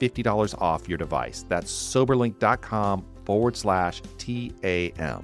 $50 0.00 0.60
off 0.60 0.88
your 0.88 0.98
device. 0.98 1.44
That's 1.48 1.72
soberlink.com 1.72 3.04
forward 3.24 3.56
slash 3.56 4.02
TAM. 4.18 5.22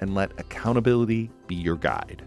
And 0.00 0.14
let 0.14 0.32
accountability 0.38 1.30
be 1.46 1.54
your 1.54 1.76
guide. 1.76 2.24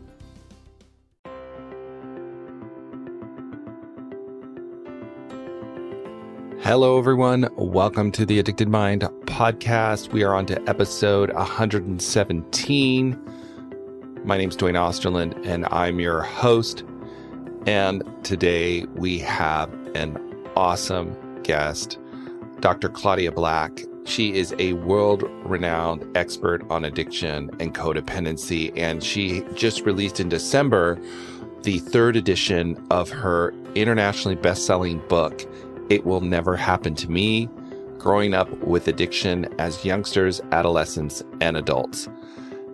Hello, 6.66 6.98
everyone. 6.98 7.48
Welcome 7.58 8.12
to 8.14 8.26
the 8.26 8.40
Addicted 8.40 8.70
Mind 8.70 9.04
podcast. 9.26 10.12
We 10.12 10.24
are 10.24 10.34
on 10.34 10.48
to 10.48 10.60
episode 10.68 11.32
117. 11.34 13.20
My 14.24 14.38
name 14.38 14.50
is 14.50 14.56
Duane 14.56 14.74
Osterlind, 14.74 15.46
and 15.46 15.68
I'm 15.70 16.00
your 16.00 16.22
host. 16.22 16.84
And 17.68 18.04
today 18.24 18.86
we 18.96 19.20
have 19.20 19.72
an 19.96 20.18
awesome 20.56 21.16
guest, 21.46 21.98
Dr. 22.60 22.90
Claudia 22.90 23.32
Black. 23.32 23.86
She 24.04 24.34
is 24.34 24.54
a 24.60 24.74
world 24.74 25.24
renowned 25.46 26.06
expert 26.18 26.64
on 26.70 26.84
addiction 26.86 27.50
and 27.60 27.74
codependency, 27.74 28.74
and 28.76 29.04
she 29.04 29.44
just 29.56 29.82
released 29.86 30.20
in 30.20 30.30
December 30.30 31.00
the 31.64 31.80
third 31.80 32.16
edition 32.16 32.78
of 32.92 33.10
her 33.10 33.54
internationally 33.74 34.36
best 34.36 34.66
selling 34.66 35.00
book, 35.08 35.46
It 35.90 36.06
Will 36.06 36.22
Never 36.22 36.56
Happen 36.56 36.94
to 36.96 37.10
Me 37.10 37.50
Growing 37.98 38.36
Up 38.36 38.50
with 38.60 38.88
Addiction 38.88 39.48
as 39.60 39.84
Youngsters, 39.84 40.40
Adolescents, 40.52 41.24
and 41.42 41.58
Adults. 41.58 42.08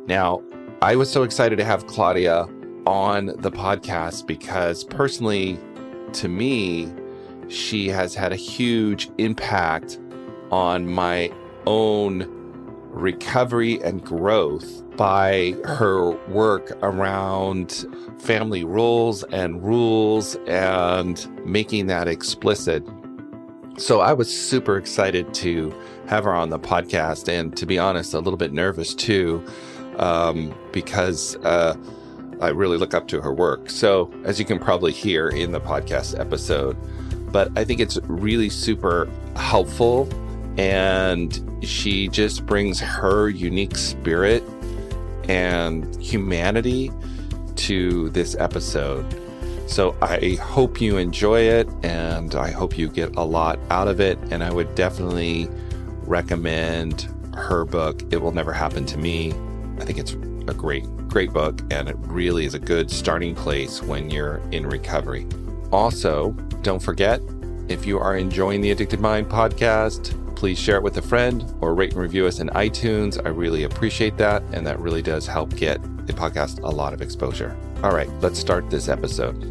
Now, 0.08 0.42
I 0.82 0.98
was 0.98 1.10
so 1.10 1.24
excited 1.24 1.58
to 1.58 1.64
have 1.64 1.88
Claudia 1.88 2.50
on 2.86 3.28
the 3.38 3.52
podcast 3.52 4.28
because 4.28 4.84
personally, 4.84 5.58
to 6.14 6.28
me, 6.28 6.92
she 7.52 7.88
has 7.90 8.16
had 8.16 8.32
a 8.32 8.36
huge 8.36 9.10
impact 9.18 10.00
on 10.52 10.88
my 10.88 11.32
own 11.66 12.26
recovery 12.92 13.82
and 13.84 14.04
growth 14.04 14.84
by 14.98 15.56
her 15.64 16.12
work 16.28 16.78
around 16.84 17.86
family 18.20 18.64
rules 18.64 19.24
and 19.26 19.64
rules 19.64 20.36
and 20.48 21.28
making 21.46 21.88
that 21.88 22.08
explicit. 22.08 22.86
So 23.78 24.02
I 24.02 24.14
was 24.14 24.32
super 24.32 24.78
excited 24.78 25.34
to 25.36 25.74
have 26.08 26.26
her 26.26 26.34
on 26.34 26.50
the 26.50 26.60
podcast 26.60 27.30
and 27.30 27.56
to 27.58 27.66
be 27.66 27.80
honest, 27.80 28.14
a 28.14 28.20
little 28.20 28.38
bit 28.38 28.52
nervous 28.52 28.94
too 28.94 29.44
um, 29.98 30.54
because 30.74 31.38
uh, 31.38 31.76
I 32.42 32.50
really 32.50 32.78
look 32.78 32.94
up 32.94 33.08
to 33.10 33.22
her 33.22 33.34
work. 33.34 33.70
So, 33.70 34.12
as 34.24 34.40
you 34.40 34.46
can 34.46 34.60
probably 34.60 34.92
hear 34.92 35.30
in 35.30 35.52
the 35.52 35.62
podcast 35.62 36.20
episode, 36.20 36.76
but 37.32 37.52
I 37.56 37.64
think 37.64 37.80
it's 37.80 37.98
really 38.04 38.50
super 38.50 39.10
helpful. 39.36 40.10
And 40.58 41.40
she 41.64 42.08
just 42.08 42.46
brings 42.46 42.80
her 42.80 43.30
unique 43.30 43.76
spirit 43.78 44.44
and 45.30 45.96
humanity 46.02 46.92
to 47.56 48.10
this 48.10 48.36
episode. 48.36 49.06
So 49.68 49.96
I 50.02 50.38
hope 50.42 50.82
you 50.82 50.98
enjoy 50.98 51.42
it 51.42 51.70
and 51.84 52.36
I 52.36 52.52
hope 52.52 52.78
you 52.78 52.90
get 52.90 53.16
a 53.16 53.24
lot 53.24 53.58
out 53.70 53.88
of 53.88 54.02
it. 54.02 54.20
And 54.30 54.44
I 54.44 54.52
would 54.52 54.76
definitely 54.76 55.48
recommend 56.04 57.08
her 57.36 57.64
book, 57.64 58.02
It 58.12 58.22
Will 58.22 58.34
Never 58.34 58.52
Happen 58.52 58.86
to 58.88 58.98
Me. 58.98 59.34
I 59.80 59.86
think 59.86 59.98
it's 59.98 60.14
a 60.48 60.54
great, 60.54 60.86
great 61.08 61.32
book, 61.32 61.62
and 61.72 61.88
it 61.88 61.96
really 62.00 62.46
is 62.46 62.54
a 62.54 62.60
good 62.60 62.92
starting 62.92 63.34
place 63.36 63.82
when 63.82 64.10
you're 64.10 64.42
in 64.52 64.68
recovery. 64.68 65.26
Also, 65.72 66.36
don't 66.64 66.80
forget 66.80 67.22
if 67.68 67.88
you 67.88 67.98
are 67.98 68.18
enjoying 68.18 68.62
the 68.62 68.70
Addicted 68.72 69.00
Mind 69.00 69.28
podcast, 69.28 70.36
please 70.36 70.60
share 70.60 70.76
it 70.76 70.84
with 70.84 70.98
a 70.98 71.02
friend 71.02 71.52
or 71.60 71.74
rate 71.74 71.94
and 71.94 72.02
review 72.02 72.28
us 72.28 72.40
in 72.40 72.50
iTunes. 72.50 73.24
I 73.26 73.30
really 73.30 73.64
appreciate 73.64 74.18
that, 74.18 74.44
and 74.52 74.66
that 74.68 74.80
really 74.80 75.02
does 75.02 75.26
help 75.26 75.56
get 75.56 75.82
the 76.06 76.14
podcast 76.14 76.62
a 76.64 76.70
lot 76.70 76.94
of 76.94 77.02
exposure. 77.02 77.58
All 77.82 77.92
right, 77.92 78.10
let's 78.22 78.38
start 78.38 78.70
this 78.70 78.90
episode. 78.90 79.48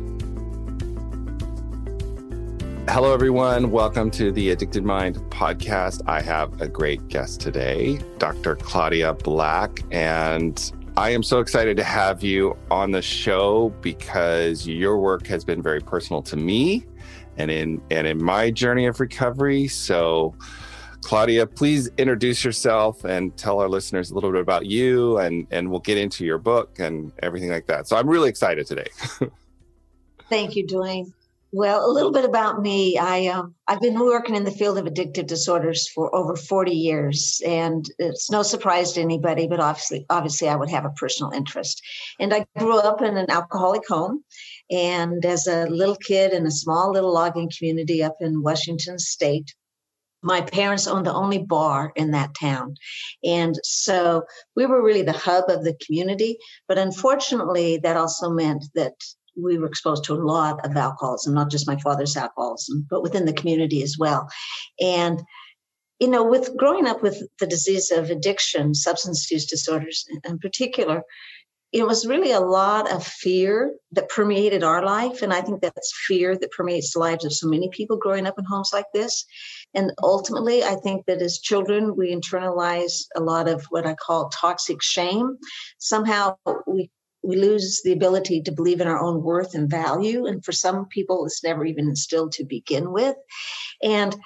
Hello, 2.89 3.13
everyone. 3.13 3.71
Welcome 3.71 4.11
to 4.13 4.31
the 4.31 4.51
Addicted 4.51 4.85
Mind 4.85 5.17
podcast. 5.31 6.03
I 6.07 6.21
have 6.21 6.61
a 6.61 6.69
great 6.69 7.07
guest 7.09 7.41
today, 7.41 8.01
Dr. 8.19 8.55
Claudia 8.57 9.15
Black. 9.15 9.81
And 9.91 10.73
I 10.97 11.11
am 11.11 11.23
so 11.23 11.41
excited 11.41 11.77
to 11.77 11.85
have 11.85 12.23
you 12.23 12.57
on 12.71 12.91
the 12.91 13.03
show 13.03 13.71
because 13.81 14.67
your 14.67 14.99
work 14.99 15.27
has 15.29 15.45
been 15.45 15.63
very 15.63 15.81
personal 15.81 16.21
to 16.23 16.37
me 16.37 16.85
and 17.41 17.51
in 17.51 17.83
and 17.91 18.07
in 18.07 18.23
my 18.23 18.51
journey 18.51 18.87
of 18.87 19.01
recovery. 19.01 19.67
So 19.67 20.35
Claudia, 21.03 21.47
please 21.47 21.91
introduce 21.97 22.45
yourself 22.45 23.05
and 23.05 23.37
tell 23.37 23.61
our 23.61 23.69
listeners 23.69 24.11
a 24.11 24.15
little 24.15 24.31
bit 24.31 24.43
about 24.43 24.67
you 24.67 25.19
and 25.19 25.47
and 25.51 25.71
we'll 25.71 25.81
get 25.81 25.99
into 25.99 26.25
your 26.25 26.39
book 26.39 26.79
and 26.79 27.13
everything 27.23 27.51
like 27.51 27.67
that. 27.67 27.89
So 27.89 27.97
I'm 27.97 28.09
really 28.09 28.29
excited 28.29 28.67
today. 28.67 28.89
Thank 30.29 30.55
you, 30.55 30.67
Duane. 30.67 31.13
Well, 31.53 31.85
a 31.85 31.91
little 31.91 32.13
bit 32.13 32.25
about 32.25 32.63
me. 32.63 32.97
I 32.97 33.27
um, 33.27 33.57
I've 33.67 33.81
been 33.81 33.99
working 33.99 34.37
in 34.37 34.45
the 34.45 34.53
field 34.53 34.79
of 34.79 34.85
addictive 34.85 35.27
disorders 35.27 35.89
for 35.89 36.15
over 36.15 36.37
40 36.37 36.71
years, 36.71 37.43
and 37.45 37.85
it's 37.99 38.31
no 38.31 38.43
surprise 38.43 38.93
to 38.93 39.01
anybody. 39.01 39.49
But 39.49 39.59
obviously, 39.59 40.07
obviously, 40.11 40.49
I 40.49 40.55
would 40.55 40.71
have 40.71 40.85
a 40.85 40.91
personal 40.91 41.33
interest. 41.33 41.83
And 42.21 42.33
I 42.33 42.47
grew 42.57 42.79
up 42.79 43.03
in 43.03 43.17
an 43.17 43.29
alcoholic 43.29 43.83
home, 43.89 44.23
and 44.71 45.25
as 45.25 45.47
a 45.47 45.67
little 45.67 45.97
kid 45.97 46.33
in 46.33 46.47
a 46.47 46.51
small 46.51 46.93
little 46.93 47.13
logging 47.13 47.51
community 47.57 48.03
up 48.03 48.17
in 48.21 48.43
Washington 48.43 48.99
State, 48.99 49.55
my 50.23 50.41
parents 50.41 50.87
owned 50.87 51.07
the 51.07 51.15
only 51.15 51.39
bar 51.39 51.93
in 51.97 52.11
that 52.11 52.35
town. 52.39 52.75
And 53.25 53.59
so 53.63 54.25
we 54.55 54.67
were 54.67 54.83
really 54.83 55.03
the 55.03 55.13
hub 55.13 55.49
of 55.49 55.65
the 55.65 55.77
community. 55.85 56.39
But 56.69 56.79
unfortunately, 56.79 57.79
that 57.79 57.97
also 57.97 58.31
meant 58.31 58.65
that 58.75 58.95
we 59.37 59.59
were 59.59 59.67
exposed 59.67 60.05
to 60.05 60.15
a 60.15 60.23
lot 60.23 60.65
of 60.65 60.77
alcoholism, 60.77 61.35
not 61.35 61.51
just 61.51 61.67
my 61.67 61.77
father's 61.79 62.17
alcoholism, 62.17 62.87
but 62.91 63.03
within 63.03 63.25
the 63.25 63.33
community 63.33 63.83
as 63.83 63.97
well. 63.99 64.29
And 64.81 65.21
you 66.01 66.09
know, 66.09 66.25
with 66.25 66.57
growing 66.57 66.87
up 66.87 67.03
with 67.03 67.23
the 67.41 67.47
disease 67.47 67.91
of 67.91 68.09
addiction, 68.09 68.75
substance 68.75 69.31
use 69.31 69.45
disorders 69.45 70.07
in 70.25 70.39
particular, 70.39 71.03
it 71.73 71.87
was 71.87 72.07
really 72.07 72.33
a 72.33 72.41
lot 72.41 72.91
of 72.91 73.07
fear 73.07 73.75
that 73.93 74.09
permeated 74.09 74.65
our 74.65 74.85
life. 74.85 75.23
And 75.23 75.33
I 75.33 75.41
think 75.41 75.61
that's 75.61 75.93
fear 76.07 76.37
that 76.37 76.51
permeates 76.51 76.93
the 76.93 76.99
lives 76.99 77.25
of 77.25 77.33
so 77.33 77.49
many 77.49 77.69
people 77.71 77.97
growing 77.97 78.27
up 78.27 78.39
in 78.39 78.45
homes 78.45 78.71
like 78.73 78.87
this. 78.93 79.25
And 79.75 79.93
ultimately, 80.03 80.65
I 80.65 80.75
think 80.75 81.07
that 81.07 81.23
as 81.23 81.39
children, 81.39 81.97
we 81.97 82.15
internalize 82.15 83.05
a 83.15 83.21
lot 83.21 83.49
of 83.49 83.65
what 83.71 83.87
I 83.87 83.95
call 83.95 84.31
toxic 84.31 84.83
shame. 84.83 85.37
Somehow 85.79 86.37
we 86.67 86.91
we 87.23 87.37
lose 87.37 87.83
the 87.85 87.93
ability 87.93 88.43
to 88.43 88.53
believe 88.53 88.81
in 88.81 88.89
our 88.89 88.99
own 88.99 89.23
worth 89.23 89.55
and 89.55 89.69
value. 89.71 90.27
And 90.27 90.43
for 90.43 90.53
some 90.53 90.87
people, 90.87 91.27
it's 91.27 91.45
never 91.45 91.65
even 91.67 91.89
instilled 91.89 92.33
to 92.33 92.45
begin 92.45 92.93
with. 92.93 93.15
And 93.83 94.17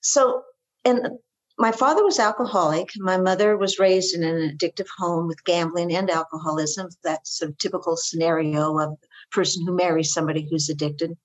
so, 0.00 0.42
and 0.84 1.18
my 1.58 1.72
father 1.72 2.04
was 2.04 2.18
alcoholic. 2.18 2.90
My 2.98 3.16
mother 3.16 3.56
was 3.56 3.78
raised 3.78 4.14
in 4.14 4.22
an 4.22 4.56
addictive 4.56 4.88
home 4.98 5.26
with 5.26 5.44
gambling 5.44 5.94
and 5.94 6.10
alcoholism. 6.10 6.88
That's 7.02 7.40
a 7.40 7.52
typical 7.52 7.96
scenario 7.96 8.78
of 8.78 8.92
a 8.92 8.96
person 9.32 9.64
who 9.66 9.74
marries 9.74 10.12
somebody 10.12 10.46
who's 10.48 10.68
addicted. 10.68 11.16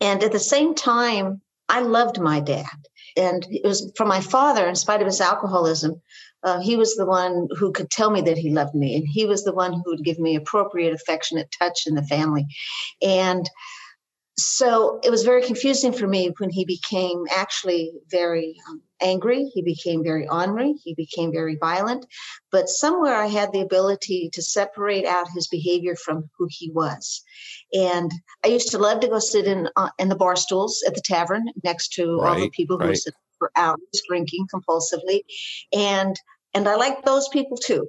And 0.00 0.22
at 0.22 0.32
the 0.32 0.38
same 0.38 0.74
time, 0.74 1.42
I 1.68 1.80
loved 1.80 2.20
my 2.20 2.40
dad. 2.40 2.66
And 3.16 3.46
it 3.50 3.64
was 3.64 3.92
from 3.96 4.08
my 4.08 4.20
father, 4.20 4.66
in 4.66 4.74
spite 4.74 5.00
of 5.00 5.06
his 5.06 5.20
alcoholism, 5.20 6.00
uh, 6.42 6.60
he 6.60 6.76
was 6.76 6.94
the 6.94 7.04
one 7.04 7.48
who 7.58 7.72
could 7.72 7.90
tell 7.90 8.10
me 8.10 8.22
that 8.22 8.38
he 8.38 8.50
loved 8.50 8.74
me. 8.74 8.96
And 8.96 9.06
he 9.06 9.26
was 9.26 9.44
the 9.44 9.52
one 9.52 9.72
who 9.72 9.82
would 9.86 10.04
give 10.04 10.18
me 10.18 10.36
appropriate, 10.36 10.94
affectionate 10.94 11.54
touch 11.58 11.86
in 11.86 11.94
the 11.94 12.02
family. 12.04 12.46
And 13.02 13.48
so 14.38 15.00
it 15.04 15.10
was 15.10 15.24
very 15.24 15.42
confusing 15.42 15.92
for 15.92 16.06
me 16.06 16.32
when 16.38 16.48
he 16.48 16.64
became 16.64 17.24
actually 17.30 17.92
very 18.10 18.56
um, 18.70 18.82
angry. 19.00 19.50
He 19.54 19.62
became 19.62 20.02
very 20.02 20.28
ornery. 20.28 20.74
He 20.82 20.94
became 20.94 21.32
very 21.32 21.56
violent. 21.56 22.06
But 22.50 22.68
somewhere 22.68 23.14
I 23.14 23.26
had 23.26 23.52
the 23.52 23.60
ability 23.60 24.30
to 24.32 24.42
separate 24.42 25.06
out 25.06 25.28
his 25.34 25.48
behavior 25.48 25.96
from 25.96 26.30
who 26.38 26.48
he 26.50 26.70
was. 26.70 27.22
And 27.72 28.10
I 28.44 28.48
used 28.48 28.70
to 28.70 28.78
love 28.78 29.00
to 29.00 29.08
go 29.08 29.18
sit 29.18 29.46
in 29.46 29.68
uh, 29.76 29.90
in 29.98 30.08
the 30.08 30.16
bar 30.16 30.36
stools 30.36 30.82
at 30.86 30.94
the 30.94 31.02
tavern 31.02 31.46
next 31.64 31.94
to 31.94 32.18
right, 32.18 32.28
all 32.28 32.40
the 32.40 32.50
people 32.50 32.78
who 32.78 32.88
right. 32.88 32.96
sit 32.96 33.14
for 33.38 33.50
hours 33.56 33.78
drinking 34.08 34.46
compulsively. 34.52 35.22
And 35.72 36.16
and 36.52 36.68
I 36.68 36.74
like 36.76 37.04
those 37.04 37.28
people 37.28 37.56
too. 37.56 37.88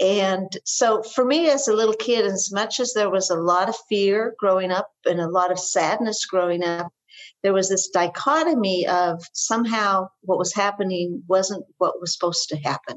And 0.00 0.48
so 0.64 1.02
for 1.02 1.24
me 1.24 1.48
as 1.48 1.68
a 1.68 1.72
little 1.72 1.94
kid, 1.94 2.26
as 2.26 2.50
much 2.52 2.80
as 2.80 2.92
there 2.92 3.10
was 3.10 3.30
a 3.30 3.36
lot 3.36 3.68
of 3.68 3.76
fear 3.88 4.34
growing 4.38 4.72
up 4.72 4.90
and 5.06 5.20
a 5.20 5.28
lot 5.28 5.52
of 5.52 5.58
sadness 5.58 6.24
growing 6.24 6.64
up, 6.64 6.92
there 7.42 7.52
was 7.52 7.68
this 7.68 7.88
dichotomy 7.88 8.86
of 8.86 9.22
somehow 9.32 10.08
what 10.22 10.38
was 10.38 10.54
happening 10.54 11.22
wasn't 11.28 11.64
what 11.78 12.00
was 12.00 12.14
supposed 12.14 12.48
to 12.50 12.56
happen. 12.56 12.96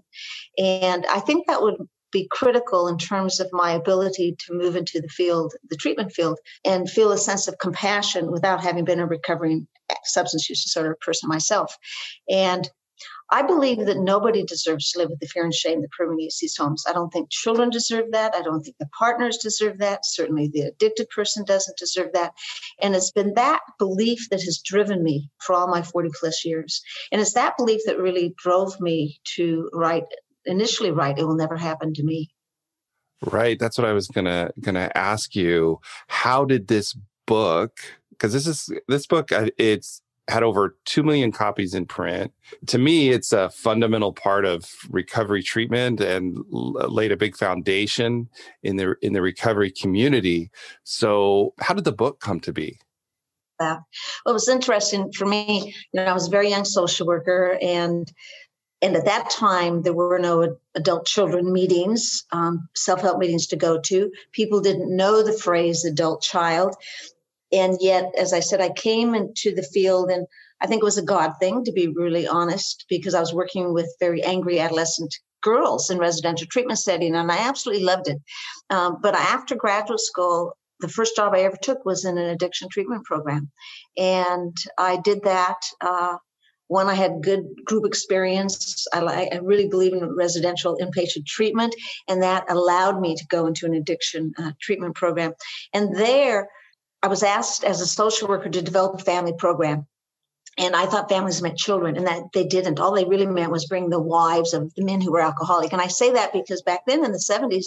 And 0.57 1.05
I 1.05 1.19
think 1.19 1.47
that 1.47 1.61
would 1.61 1.75
be 2.11 2.27
critical 2.31 2.87
in 2.87 2.97
terms 2.97 3.39
of 3.39 3.49
my 3.51 3.71
ability 3.71 4.35
to 4.39 4.53
move 4.53 4.75
into 4.75 5.01
the 5.01 5.07
field, 5.09 5.53
the 5.69 5.75
treatment 5.75 6.11
field, 6.11 6.37
and 6.63 6.89
feel 6.89 7.11
a 7.11 7.17
sense 7.17 7.47
of 7.47 7.57
compassion 7.57 8.31
without 8.31 8.61
having 8.61 8.85
been 8.85 8.99
a 8.99 9.07
recovering 9.07 9.67
substance 10.03 10.47
use 10.49 10.63
disorder 10.63 10.95
person 11.01 11.27
myself. 11.27 11.75
And 12.29 12.69
I 13.29 13.41
believe 13.41 13.85
that 13.85 13.97
nobody 13.97 14.43
deserves 14.43 14.91
to 14.91 14.99
live 14.99 15.09
with 15.09 15.19
the 15.19 15.27
fear 15.27 15.43
and 15.43 15.53
shame 15.53 15.81
that 15.81 15.91
permeates 15.91 16.39
these 16.39 16.55
homes. 16.55 16.83
I 16.87 16.93
don't 16.93 17.09
think 17.11 17.29
children 17.31 17.69
deserve 17.69 18.11
that. 18.11 18.35
I 18.35 18.41
don't 18.41 18.61
think 18.61 18.77
the 18.79 18.89
partners 18.97 19.37
deserve 19.37 19.79
that. 19.79 20.05
Certainly 20.05 20.49
the 20.53 20.61
addicted 20.61 21.09
person 21.09 21.43
doesn't 21.45 21.77
deserve 21.77 22.13
that. 22.13 22.33
And 22.81 22.95
it's 22.95 23.11
been 23.11 23.33
that 23.35 23.61
belief 23.79 24.29
that 24.29 24.41
has 24.41 24.61
driven 24.63 25.03
me 25.03 25.29
for 25.39 25.55
all 25.55 25.67
my 25.67 25.81
40 25.81 26.09
plus 26.19 26.45
years. 26.45 26.81
And 27.11 27.19
it's 27.21 27.33
that 27.33 27.57
belief 27.57 27.81
that 27.85 27.99
really 27.99 28.35
drove 28.37 28.79
me 28.79 29.19
to 29.35 29.69
write, 29.73 30.05
initially 30.45 30.91
write, 30.91 31.17
It 31.17 31.25
Will 31.25 31.35
Never 31.35 31.57
Happen 31.57 31.93
to 31.95 32.03
Me. 32.03 32.29
Right. 33.25 33.57
That's 33.57 33.77
what 33.77 33.87
I 33.87 33.93
was 33.93 34.07
gonna 34.09 34.51
gonna 34.59 34.91
ask 34.95 35.33
you. 35.33 35.79
How 36.07 36.43
did 36.43 36.67
this 36.67 36.95
book 37.25 37.79
because 38.11 38.33
this 38.33 38.47
is 38.47 38.69
this 38.87 39.07
book 39.07 39.29
it's 39.57 40.01
had 40.29 40.43
over 40.43 40.77
2 40.85 41.03
million 41.03 41.31
copies 41.31 41.73
in 41.73 41.85
print. 41.85 42.31
To 42.67 42.77
me, 42.77 43.09
it's 43.09 43.33
a 43.33 43.49
fundamental 43.49 44.13
part 44.13 44.45
of 44.45 44.65
recovery 44.89 45.43
treatment 45.43 45.99
and 45.99 46.37
laid 46.49 47.11
a 47.11 47.17
big 47.17 47.35
foundation 47.35 48.29
in 48.63 48.77
the 48.77 48.95
in 49.01 49.13
the 49.13 49.21
recovery 49.21 49.71
community. 49.71 50.49
So, 50.83 51.53
how 51.59 51.73
did 51.73 51.83
the 51.83 51.91
book 51.91 52.19
come 52.19 52.39
to 52.41 52.53
be? 52.53 52.79
Yeah. 53.59 53.79
Well, 54.25 54.31
it 54.31 54.33
was 54.33 54.49
interesting 54.49 55.11
for 55.11 55.25
me. 55.25 55.73
You 55.91 56.01
know, 56.01 56.05
I 56.05 56.13
was 56.13 56.27
a 56.27 56.31
very 56.31 56.49
young 56.49 56.65
social 56.65 57.05
worker, 57.05 57.57
and 57.61 58.11
and 58.81 58.97
at 58.97 59.05
that 59.05 59.29
time 59.29 59.83
there 59.83 59.93
were 59.93 60.19
no 60.19 60.57
adult 60.75 61.05
children 61.05 61.53
meetings, 61.53 62.25
um, 62.31 62.67
self 62.75 63.01
help 63.01 63.17
meetings 63.17 63.47
to 63.47 63.55
go 63.55 63.79
to. 63.79 64.11
People 64.31 64.59
didn't 64.59 64.95
know 64.95 65.23
the 65.23 65.33
phrase 65.33 65.85
adult 65.85 66.21
child, 66.21 66.75
and 67.53 67.77
yet, 67.79 68.11
as 68.17 68.33
I 68.33 68.39
said, 68.39 68.59
I 68.59 68.69
came 68.71 69.13
into 69.15 69.53
the 69.53 69.63
field 69.63 70.09
and 70.09 70.25
I 70.61 70.67
think 70.67 70.81
it 70.81 70.85
was 70.85 70.97
a 70.97 71.03
God 71.03 71.33
thing, 71.39 71.63
to 71.65 71.71
be 71.71 71.87
really 71.87 72.27
honest, 72.27 72.85
because 72.89 73.13
I 73.13 73.19
was 73.19 73.33
working 73.33 73.73
with 73.73 73.95
very 73.99 74.23
angry 74.23 74.59
adolescent 74.59 75.13
girls 75.41 75.89
in 75.89 75.97
residential 75.97 76.47
treatment 76.47 76.79
setting, 76.79 77.15
and 77.15 77.31
I 77.31 77.37
absolutely 77.37 77.83
loved 77.83 78.07
it. 78.07 78.17
Um, 78.69 78.97
but 79.01 79.13
after 79.13 79.55
graduate 79.55 79.99
school, 79.99 80.57
the 80.79 80.87
first 80.87 81.15
job 81.15 81.33
I 81.33 81.41
ever 81.41 81.57
took 81.61 81.85
was 81.85 82.05
in 82.05 82.17
an 82.17 82.29
addiction 82.29 82.69
treatment 82.69 83.03
program, 83.03 83.51
and 83.97 84.55
I 84.77 84.97
did 84.97 85.23
that. 85.23 85.57
Uh, 85.81 86.17
one, 86.67 86.87
I 86.87 86.95
had 86.95 87.21
good 87.21 87.43
group 87.65 87.85
experience. 87.85 88.87
I, 88.93 89.29
I, 89.31 89.39
really 89.43 89.67
believe 89.67 89.93
in 89.93 90.15
residential 90.15 90.77
inpatient 90.77 91.25
treatment, 91.27 91.75
and 92.07 92.23
that 92.23 92.49
allowed 92.49 92.99
me 92.99 93.15
to 93.15 93.25
go 93.27 93.45
into 93.45 93.65
an 93.65 93.73
addiction 93.73 94.33
uh, 94.39 94.53
treatment 94.61 94.95
program. 94.95 95.33
And 95.73 95.95
there, 95.95 96.49
I 97.03 97.07
was 97.07 97.21
asked 97.21 97.65
as 97.65 97.81
a 97.81 97.85
social 97.85 98.29
worker 98.29 98.49
to 98.49 98.61
develop 98.61 98.95
a 98.95 99.03
family 99.03 99.33
program. 99.37 99.85
And 100.57 100.75
I 100.75 100.85
thought 100.85 101.09
families 101.09 101.41
meant 101.41 101.57
children, 101.57 101.97
and 101.97 102.05
that 102.05 102.25
they 102.31 102.45
didn't. 102.45 102.79
All 102.79 102.93
they 102.93 103.05
really 103.05 103.25
meant 103.25 103.51
was 103.51 103.65
bring 103.65 103.89
the 103.89 103.99
wives 103.99 104.53
of 104.53 104.71
the 104.75 104.85
men 104.85 105.01
who 105.01 105.11
were 105.11 105.19
alcoholic. 105.19 105.73
And 105.73 105.81
I 105.81 105.87
say 105.87 106.11
that 106.11 106.31
because 106.31 106.61
back 106.61 106.81
then 106.85 107.03
in 107.03 107.11
the 107.11 107.17
70s, 107.17 107.65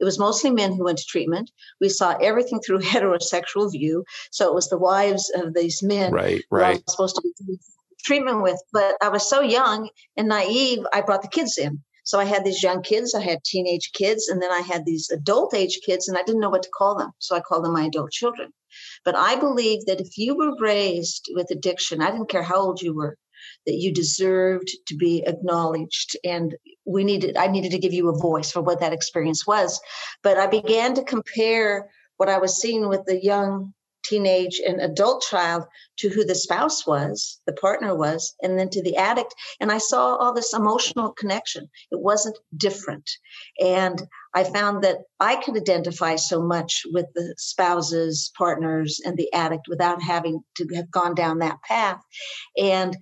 it 0.00 0.04
was 0.04 0.18
mostly 0.18 0.50
men 0.50 0.72
who 0.72 0.84
went 0.84 0.96
to 0.98 1.04
treatment. 1.04 1.50
We 1.78 1.90
saw 1.90 2.16
everything 2.20 2.60
through 2.60 2.78
heterosexual 2.80 3.70
view. 3.70 4.04
So 4.30 4.48
it 4.48 4.54
was 4.54 4.68
the 4.68 4.78
wives 4.78 5.30
of 5.34 5.52
these 5.52 5.82
men 5.82 6.12
right, 6.12 6.42
right. 6.50 6.64
I 6.64 6.70
was 6.72 6.82
supposed 6.88 7.16
to 7.16 7.22
be 7.46 7.58
treatment 8.02 8.42
with. 8.42 8.60
But 8.72 8.96
I 9.02 9.10
was 9.10 9.28
so 9.28 9.42
young 9.42 9.90
and 10.16 10.28
naive, 10.28 10.80
I 10.92 11.02
brought 11.02 11.22
the 11.22 11.28
kids 11.28 11.58
in. 11.58 11.82
So 12.04 12.18
I 12.18 12.24
had 12.24 12.44
these 12.44 12.62
young 12.62 12.82
kids, 12.82 13.14
I 13.14 13.20
had 13.20 13.44
teenage 13.44 13.92
kids, 13.92 14.28
and 14.28 14.42
then 14.42 14.50
I 14.50 14.60
had 14.60 14.84
these 14.84 15.10
adult 15.10 15.54
age 15.54 15.80
kids, 15.84 16.08
and 16.08 16.18
I 16.18 16.22
didn't 16.22 16.40
know 16.40 16.50
what 16.50 16.62
to 16.64 16.70
call 16.76 16.96
them. 16.96 17.10
So 17.18 17.36
I 17.36 17.40
called 17.40 17.64
them 17.64 17.72
my 17.72 17.84
adult 17.84 18.10
children. 18.10 18.52
But 19.04 19.16
I 19.16 19.36
believe 19.36 19.84
that 19.86 20.00
if 20.00 20.18
you 20.18 20.36
were 20.36 20.56
raised 20.58 21.28
with 21.34 21.50
addiction, 21.50 22.02
I 22.02 22.10
didn't 22.10 22.30
care 22.30 22.42
how 22.42 22.56
old 22.56 22.82
you 22.82 22.94
were, 22.94 23.16
that 23.66 23.74
you 23.74 23.92
deserved 23.92 24.70
to 24.86 24.96
be 24.96 25.22
acknowledged. 25.26 26.16
And 26.24 26.56
we 26.84 27.04
needed, 27.04 27.36
I 27.36 27.46
needed 27.46 27.72
to 27.72 27.78
give 27.78 27.92
you 27.92 28.08
a 28.08 28.18
voice 28.18 28.50
for 28.50 28.62
what 28.62 28.80
that 28.80 28.92
experience 28.92 29.46
was. 29.46 29.80
But 30.22 30.38
I 30.38 30.46
began 30.46 30.94
to 30.94 31.04
compare 31.04 31.90
what 32.16 32.28
I 32.28 32.38
was 32.38 32.60
seeing 32.60 32.88
with 32.88 33.04
the 33.04 33.22
young 33.22 33.74
teenage 34.04 34.60
and 34.66 34.80
adult 34.80 35.22
child 35.22 35.64
to 35.98 36.08
who 36.08 36.24
the 36.24 36.34
spouse 36.34 36.86
was, 36.86 37.40
the 37.46 37.52
partner 37.52 37.94
was, 37.94 38.34
and 38.42 38.58
then 38.58 38.68
to 38.70 38.82
the 38.82 38.96
addict. 38.96 39.34
And 39.60 39.70
I 39.70 39.78
saw 39.78 40.16
all 40.16 40.32
this 40.32 40.54
emotional 40.54 41.12
connection. 41.12 41.68
It 41.90 42.00
wasn't 42.00 42.38
different. 42.56 43.08
And 43.60 44.02
I 44.34 44.44
found 44.44 44.82
that 44.84 44.98
I 45.20 45.36
could 45.36 45.56
identify 45.56 46.16
so 46.16 46.42
much 46.42 46.82
with 46.92 47.06
the 47.14 47.34
spouses, 47.38 48.32
partners, 48.36 49.00
and 49.04 49.16
the 49.16 49.32
addict 49.32 49.66
without 49.68 50.02
having 50.02 50.42
to 50.56 50.66
have 50.74 50.90
gone 50.90 51.14
down 51.14 51.38
that 51.38 51.62
path. 51.62 52.00
And 52.58 52.96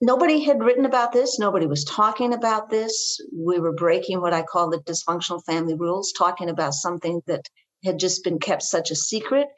nobody 0.00 0.40
had 0.40 0.62
written 0.62 0.84
about 0.84 1.12
this. 1.12 1.38
Nobody 1.38 1.66
was 1.66 1.84
talking 1.84 2.32
about 2.32 2.70
this. 2.70 3.20
We 3.34 3.58
were 3.58 3.72
breaking 3.72 4.20
what 4.20 4.34
I 4.34 4.42
call 4.42 4.70
the 4.70 4.78
dysfunctional 4.78 5.44
family 5.44 5.74
rules, 5.74 6.12
talking 6.12 6.48
about 6.48 6.74
something 6.74 7.20
that 7.26 7.48
had 7.84 7.98
just 7.98 8.24
been 8.24 8.38
kept 8.38 8.62
such 8.62 8.90
a 8.90 8.96
secret. 8.96 9.48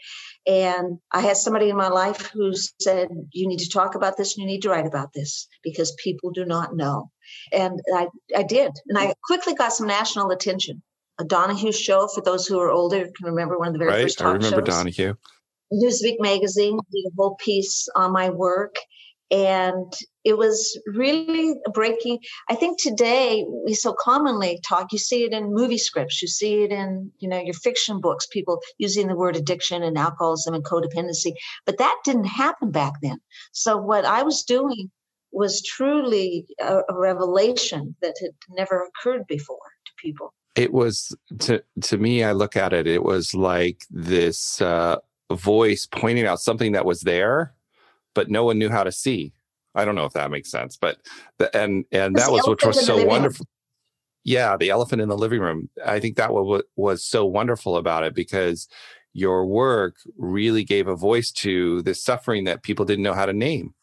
And 0.47 0.99
I 1.13 1.21
had 1.21 1.37
somebody 1.37 1.69
in 1.69 1.77
my 1.77 1.89
life 1.89 2.31
who 2.33 2.53
said, 2.81 3.09
You 3.33 3.47
need 3.47 3.59
to 3.59 3.69
talk 3.69 3.95
about 3.95 4.17
this 4.17 4.37
and 4.37 4.43
you 4.43 4.47
need 4.47 4.63
to 4.63 4.71
write 4.71 4.87
about 4.87 5.13
this 5.13 5.49
because 5.63 5.93
people 6.03 6.31
do 6.31 6.45
not 6.45 6.75
know. 6.75 7.11
And 7.53 7.81
I, 7.95 8.09
I 8.35 8.43
did. 8.43 8.73
And 8.89 8.99
I 8.99 9.15
quickly 9.25 9.55
got 9.55 9.73
some 9.73 9.87
national 9.87 10.31
attention. 10.31 10.83
A 11.19 11.25
Donahue 11.25 11.73
show, 11.73 12.09
for 12.09 12.23
those 12.23 12.47
who 12.47 12.59
are 12.59 12.71
older, 12.71 13.05
can 13.05 13.27
remember 13.27 13.59
one 13.59 13.69
of 13.69 13.75
the 13.75 13.79
very 13.79 13.91
right, 13.91 14.03
first 14.03 14.19
talk 14.19 14.29
I 14.29 14.33
remember 14.33 14.65
shows. 14.65 14.77
Donahue. 14.77 15.15
Newsweek 15.73 16.17
magazine 16.19 16.79
did 16.91 17.05
a 17.07 17.15
whole 17.17 17.37
piece 17.37 17.89
on 17.95 18.13
my 18.13 18.31
work 18.31 18.77
and 19.31 19.93
it 20.25 20.37
was 20.37 20.79
really 20.87 21.55
breaking 21.73 22.19
i 22.49 22.55
think 22.55 22.81
today 22.81 23.45
we 23.65 23.75
so 23.75 23.95
commonly 23.99 24.61
talk 24.69 24.93
you 24.93 24.99
see 24.99 25.25
it 25.25 25.33
in 25.33 25.55
movie 25.55 25.79
scripts 25.79 26.21
you 26.21 26.29
see 26.29 26.63
it 26.63 26.73
in 26.73 27.11
you 27.19 27.29
know 27.29 27.39
your 27.39 27.55
fiction 27.55 28.01
books 28.01 28.27
people 28.27 28.61
using 28.79 29.07
the 29.07 29.17
word 29.17 29.37
addiction 29.37 29.83
and 29.83 29.97
alcoholism 29.97 30.55
and 30.55 30.65
codependency 30.65 31.33
but 31.67 31.79
that 31.79 31.97
didn't 32.05 32.25
happen 32.25 32.71
back 32.71 32.95
then. 33.03 33.19
So 33.53 33.77
what 33.77 34.05
i 34.05 34.23
was 34.23 34.43
doing 34.43 34.91
was 35.33 35.63
truly 35.63 36.47
a, 36.61 36.81
a 36.89 36.99
revelation 36.99 37.95
that 38.03 38.15
had 38.21 38.33
never 38.51 38.85
occurred 38.85 39.27
before 39.29 39.59
to 39.87 39.93
people. 39.97 40.35
It 40.57 40.73
was 40.73 41.15
to 41.41 41.63
to 41.83 41.99
me 41.99 42.25
i 42.25 42.33
look 42.33 42.57
at 42.57 42.73
it 42.73 42.87
it 42.87 43.05
was 43.05 43.35
like 43.35 43.85
this 43.91 44.61
uh, 44.61 44.97
voice 45.33 45.87
pointing 45.87 46.27
out 46.27 46.41
something 46.41 46.73
that 46.73 46.85
was 46.85 47.03
there 47.03 47.55
but 48.14 48.31
no 48.31 48.45
one 48.45 48.59
knew 48.59 48.69
how 48.69 48.85
to 48.85 48.93
see. 48.93 49.33
I 49.75 49.85
don't 49.85 49.95
know 49.95 50.05
if 50.05 50.12
that 50.14 50.31
makes 50.31 50.50
sense, 50.50 50.76
but 50.76 50.99
the, 51.38 51.55
and 51.57 51.85
and 51.93 52.17
that 52.17 52.31
was 52.31 52.47
which 52.47 52.64
was 52.64 52.85
so 52.85 53.05
wonderful. 53.05 53.47
Yeah, 54.25 54.57
the 54.57 54.71
elephant 54.71 55.00
in 55.00 55.09
the 55.09 55.17
living 55.17 55.40
room. 55.40 55.71
I 55.85 56.00
think 56.00 56.17
that 56.17 56.33
was 56.33 56.62
was 56.76 57.05
so 57.05 57.25
wonderful 57.25 57.76
about 57.76 58.02
it 58.02 58.14
because 58.14 58.69
your 59.12 59.47
work 59.47 59.97
really 60.17 60.64
gave 60.64 60.88
a 60.88 60.97
voice 60.97 61.31
to 61.31 61.83
the 61.83 61.95
suffering 61.95 62.45
that 62.45 62.62
people 62.62 62.85
didn't 62.85 63.05
know 63.05 63.14
how 63.14 63.26
to 63.26 63.33
name. 63.33 63.75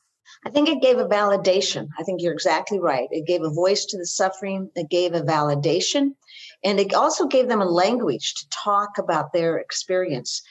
I 0.46 0.50
think 0.50 0.69
it 0.69 0.81
gave 0.81 0.98
a 0.98 1.07
validation. 1.07 1.89
I 1.98 2.03
think 2.03 2.22
you're 2.22 2.34
exactly 2.34 2.79
right. 2.79 3.07
It 3.12 3.25
gave 3.25 3.43
a 3.43 3.50
voice 3.50 3.86
to 3.86 3.98
the 3.98 4.05
suffering, 4.05 4.69
it 4.75 4.89
gave 4.89 5.13
a 5.13 5.22
validation, 5.22 6.13
and 6.63 6.79
it 6.79 6.93
also 6.93 7.27
gave 7.27 7.48
them 7.48 7.62
a 7.62 7.65
language 7.65 8.34
to 8.36 8.50
talk 8.50 8.98
about 8.98 9.34
their 9.34 9.57
experience. 9.57 10.41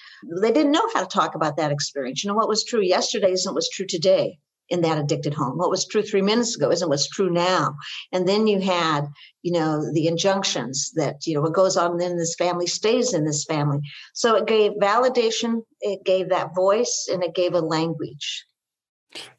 They 0.40 0.52
didn't 0.52 0.73
know 0.73 0.88
how 0.94 1.00
to 1.00 1.06
talk 1.06 1.35
about 1.35 1.56
that 1.56 1.73
experience. 1.73 2.23
You 2.23 2.28
know, 2.28 2.37
what 2.37 2.49
was 2.49 2.64
true 2.64 2.82
yesterday 2.82 3.32
isn't 3.32 3.54
what's 3.54 3.70
true 3.70 3.87
today 3.87 4.38
in 4.68 4.80
that 4.82 4.99
addicted 4.99 5.35
home. 5.35 5.58
What 5.58 5.70
was 5.70 5.87
true 5.87 6.02
three 6.02 6.23
minutes 6.23 6.56
ago 6.56 6.70
isn't 6.70 6.88
what's 6.88 7.08
true 7.08 7.30
now. 7.30 7.76
And 8.12 8.26
then 8.26 8.46
you 8.46 8.61
had, 8.61 9.06
you 9.42 9.52
know, 9.52 9.92
the 9.92 10.08
injunctions 10.08 10.90
that, 10.96 11.26
you 11.26 11.35
know, 11.35 11.40
what 11.40 11.54
goes 11.54 11.76
on 11.76 12.00
in 12.00 12.18
this 12.18 12.35
family 12.35 12.66
stays 12.66 13.14
in 13.14 13.25
this 13.25 13.44
family. 13.44 13.80
So 14.14 14.35
it 14.37 14.46
gave 14.46 14.73
validation, 14.73 15.62
it 15.80 16.04
gave 16.04 16.30
that 16.30 16.54
voice, 16.54 17.08
and 17.12 17.23
it 17.23 17.35
gave 17.35 17.54
a 17.54 17.61
language. 17.61 18.44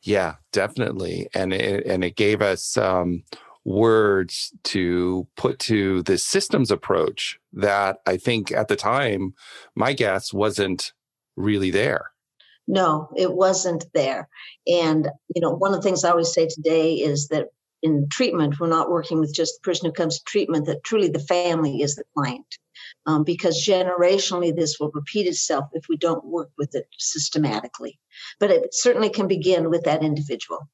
Yeah, 0.01 0.35
definitely. 0.53 1.27
And 1.33 1.53
it, 1.53 1.85
and 1.85 2.03
it 2.03 2.15
gave 2.15 2.41
us 2.41 2.77
um, 2.77 3.23
words 3.67 4.53
to 4.63 5.27
put 5.35 5.59
to 5.59 6.01
the 6.03 6.17
systems 6.17 6.71
approach 6.71 7.37
that 7.51 7.97
I 8.05 8.15
think 8.15 8.49
at 8.49 8.69
the 8.69 8.77
time, 8.77 9.33
my 9.75 9.91
guess 9.91 10.31
wasn't 10.31 10.93
really 11.35 11.69
there. 11.69 12.11
No, 12.69 13.09
it 13.17 13.33
wasn't 13.33 13.85
there. 13.93 14.29
And, 14.67 15.09
you 15.35 15.41
know, 15.41 15.51
one 15.51 15.73
of 15.73 15.77
the 15.77 15.81
things 15.81 16.05
I 16.05 16.11
always 16.11 16.31
say 16.33 16.47
today 16.47 16.93
is 16.93 17.27
that 17.27 17.49
in 17.83 18.07
treatment, 18.09 18.57
we're 18.57 18.67
not 18.67 18.89
working 18.89 19.19
with 19.19 19.35
just 19.35 19.55
the 19.55 19.69
person 19.69 19.85
who 19.85 19.91
comes 19.91 20.17
to 20.17 20.23
treatment, 20.23 20.65
that 20.65 20.85
truly 20.85 21.09
the 21.09 21.19
family 21.19 21.81
is 21.81 21.95
the 21.95 22.05
client. 22.15 22.57
Um, 23.05 23.25
because 23.25 23.65
generationally, 23.65 24.55
this 24.55 24.77
will 24.79 24.91
repeat 24.93 25.27
itself 25.27 25.65
if 25.73 25.85
we 25.89 25.97
don't 25.97 26.23
work 26.25 26.51
with 26.57 26.73
it 26.73 26.87
systematically. 26.97 27.99
But 28.39 28.51
it 28.51 28.73
certainly 28.73 29.09
can 29.09 29.27
begin 29.27 29.69
with 29.69 29.83
that 29.83 30.03
individual. 30.03 30.69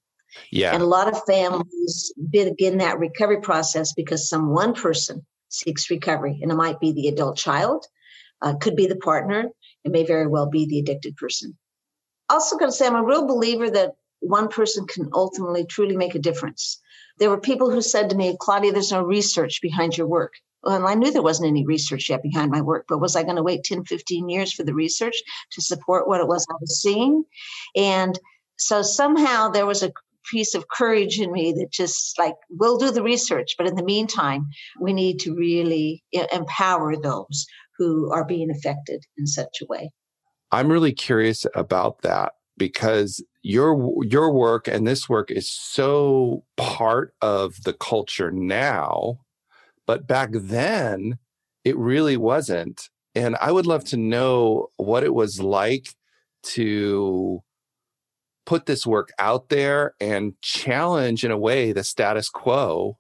Yeah. 0.52 0.74
And 0.74 0.84
a 0.84 0.88
lot 0.88 1.08
of 1.08 1.24
families 1.26 2.14
begin 2.30 2.78
that 2.78 3.00
recovery 3.00 3.42
process 3.42 3.94
because 3.94 4.30
some 4.30 4.50
one 4.50 4.74
person 4.74 5.26
seeks 5.50 5.90
recovery, 5.90 6.40
and 6.42 6.52
it 6.52 6.56
might 6.56 6.80
be 6.80 6.92
the 6.92 7.08
adult 7.08 7.38
child, 7.38 7.86
uh, 8.42 8.56
could 8.56 8.76
be 8.76 8.88
the 8.88 8.96
partner, 8.96 9.50
it 9.84 9.92
may 9.92 10.06
very 10.06 10.28
well 10.28 10.50
be 10.50 10.66
the 10.66 10.80
addicted 10.80 11.16
person 11.16 11.58
also 12.34 12.58
going 12.58 12.72
to 12.72 12.76
say 12.76 12.88
I'm 12.88 12.96
a 12.96 13.04
real 13.04 13.28
believer 13.28 13.70
that 13.70 13.94
one 14.20 14.48
person 14.48 14.88
can 14.88 15.10
ultimately 15.14 15.66
truly 15.66 15.96
make 15.96 16.16
a 16.16 16.20
difference. 16.20 16.80
There 17.20 17.30
were 17.30 17.40
people 17.40 17.70
who 17.70 17.82
said 17.82 18.10
to 18.10 18.16
me, 18.16 18.36
Claudia, 18.40 18.72
there's 18.72 18.92
no 18.92 19.04
research 19.04 19.62
behind 19.62 19.98
your 19.98 20.08
work. 20.08 20.34
Well, 20.64 20.88
I 20.88 20.96
knew 20.96 21.12
there 21.12 21.22
wasn't 21.22 21.50
any 21.50 21.66
research 21.66 22.10
yet 22.10 22.24
behind 22.24 22.50
my 22.50 22.62
work, 22.62 22.86
but 22.88 23.02
was 23.02 23.16
I 23.16 23.24
going 23.24 23.36
to 23.36 23.44
wait 23.44 23.66
10, 23.66 23.84
15 23.84 24.30
years 24.30 24.54
for 24.54 24.64
the 24.64 24.74
research 24.74 25.16
to 25.52 25.62
support 25.62 26.08
what 26.08 26.22
it 26.22 26.28
was 26.28 26.46
I 26.50 26.56
was 26.60 26.82
seeing? 26.82 27.26
And 27.76 28.18
so 28.58 28.82
somehow 28.82 29.50
there 29.50 29.66
was 29.66 29.84
a 29.84 29.92
piece 30.32 30.56
of 30.56 30.68
courage 30.68 31.20
in 31.20 31.32
me 31.32 31.54
that 31.54 31.72
just 31.72 32.18
like, 32.18 32.36
we'll 32.50 32.78
do 32.78 32.92
the 32.92 33.04
research, 33.04 33.56
but 33.58 33.68
in 33.68 33.76
the 33.76 33.84
meantime, 33.84 34.48
we 34.80 34.94
need 34.94 35.20
to 35.20 35.36
really 35.36 36.04
empower 36.32 36.96
those 36.96 37.46
who 37.78 38.12
are 38.12 38.26
being 38.26 38.52
affected 38.52 39.04
in 39.18 39.26
such 39.26 39.58
a 39.62 39.66
way. 39.68 39.92
I'm 40.52 40.72
really 40.72 40.94
curious 40.94 41.46
about 41.56 42.02
that 42.04 42.34
because 42.58 43.24
your 43.42 44.04
your 44.06 44.32
work 44.32 44.68
and 44.68 44.86
this 44.88 45.10
work 45.10 45.32
is 45.32 45.52
so 45.52 46.44
part 46.56 47.14
of 47.22 47.64
the 47.64 47.74
culture 47.74 48.32
now, 48.32 49.20
but 49.88 50.08
back 50.08 50.30
then 50.34 51.18
it 51.66 51.76
really 51.78 52.18
wasn't. 52.18 52.90
And 53.16 53.36
I 53.42 53.52
would 53.52 53.66
love 53.66 53.84
to 53.86 53.98
know 53.98 54.68
what 54.78 55.04
it 55.04 55.14
was 55.14 55.42
like 55.42 55.90
to 56.44 57.42
put 58.46 58.66
this 58.66 58.86
work 58.86 59.10
out 59.20 59.50
there 59.50 59.96
and 60.00 60.34
challenge 60.42 61.24
in 61.24 61.32
a 61.32 61.38
way 61.38 61.72
the 61.72 61.84
status 61.84 62.30
quo 62.30 62.98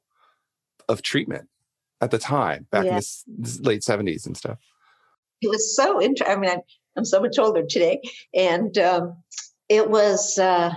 of 0.87 1.01
treatment 1.01 1.47
at 2.01 2.11
the 2.11 2.17
time 2.17 2.67
back 2.71 2.85
yeah. 2.85 2.97
in 2.97 3.01
the 3.43 3.59
late 3.63 3.81
70s 3.81 4.25
and 4.25 4.35
stuff 4.35 4.57
it 5.41 5.49
was 5.49 5.75
so 5.75 6.01
interesting 6.01 6.35
i 6.35 6.39
mean 6.39 6.59
I'm 6.95 7.05
so 7.05 7.21
much 7.21 7.37
older 7.39 7.63
today. 7.63 8.01
And 8.33 8.77
um, 8.77 9.17
it 9.69 9.89
was, 9.89 10.37
uh, 10.37 10.71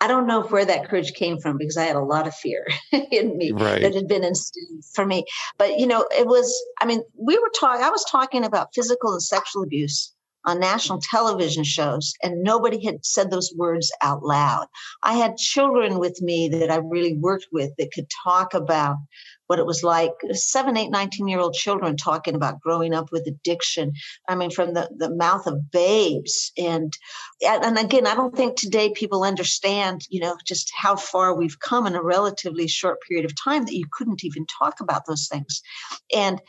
I 0.00 0.06
don't 0.06 0.26
know 0.26 0.42
where 0.42 0.64
that 0.64 0.88
courage 0.88 1.14
came 1.14 1.38
from 1.38 1.58
because 1.58 1.76
I 1.76 1.84
had 1.84 1.96
a 1.96 2.00
lot 2.00 2.28
of 2.28 2.34
fear 2.34 2.66
in 2.92 3.36
me 3.36 3.50
right. 3.50 3.82
that 3.82 3.94
had 3.94 4.08
been 4.08 4.24
instilled 4.24 4.84
for 4.94 5.04
me. 5.04 5.24
But, 5.56 5.78
you 5.78 5.86
know, 5.86 6.06
it 6.12 6.26
was, 6.26 6.54
I 6.80 6.86
mean, 6.86 7.02
we 7.16 7.38
were 7.38 7.50
talking, 7.58 7.82
I 7.82 7.90
was 7.90 8.04
talking 8.08 8.44
about 8.44 8.74
physical 8.74 9.12
and 9.12 9.22
sexual 9.22 9.62
abuse 9.62 10.12
on 10.44 10.60
national 10.60 11.00
television 11.00 11.64
shows, 11.64 12.14
and 12.22 12.42
nobody 12.42 12.84
had 12.84 13.04
said 13.04 13.30
those 13.30 13.52
words 13.56 13.92
out 14.02 14.22
loud. 14.22 14.66
I 15.02 15.14
had 15.14 15.36
children 15.36 15.98
with 15.98 16.20
me 16.22 16.48
that 16.48 16.70
I 16.70 16.76
really 16.76 17.14
worked 17.14 17.48
with 17.52 17.70
that 17.78 17.92
could 17.92 18.06
talk 18.24 18.54
about 18.54 18.96
what 19.48 19.58
it 19.58 19.66
was 19.66 19.82
like 19.82 20.12
seven, 20.32 20.76
eight, 20.76 20.90
19 20.90 21.26
year 21.26 21.40
old 21.40 21.54
children 21.54 21.96
talking 21.96 22.34
about 22.34 22.60
growing 22.60 22.94
up 22.94 23.10
with 23.10 23.26
addiction. 23.26 23.92
I 24.28 24.36
mean, 24.36 24.50
from 24.50 24.74
the, 24.74 24.88
the 24.94 25.10
mouth 25.10 25.46
of 25.46 25.70
babes. 25.70 26.52
And, 26.56 26.92
and 27.42 27.78
again, 27.78 28.06
I 28.06 28.14
don't 28.14 28.36
think 28.36 28.56
today 28.56 28.92
people 28.94 29.24
understand, 29.24 30.02
you 30.10 30.20
know, 30.20 30.36
just 30.46 30.70
how 30.76 30.96
far 30.96 31.34
we've 31.34 31.58
come 31.58 31.86
in 31.86 31.96
a 31.96 32.02
relatively 32.02 32.68
short 32.68 32.98
period 33.08 33.24
of 33.24 33.32
time 33.42 33.64
that 33.64 33.74
you 33.74 33.86
couldn't 33.90 34.22
even 34.22 34.46
talk 34.46 34.80
about 34.80 35.06
those 35.06 35.28
things. 35.28 35.62
And 36.14 36.40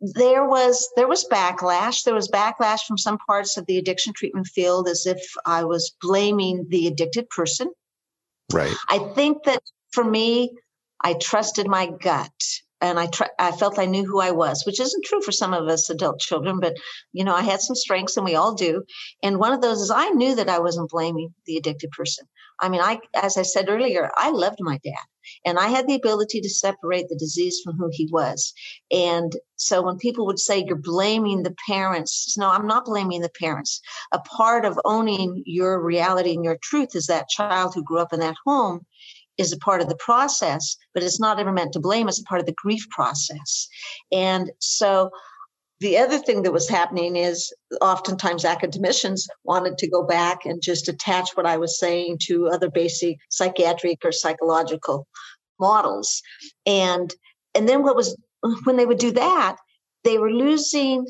there 0.00 0.46
was 0.46 0.88
there 0.96 1.08
was 1.08 1.28
backlash 1.30 2.04
there 2.04 2.14
was 2.14 2.28
backlash 2.28 2.80
from 2.86 2.96
some 2.96 3.18
parts 3.18 3.58
of 3.58 3.66
the 3.66 3.76
addiction 3.76 4.14
treatment 4.14 4.46
field 4.46 4.88
as 4.88 5.04
if 5.04 5.20
i 5.44 5.62
was 5.62 5.94
blaming 6.00 6.64
the 6.70 6.86
addicted 6.86 7.28
person 7.28 7.70
right 8.52 8.74
i 8.88 8.98
think 9.14 9.42
that 9.44 9.62
for 9.92 10.04
me 10.04 10.50
I 11.02 11.14
trusted 11.14 11.66
my 11.66 11.86
gut 11.86 12.30
and 12.80 12.98
I 12.98 13.06
tr- 13.06 13.24
I 13.38 13.52
felt 13.52 13.78
I 13.78 13.86
knew 13.86 14.04
who 14.04 14.20
I 14.20 14.30
was, 14.30 14.64
which 14.64 14.80
isn't 14.80 15.04
true 15.04 15.20
for 15.20 15.32
some 15.32 15.52
of 15.52 15.68
us 15.68 15.90
adult 15.90 16.20
children, 16.20 16.60
but 16.60 16.76
you 17.12 17.24
know, 17.24 17.34
I 17.34 17.42
had 17.42 17.60
some 17.60 17.76
strengths 17.76 18.16
and 18.16 18.24
we 18.24 18.34
all 18.34 18.54
do. 18.54 18.84
And 19.22 19.38
one 19.38 19.52
of 19.52 19.60
those 19.60 19.80
is 19.80 19.90
I 19.90 20.10
knew 20.10 20.34
that 20.36 20.48
I 20.48 20.60
wasn't 20.60 20.90
blaming 20.90 21.34
the 21.46 21.56
addicted 21.56 21.90
person. 21.90 22.26
I 22.60 22.68
mean, 22.68 22.80
I 22.82 23.00
as 23.14 23.36
I 23.36 23.42
said 23.42 23.68
earlier, 23.68 24.10
I 24.16 24.30
loved 24.30 24.58
my 24.60 24.78
dad 24.84 25.04
and 25.46 25.58
I 25.58 25.68
had 25.68 25.86
the 25.88 25.94
ability 25.94 26.40
to 26.42 26.50
separate 26.50 27.08
the 27.08 27.16
disease 27.16 27.60
from 27.64 27.76
who 27.76 27.90
he 27.92 28.08
was. 28.12 28.52
And 28.90 29.32
so 29.56 29.82
when 29.82 29.98
people 29.98 30.26
would 30.26 30.38
say 30.38 30.64
you're 30.66 30.76
blaming 30.76 31.42
the 31.42 31.54
parents, 31.68 32.36
no, 32.38 32.50
I'm 32.50 32.66
not 32.66 32.86
blaming 32.86 33.22
the 33.22 33.30
parents. 33.40 33.80
A 34.12 34.20
part 34.20 34.64
of 34.64 34.80
owning 34.84 35.42
your 35.46 35.82
reality 35.82 36.34
and 36.34 36.44
your 36.44 36.58
truth 36.62 36.90
is 36.94 37.06
that 37.06 37.28
child 37.28 37.74
who 37.74 37.84
grew 37.84 38.00
up 38.00 38.12
in 38.12 38.20
that 38.20 38.36
home 38.46 38.82
is 39.38 39.52
a 39.52 39.58
part 39.58 39.80
of 39.80 39.88
the 39.88 39.96
process, 39.96 40.76
but 40.94 41.02
it's 41.02 41.20
not 41.20 41.40
ever 41.40 41.52
meant 41.52 41.72
to 41.72 41.80
blame 41.80 42.08
It's 42.08 42.20
a 42.20 42.24
part 42.24 42.40
of 42.40 42.46
the 42.46 42.54
grief 42.54 42.86
process. 42.90 43.68
And 44.12 44.50
so 44.58 45.10
the 45.80 45.96
other 45.96 46.18
thing 46.18 46.42
that 46.42 46.52
was 46.52 46.68
happening 46.68 47.16
is 47.16 47.52
oftentimes 47.80 48.44
academicians 48.44 49.26
wanted 49.44 49.78
to 49.78 49.88
go 49.88 50.02
back 50.02 50.44
and 50.44 50.62
just 50.62 50.88
attach 50.88 51.30
what 51.34 51.46
I 51.46 51.56
was 51.56 51.78
saying 51.78 52.18
to 52.26 52.48
other 52.48 52.70
basic 52.70 53.16
psychiatric 53.30 53.98
or 54.04 54.12
psychological 54.12 55.06
models. 55.58 56.22
And 56.66 57.12
and 57.54 57.68
then 57.68 57.82
what 57.82 57.96
was 57.96 58.16
when 58.64 58.76
they 58.76 58.86
would 58.86 58.98
do 58.98 59.10
that, 59.12 59.56
they 60.04 60.18
were 60.18 60.30
losing 60.30 61.06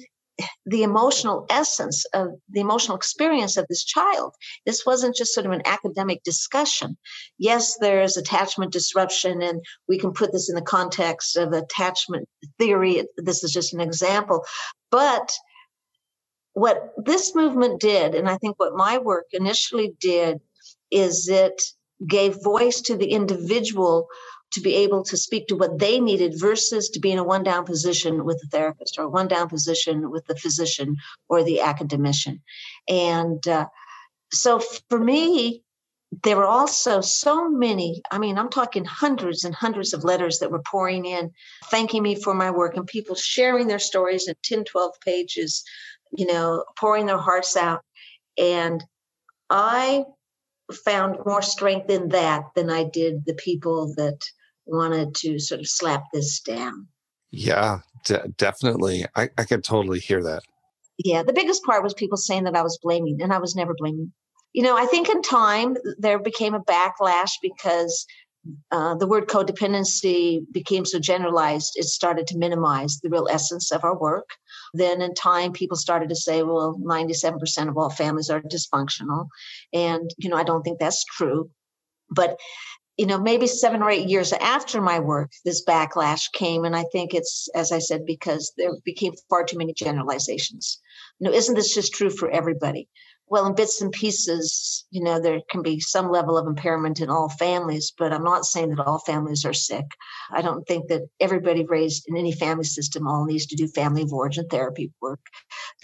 the 0.67 0.83
emotional 0.83 1.47
essence 1.51 2.05
of 2.15 2.29
the 2.49 2.61
emotional 2.61 2.97
experience 2.97 3.57
of 3.57 3.67
this 3.69 3.85
child. 3.85 4.35
This 4.67 4.85
wasn't 4.87 5.17
just 5.17 5.35
sort 5.35 5.47
of 5.47 5.53
an 5.53 5.63
academic 5.65 6.23
discussion. 6.23 6.97
Yes, 7.39 7.77
there's 7.79 8.17
attachment 8.17 8.73
disruption, 8.73 9.43
and 9.43 9.61
we 9.89 9.99
can 9.99 10.13
put 10.13 10.33
this 10.33 10.49
in 10.49 10.55
the 10.55 10.63
context 10.63 11.37
of 11.37 11.53
attachment 11.53 12.29
theory. 12.59 13.05
This 13.17 13.45
is 13.45 13.53
just 13.53 13.75
an 13.75 13.81
example. 13.81 14.45
But 14.91 15.33
what 16.53 16.93
this 16.97 17.35
movement 17.35 17.81
did, 17.81 18.15
and 18.15 18.29
I 18.29 18.37
think 18.37 18.59
what 18.59 18.75
my 18.75 18.99
work 18.99 19.27
initially 19.33 19.95
did, 20.01 20.41
is 20.91 21.29
it 21.29 21.63
gave 22.07 22.43
voice 22.43 22.81
to 22.83 22.97
the 22.97 23.11
individual 23.11 24.09
to 24.53 24.61
be 24.61 24.75
able 24.75 25.03
to 25.05 25.17
speak 25.17 25.47
to 25.47 25.57
what 25.57 25.79
they 25.79 26.01
needed 26.01 26.39
versus 26.39 26.89
to 26.91 27.01
be 27.01 27.13
in 27.13 27.19
a 27.19 27.25
one 27.25 27.43
down 27.43 27.65
position 27.65 28.25
with 28.25 28.41
the 28.41 28.49
therapist 28.49 28.99
or 28.99 29.09
one 29.09 29.29
down 29.29 29.49
position 29.49 30.11
with 30.11 30.27
the 30.27 30.37
physician 30.37 30.97
or 31.29 31.43
the 31.45 31.61
academician. 31.61 32.43
And 32.89 33.47
uh, 33.47 33.67
so 34.33 34.61
for 34.89 34.99
me, 34.99 35.63
there 36.25 36.37
were 36.37 36.47
also 36.47 37.01
so 37.01 37.49
many, 37.49 38.03
I 38.11 38.19
mean, 38.19 38.37
I'm 38.37 38.51
talking 38.51 38.85
hundreds 38.85 39.45
and 39.45 39.55
hundreds 39.55 39.95
of 39.95 40.03
letters 40.03 40.41
that 40.41 40.51
were 40.51 40.63
pouring 40.63 41.07
in, 41.07 41.31
thanking 41.71 42.03
me 42.03 42.17
for 42.17 42.35
my 42.35 42.51
work 42.51 42.77
and 42.77 42.87
people 42.87 43.15
sharing 43.15 43.69
their 43.69 43.79
stories 43.79 44.27
in 44.27 44.35
10, 44.43 44.65
12 44.65 44.95
pages, 45.05 45.63
you 46.11 46.27
know, 46.27 46.65
pouring 46.77 47.07
their 47.07 47.19
hearts 47.19 47.57
out. 47.57 47.83
And 48.37 48.83
I 49.51 50.05
found 50.85 51.19
more 51.25 51.43
strength 51.43 51.91
in 51.91 52.09
that 52.09 52.45
than 52.57 52.71
I 52.71 52.85
did 52.85 53.25
the 53.25 53.35
people 53.35 53.95
that 53.97 54.21
wanted 54.71 55.15
to 55.17 55.39
sort 55.39 55.61
of 55.61 55.69
slap 55.69 56.05
this 56.13 56.41
down. 56.41 56.87
Yeah, 57.31 57.81
de- 58.05 58.29
definitely. 58.37 59.07
I, 59.15 59.29
I 59.39 59.45
can 59.45 59.63
totally 59.63 60.01
hear 60.01 60.23
that. 60.23 60.43
Yeah, 60.99 61.23
the 61.23 61.33
biggest 61.33 61.65
part 61.65 61.83
was 61.83 61.95
people 61.95 62.19
saying 62.19 62.45
that 62.45 62.57
I 62.57 62.63
was 62.63 62.79
blaming, 62.83 63.23
and 63.23 63.33
I 63.33 63.39
was 63.39 63.57
never 63.57 63.75
blaming. 63.75 64.13
You 64.53 64.63
know, 64.63 64.77
I 64.77 64.87
think 64.87 65.09
in 65.09 65.23
time 65.23 65.77
there 65.99 66.19
became 66.19 66.55
a 66.55 66.65
backlash 66.65 67.31
because 67.41 68.05
uh, 68.71 68.95
the 68.95 69.07
word 69.07 69.29
codependency 69.29 70.41
became 70.51 70.85
so 70.85 70.99
generalized, 70.99 71.73
it 71.77 71.85
started 71.85 72.27
to 72.27 72.39
minimize 72.39 72.99
the 72.99 73.11
real 73.11 73.29
essence 73.31 73.71
of 73.71 73.85
our 73.85 73.99
work. 73.99 74.31
Then, 74.73 75.03
in 75.03 75.15
time, 75.15 75.53
people 75.53 75.77
started 75.77 76.09
to 76.09 76.17
say, 76.17 76.43
well, 76.43 76.79
97% 76.83 77.69
of 77.69 77.77
all 77.77 77.91
families 77.91 78.31
are 78.31 78.41
dysfunctional. 78.41 79.29
And, 79.73 80.11
you 80.19 80.31
know, 80.31 80.37
I 80.37 80.45
don't 80.45 80.63
think 80.63 80.79
that's 80.79 81.05
true. 81.05 81.51
But, 82.11 82.39
you 83.01 83.07
know, 83.07 83.19
maybe 83.19 83.47
seven 83.47 83.83
or 83.83 83.91
eight 83.91 84.11
years 84.11 84.35
after 84.35 84.79
my 84.83 84.99
work, 84.99 85.31
this 85.43 85.65
backlash 85.65 86.31
came. 86.33 86.67
And 86.67 86.77
I 86.77 86.85
think 86.93 87.15
it's, 87.15 87.49
as 87.55 87.73
I 87.73 87.79
said, 87.79 88.05
because 88.05 88.53
there 88.59 88.73
became 88.85 89.15
far 89.31 89.43
too 89.43 89.57
many 89.57 89.73
generalizations. 89.73 90.79
You 91.19 91.29
know, 91.29 91.35
isn't 91.35 91.55
this 91.55 91.75
just 91.75 91.95
true 91.95 92.11
for 92.11 92.29
everybody? 92.29 92.91
well, 93.31 93.47
in 93.47 93.55
bits 93.55 93.81
and 93.81 93.93
pieces, 93.93 94.85
you 94.91 95.01
know, 95.01 95.21
there 95.21 95.41
can 95.49 95.63
be 95.63 95.79
some 95.79 96.11
level 96.11 96.37
of 96.37 96.49
impairment 96.49 97.01
in 97.01 97.11
all 97.11 97.29
families, 97.29 97.93
but 97.97 98.13
I'm 98.13 98.25
not 98.25 98.45
saying 98.45 98.71
that 98.71 98.85
all 98.85 98.99
families 98.99 99.45
are 99.45 99.53
sick. 99.53 99.87
I 100.33 100.43
don't 100.43 100.67
think 100.67 100.89
that 100.89 101.09
everybody 101.21 101.65
raised 101.65 102.09
in 102.09 102.17
any 102.17 102.33
family 102.33 102.65
system 102.65 103.07
all 103.07 103.25
needs 103.25 103.47
to 103.47 103.57
do 103.57 103.69
family 103.69 104.03
of 104.03 104.13
origin 104.13 104.49
therapy 104.49 104.91
work. 105.01 105.21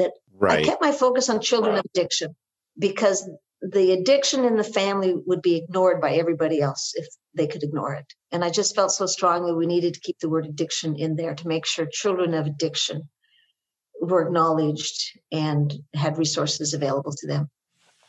That 0.01 0.11
right. 0.35 0.59
I 0.59 0.65
kept 0.65 0.83
my 0.83 0.91
focus 0.91 1.31
on 1.31 1.41
children 1.41 1.77
of 1.77 1.85
addiction 1.95 2.35
because 2.77 3.31
the 3.63 3.93
addiction 3.93 4.45
in 4.45 4.57
the 4.57 4.65
family 4.65 5.15
would 5.27 5.43
be 5.43 5.57
ignored 5.57 6.01
by 6.01 6.13
everybody 6.15 6.61
else 6.61 6.93
if 6.95 7.07
they 7.35 7.47
could 7.47 7.63
ignore 7.63 7.95
it. 7.95 8.07
And 8.33 8.45
I 8.45 8.51
just 8.51 8.75
felt 8.75 8.93
so 8.93 9.07
strongly 9.07 9.53
we 9.53 9.67
needed 9.67 9.95
to 9.95 10.01
keep 10.01 10.19
the 10.19 10.29
word 10.29 10.47
addiction 10.47 10.97
in 10.97 11.17
there 11.17 11.35
to 11.35 11.49
make 11.49 11.67
sure 11.67 11.87
children 11.91 12.35
of 12.35 12.47
addiction 12.47 13.09
were 14.01 14.27
acknowledged 14.27 15.19
and 15.33 15.73
had 15.95 16.19
resources 16.19 16.75
available 16.75 17.13
to 17.13 17.27
them. 17.27 17.49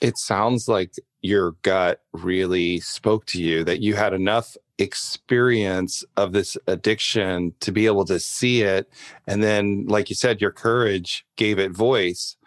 It 0.01 0.17
sounds 0.17 0.67
like 0.67 0.93
your 1.21 1.51
gut 1.63 2.01
really 2.13 2.79
spoke 2.81 3.25
to 3.27 3.41
you 3.41 3.63
that 3.63 3.81
you 3.81 3.95
had 3.95 4.13
enough 4.13 4.55
experience 4.77 6.03
of 6.15 6.33
this 6.33 6.55
addiction 6.67 7.53
to 7.61 7.71
be 7.71 7.87
able 7.87 8.05
to 8.05 8.19
see 8.19 8.61
it. 8.61 8.91
And 9.25 9.41
then, 9.41 9.85
like 9.87 10.09
you 10.09 10.15
said, 10.15 10.39
your 10.39 10.51
courage 10.51 11.25
gave 11.35 11.57
it 11.57 11.71
voice. 11.71 12.37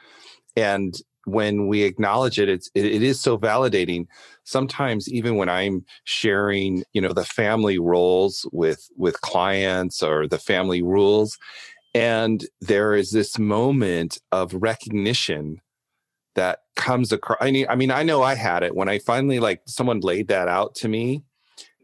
And 0.57 0.95
when 1.33 1.67
we 1.67 1.83
acknowledge 1.83 2.39
it, 2.39 2.49
it's, 2.49 2.71
it, 2.75 2.85
it 2.85 3.03
is 3.03 3.21
so 3.21 3.39
validating. 3.39 4.07
Sometimes 4.45 5.09
even 5.09 5.37
when 5.37 5.49
I'm 5.49 5.85
sharing, 6.05 6.85
you 6.93 7.01
know, 7.01 7.13
the 7.13 7.25
family 7.25 7.79
roles 7.79 8.49
with, 8.53 8.89
with 8.97 9.21
clients 9.21 10.03
or 10.03 10.27
the 10.27 10.39
family 10.39 10.83
rules, 10.83 11.39
and 11.95 12.47
there 12.61 12.95
is 12.95 13.11
this 13.11 13.39
moment 13.39 14.19
of 14.31 14.55
recognition 14.55 15.61
that 16.35 16.61
comes 16.77 17.13
across. 17.13 17.39
I 17.41 17.51
mean, 17.51 17.67
I 17.69 17.75
mean, 17.75 17.91
I 17.91 18.03
know 18.03 18.23
I 18.23 18.35
had 18.35 18.63
it 18.63 18.75
when 18.75 18.89
I 18.89 18.99
finally 18.99 19.41
like 19.41 19.63
someone 19.67 20.01
laid 20.01 20.29
that 20.29 20.49
out 20.49 20.75
to 20.77 20.89
me 20.89 21.25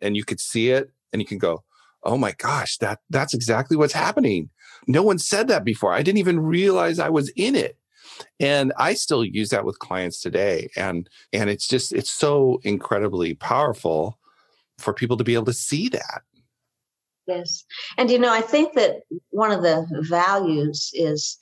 and 0.01 0.17
you 0.17 0.25
could 0.25 0.41
see 0.41 0.71
it 0.71 0.91
and 1.13 1.21
you 1.21 1.27
can 1.27 1.39
go, 1.39 1.65
oh 2.05 2.17
my 2.17 2.33
gosh, 2.39 2.79
that 2.79 3.01
that's 3.11 3.35
exactly 3.35 3.77
what's 3.77 3.93
happening. 3.93 4.51
No 4.87 5.03
one 5.03 5.19
said 5.19 5.49
that 5.49 5.65
before. 5.65 5.93
I 5.93 6.03
didn't 6.03 6.19
even 6.19 6.39
realize 6.39 6.99
I 6.99 7.09
was 7.09 7.31
in 7.31 7.57
it. 7.57 7.77
And 8.41 8.73
I 8.79 8.95
still 8.95 9.25
use 9.25 9.51
that 9.51 9.65
with 9.65 9.79
clients 9.79 10.21
today. 10.21 10.69
And 10.77 11.09
and 11.33 11.51
it's 11.51 11.69
just 11.69 11.93
it's 11.93 12.11
so 12.11 12.61
incredibly 12.63 13.35
powerful 13.35 14.19
for 14.79 14.93
people 14.93 15.17
to 15.17 15.25
be 15.25 15.35
able 15.35 15.47
to 15.47 15.53
see 15.53 15.89
that. 15.89 16.23
Yes. 17.27 17.65
And, 17.99 18.11
you 18.11 18.19
know, 18.19 18.33
I 18.33 18.41
think 18.41 18.75
that 18.75 19.01
one 19.31 19.51
of 19.51 19.63
the 19.63 19.87
values 20.09 20.91
is 20.95 21.39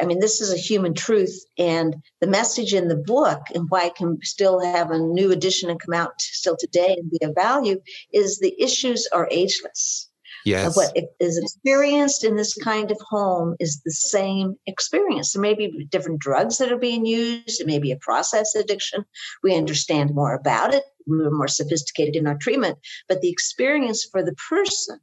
I 0.00 0.04
mean, 0.04 0.20
this 0.20 0.40
is 0.40 0.52
a 0.52 0.56
human 0.56 0.94
truth. 0.94 1.44
And 1.58 1.96
the 2.20 2.26
message 2.26 2.74
in 2.74 2.88
the 2.88 2.96
book 2.96 3.42
and 3.54 3.66
why 3.70 3.86
it 3.86 3.96
can 3.96 4.18
still 4.22 4.60
have 4.60 4.90
a 4.90 4.98
new 4.98 5.32
edition 5.32 5.68
and 5.68 5.80
come 5.80 5.94
out 5.94 6.20
still 6.20 6.56
today 6.56 6.96
and 6.96 7.10
be 7.10 7.18
of 7.22 7.34
value 7.34 7.80
is 8.12 8.38
the 8.38 8.54
issues 8.62 9.08
are 9.12 9.28
ageless. 9.30 10.09
Yes. 10.44 10.76
What 10.76 10.96
is 11.18 11.38
experienced 11.38 12.24
in 12.24 12.36
this 12.36 12.54
kind 12.54 12.90
of 12.90 12.98
home 13.08 13.56
is 13.60 13.80
the 13.84 13.92
same 13.92 14.56
experience. 14.66 15.32
There 15.32 15.42
may 15.42 15.54
be 15.54 15.86
different 15.90 16.20
drugs 16.20 16.58
that 16.58 16.72
are 16.72 16.78
being 16.78 17.04
used. 17.04 17.60
It 17.60 17.66
may 17.66 17.78
be 17.78 17.92
a 17.92 17.96
process 17.96 18.54
addiction. 18.54 19.04
We 19.42 19.54
understand 19.54 20.14
more 20.14 20.34
about 20.34 20.74
it. 20.74 20.84
We're 21.06 21.30
more 21.30 21.48
sophisticated 21.48 22.16
in 22.16 22.26
our 22.26 22.36
treatment. 22.36 22.78
But 23.08 23.20
the 23.20 23.30
experience 23.30 24.06
for 24.10 24.22
the 24.22 24.34
person 24.48 25.00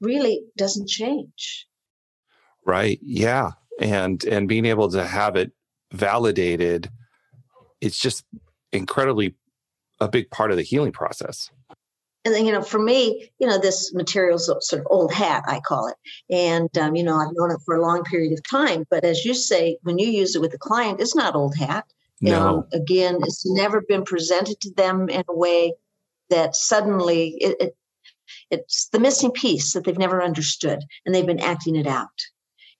really 0.00 0.42
doesn't 0.56 0.88
change. 0.88 1.66
Right. 2.64 2.98
Yeah. 3.02 3.52
And 3.80 4.24
and 4.24 4.48
being 4.48 4.66
able 4.66 4.90
to 4.90 5.06
have 5.06 5.36
it 5.36 5.52
validated, 5.92 6.90
it's 7.80 7.98
just 7.98 8.24
incredibly 8.72 9.36
a 10.00 10.08
big 10.08 10.30
part 10.30 10.50
of 10.50 10.56
the 10.56 10.62
healing 10.62 10.92
process. 10.92 11.50
And 12.26 12.34
then, 12.34 12.44
you 12.44 12.50
know, 12.50 12.60
for 12.60 12.80
me, 12.80 13.30
you 13.38 13.46
know, 13.46 13.56
this 13.56 13.94
material's 13.94 14.46
sort 14.46 14.80
of 14.80 14.86
old 14.90 15.12
hat, 15.12 15.44
I 15.46 15.60
call 15.60 15.86
it. 15.86 15.94
And, 16.28 16.76
um, 16.76 16.96
you 16.96 17.04
know, 17.04 17.14
I've 17.14 17.32
known 17.34 17.52
it 17.52 17.60
for 17.64 17.76
a 17.76 17.80
long 17.80 18.02
period 18.02 18.32
of 18.32 18.42
time. 18.42 18.84
But 18.90 19.04
as 19.04 19.24
you 19.24 19.32
say, 19.32 19.78
when 19.84 19.98
you 19.98 20.08
use 20.08 20.34
it 20.34 20.40
with 20.40 20.52
a 20.52 20.58
client, 20.58 21.00
it's 21.00 21.14
not 21.14 21.36
old 21.36 21.56
hat. 21.56 21.86
No. 22.20 22.28
You 22.28 22.36
know, 22.36 22.66
again, 22.72 23.18
it's 23.22 23.48
never 23.48 23.80
been 23.80 24.02
presented 24.04 24.60
to 24.62 24.72
them 24.72 25.08
in 25.08 25.22
a 25.28 25.36
way 25.36 25.74
that 26.28 26.56
suddenly 26.56 27.36
it, 27.40 27.56
it, 27.60 27.76
it's 28.50 28.88
the 28.88 28.98
missing 28.98 29.30
piece 29.30 29.72
that 29.74 29.84
they've 29.84 29.96
never 29.96 30.20
understood, 30.20 30.80
and 31.04 31.14
they've 31.14 31.24
been 31.24 31.38
acting 31.38 31.76
it 31.76 31.86
out. 31.86 32.08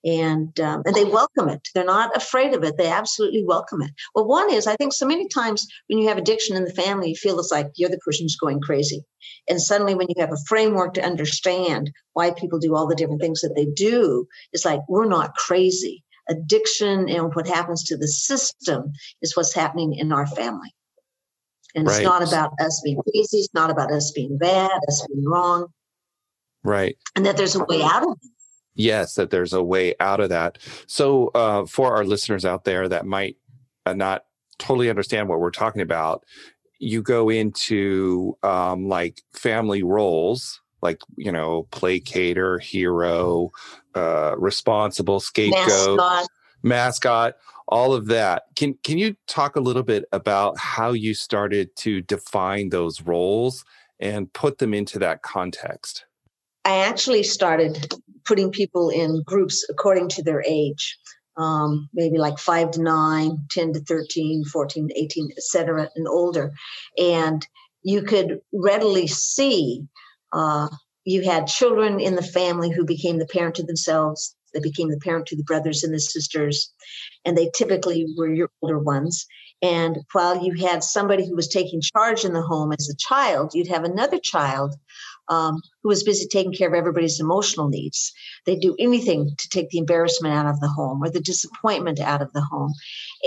And 0.06 0.58
um, 0.60 0.82
and 0.86 0.94
they 0.94 1.02
welcome 1.02 1.48
it. 1.48 1.66
They're 1.74 1.84
not 1.84 2.16
afraid 2.16 2.54
of 2.54 2.62
it. 2.62 2.76
They 2.76 2.86
absolutely 2.86 3.44
welcome 3.44 3.82
it. 3.82 3.90
Well, 4.14 4.24
one 4.24 4.52
is 4.52 4.68
I 4.68 4.76
think 4.76 4.92
so 4.92 5.04
many 5.04 5.26
times 5.26 5.66
when 5.88 5.98
you 5.98 6.06
have 6.06 6.16
addiction 6.16 6.56
in 6.56 6.64
the 6.64 6.72
family, 6.72 7.08
you 7.08 7.16
feel 7.16 7.40
it's 7.40 7.50
like 7.50 7.72
you're 7.74 7.90
the 7.90 7.98
person 7.98 8.24
who's 8.24 8.36
going 8.36 8.60
crazy. 8.60 9.04
And 9.48 9.60
suddenly, 9.60 9.96
when 9.96 10.06
you 10.08 10.14
have 10.20 10.32
a 10.32 10.44
framework 10.46 10.94
to 10.94 11.04
understand 11.04 11.90
why 12.12 12.30
people 12.30 12.60
do 12.60 12.76
all 12.76 12.86
the 12.86 12.94
different 12.94 13.20
things 13.20 13.40
that 13.40 13.54
they 13.56 13.66
do, 13.66 14.28
it's 14.52 14.64
like 14.64 14.80
we're 14.88 15.08
not 15.08 15.34
crazy. 15.34 16.04
Addiction 16.28 17.08
and 17.08 17.34
what 17.34 17.48
happens 17.48 17.82
to 17.84 17.96
the 17.96 18.08
system 18.08 18.92
is 19.22 19.36
what's 19.36 19.54
happening 19.54 19.92
in 19.94 20.12
our 20.12 20.26
family. 20.28 20.72
And 21.74 21.86
right. 21.86 21.96
it's 21.96 22.04
not 22.04 22.26
about 22.26 22.52
us 22.60 22.80
being 22.84 23.00
crazy. 23.12 23.38
It's 23.38 23.54
not 23.54 23.70
about 23.70 23.92
us 23.92 24.12
being 24.12 24.38
bad, 24.38 24.70
us 24.88 25.04
being 25.12 25.24
wrong. 25.26 25.66
Right. 26.64 26.96
And 27.16 27.26
that 27.26 27.36
there's 27.36 27.56
a 27.56 27.64
way 27.64 27.82
out 27.82 28.04
of 28.04 28.12
it. 28.22 28.30
Yes, 28.76 29.14
that 29.14 29.30
there's 29.30 29.52
a 29.52 29.62
way 29.62 29.94
out 30.00 30.20
of 30.20 30.28
that. 30.28 30.58
So, 30.86 31.28
uh, 31.34 31.66
for 31.66 31.96
our 31.96 32.04
listeners 32.04 32.44
out 32.44 32.64
there 32.64 32.88
that 32.88 33.06
might 33.06 33.36
uh, 33.84 33.94
not 33.94 34.24
totally 34.58 34.90
understand 34.90 35.28
what 35.28 35.40
we're 35.40 35.50
talking 35.50 35.82
about, 35.82 36.24
you 36.78 37.02
go 37.02 37.28
into 37.28 38.36
um, 38.42 38.88
like 38.88 39.22
family 39.32 39.82
roles, 39.82 40.60
like 40.82 41.00
you 41.16 41.32
know, 41.32 41.66
placater, 41.70 42.60
hero, 42.60 43.50
uh, 43.94 44.34
responsible, 44.38 45.20
scapegoat, 45.20 45.96
mascot. 45.96 46.26
mascot 46.62 47.34
all 47.68 47.94
of 47.94 48.06
that. 48.06 48.44
Can 48.54 48.74
can 48.82 48.98
you 48.98 49.16
talk 49.26 49.56
a 49.56 49.60
little 49.60 49.82
bit 49.82 50.04
about 50.12 50.58
how 50.58 50.92
you 50.92 51.14
started 51.14 51.74
to 51.76 52.00
define 52.02 52.68
those 52.68 53.02
roles 53.02 53.64
and 53.98 54.32
put 54.32 54.58
them 54.58 54.74
into 54.74 54.98
that 55.00 55.22
context? 55.22 56.04
I 56.64 56.78
actually 56.78 57.22
started 57.22 57.94
putting 58.26 58.50
people 58.50 58.90
in 58.90 59.22
groups 59.22 59.66
according 59.70 60.08
to 60.10 60.22
their 60.22 60.42
age. 60.46 60.98
Um, 61.38 61.90
maybe 61.92 62.16
like 62.16 62.38
five 62.38 62.70
to 62.72 62.82
nine, 62.82 63.46
10 63.50 63.74
to 63.74 63.80
13, 63.80 64.44
14, 64.46 64.88
to 64.88 64.98
18, 64.98 65.28
et 65.36 65.42
cetera, 65.42 65.90
and 65.94 66.08
older. 66.08 66.52
And 66.96 67.46
you 67.82 68.02
could 68.02 68.40
readily 68.54 69.06
see 69.06 69.86
uh, 70.32 70.68
you 71.04 71.22
had 71.22 71.46
children 71.46 72.00
in 72.00 72.16
the 72.16 72.22
family 72.22 72.70
who 72.70 72.86
became 72.86 73.18
the 73.18 73.26
parent 73.26 73.56
to 73.56 73.62
themselves 73.62 74.34
they 74.56 74.60
became 74.60 74.88
the 74.88 74.98
parent 74.98 75.26
to 75.26 75.36
the 75.36 75.44
brothers 75.44 75.84
and 75.84 75.92
the 75.92 76.00
sisters, 76.00 76.72
and 77.26 77.36
they 77.36 77.50
typically 77.54 78.06
were 78.16 78.32
your 78.32 78.50
older 78.62 78.78
ones. 78.78 79.26
And 79.60 79.98
while 80.12 80.42
you 80.42 80.54
had 80.66 80.82
somebody 80.82 81.26
who 81.26 81.36
was 81.36 81.48
taking 81.48 81.82
charge 81.82 82.24
in 82.24 82.32
the 82.32 82.40
home 82.40 82.72
as 82.72 82.88
a 82.88 82.96
child, 82.96 83.52
you'd 83.54 83.68
have 83.68 83.84
another 83.84 84.18
child 84.18 84.74
um, 85.28 85.60
who 85.82 85.88
was 85.88 86.02
busy 86.02 86.26
taking 86.26 86.52
care 86.52 86.68
of 86.68 86.74
everybody's 86.74 87.20
emotional 87.20 87.68
needs. 87.68 88.12
They'd 88.44 88.60
do 88.60 88.76
anything 88.78 89.30
to 89.38 89.48
take 89.48 89.70
the 89.70 89.78
embarrassment 89.78 90.34
out 90.34 90.46
of 90.46 90.60
the 90.60 90.68
home 90.68 91.02
or 91.02 91.10
the 91.10 91.20
disappointment 91.20 92.00
out 92.00 92.22
of 92.22 92.32
the 92.32 92.42
home. 92.42 92.72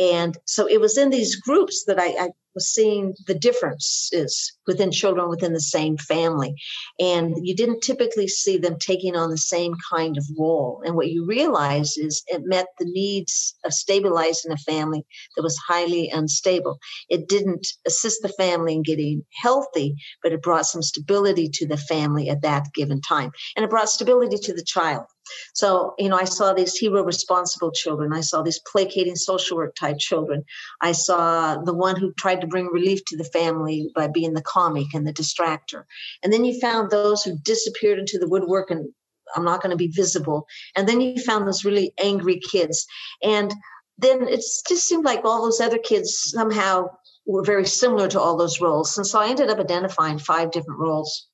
And 0.02 0.38
so 0.46 0.68
it 0.68 0.80
was 0.80 0.98
in 0.98 1.10
these 1.10 1.36
groups 1.36 1.84
that 1.86 2.00
I, 2.00 2.08
I 2.08 2.30
was 2.60 2.68
seeing 2.68 3.16
the 3.26 3.34
differences 3.34 4.52
within 4.68 4.92
children 4.92 5.30
within 5.30 5.54
the 5.54 5.62
same 5.62 5.98
family. 5.98 6.54
And 7.00 7.36
you 7.42 7.56
didn't 7.56 7.82
typically 7.82 8.28
see 8.28 8.58
them 8.58 8.76
taking 8.80 9.16
on 9.16 9.30
the 9.30 9.38
same 9.38 9.74
kind 9.90 10.18
of 10.18 10.26
role. 10.38 10.82
And 10.86 10.96
what 10.96 11.10
you 11.10 11.26
realize 11.26 11.98
is 11.98 12.22
it 12.28 12.42
met 12.44 12.68
the 12.78 12.86
needs 12.86 13.56
of 13.64 13.74
stabilizing 13.74 14.52
a 14.52 14.58
family 14.58 15.06
that 15.36 15.44
was 15.44 15.58
highly 15.68 16.10
unstable. 16.10 16.78
It 17.10 17.30
didn't 17.30 17.66
assist 17.88 18.22
the 18.22 18.30
family 18.30 18.74
in 18.74 18.84
getting 18.84 19.26
healthy, 19.42 19.96
but 20.22 20.34
it 20.34 20.42
brought 20.42 20.66
some 20.66 20.82
stability 20.82 21.50
to 21.54 21.66
the 21.66 21.78
family 21.78 22.30
at 22.30 22.42
that 22.42 22.68
given 22.74 23.00
time. 23.00 23.32
And 23.56 23.64
it 23.64 23.70
brought 23.70 23.90
stability 23.90 24.38
to 24.38 24.54
the 24.54 24.64
child. 24.64 25.06
So, 25.54 25.94
you 25.98 26.10
know, 26.10 26.18
I 26.18 26.26
saw 26.26 26.54
these 26.54 26.76
hero 26.76 27.04
responsible 27.04 27.72
children. 27.72 28.14
I 28.14 28.22
saw 28.22 28.42
these 28.42 28.62
placating 28.72 29.16
social 29.16 29.58
work 29.58 29.76
type 29.76 29.98
children. 29.98 30.44
I 30.82 30.92
saw 30.92 31.62
the 31.62 31.74
one 31.74 31.96
who 31.96 32.14
tried 32.14 32.42
to 32.42 32.48
bring 32.48 32.68
relief 32.68 33.04
to 33.06 33.18
the 33.18 33.24
family 33.26 33.92
by 33.96 34.08
being 34.08 34.34
the 34.34 34.42
comic 34.42 34.88
and 34.94 35.06
the 35.06 35.14
distractor. 35.14 35.84
And 36.24 36.32
then 36.32 36.46
you 36.46 36.60
found 36.60 36.90
those 36.90 37.24
who 37.24 37.38
disappeared 37.38 38.00
into 38.00 38.18
the 38.20 38.28
woodwork 38.28 38.72
and 38.72 38.90
I'm 39.36 39.44
not 39.44 39.62
going 39.62 39.72
to 39.72 39.78
be 39.78 39.88
visible. 39.88 40.48
And 40.76 40.88
then 40.88 41.02
you 41.02 41.22
found 41.22 41.48
those 41.48 41.66
really 41.66 41.94
angry 42.02 42.40
kids. 42.40 42.86
And 43.24 43.54
then 43.98 44.28
it 44.28 44.44
just 44.68 44.88
seemed 44.88 45.06
like 45.06 45.24
all 45.24 45.44
those 45.44 45.62
other 45.62 45.78
kids 45.78 46.20
somehow 46.32 46.88
were 47.26 47.44
very 47.44 47.66
similar 47.66 48.08
to 48.08 48.20
all 48.20 48.38
those 48.38 48.62
roles. 48.62 48.98
And 48.98 49.06
so 49.06 49.20
I 49.20 49.30
ended 49.30 49.50
up 49.50 49.60
identifying 49.60 50.18
five 50.18 50.52
different 50.52 50.80
roles. 50.80 51.28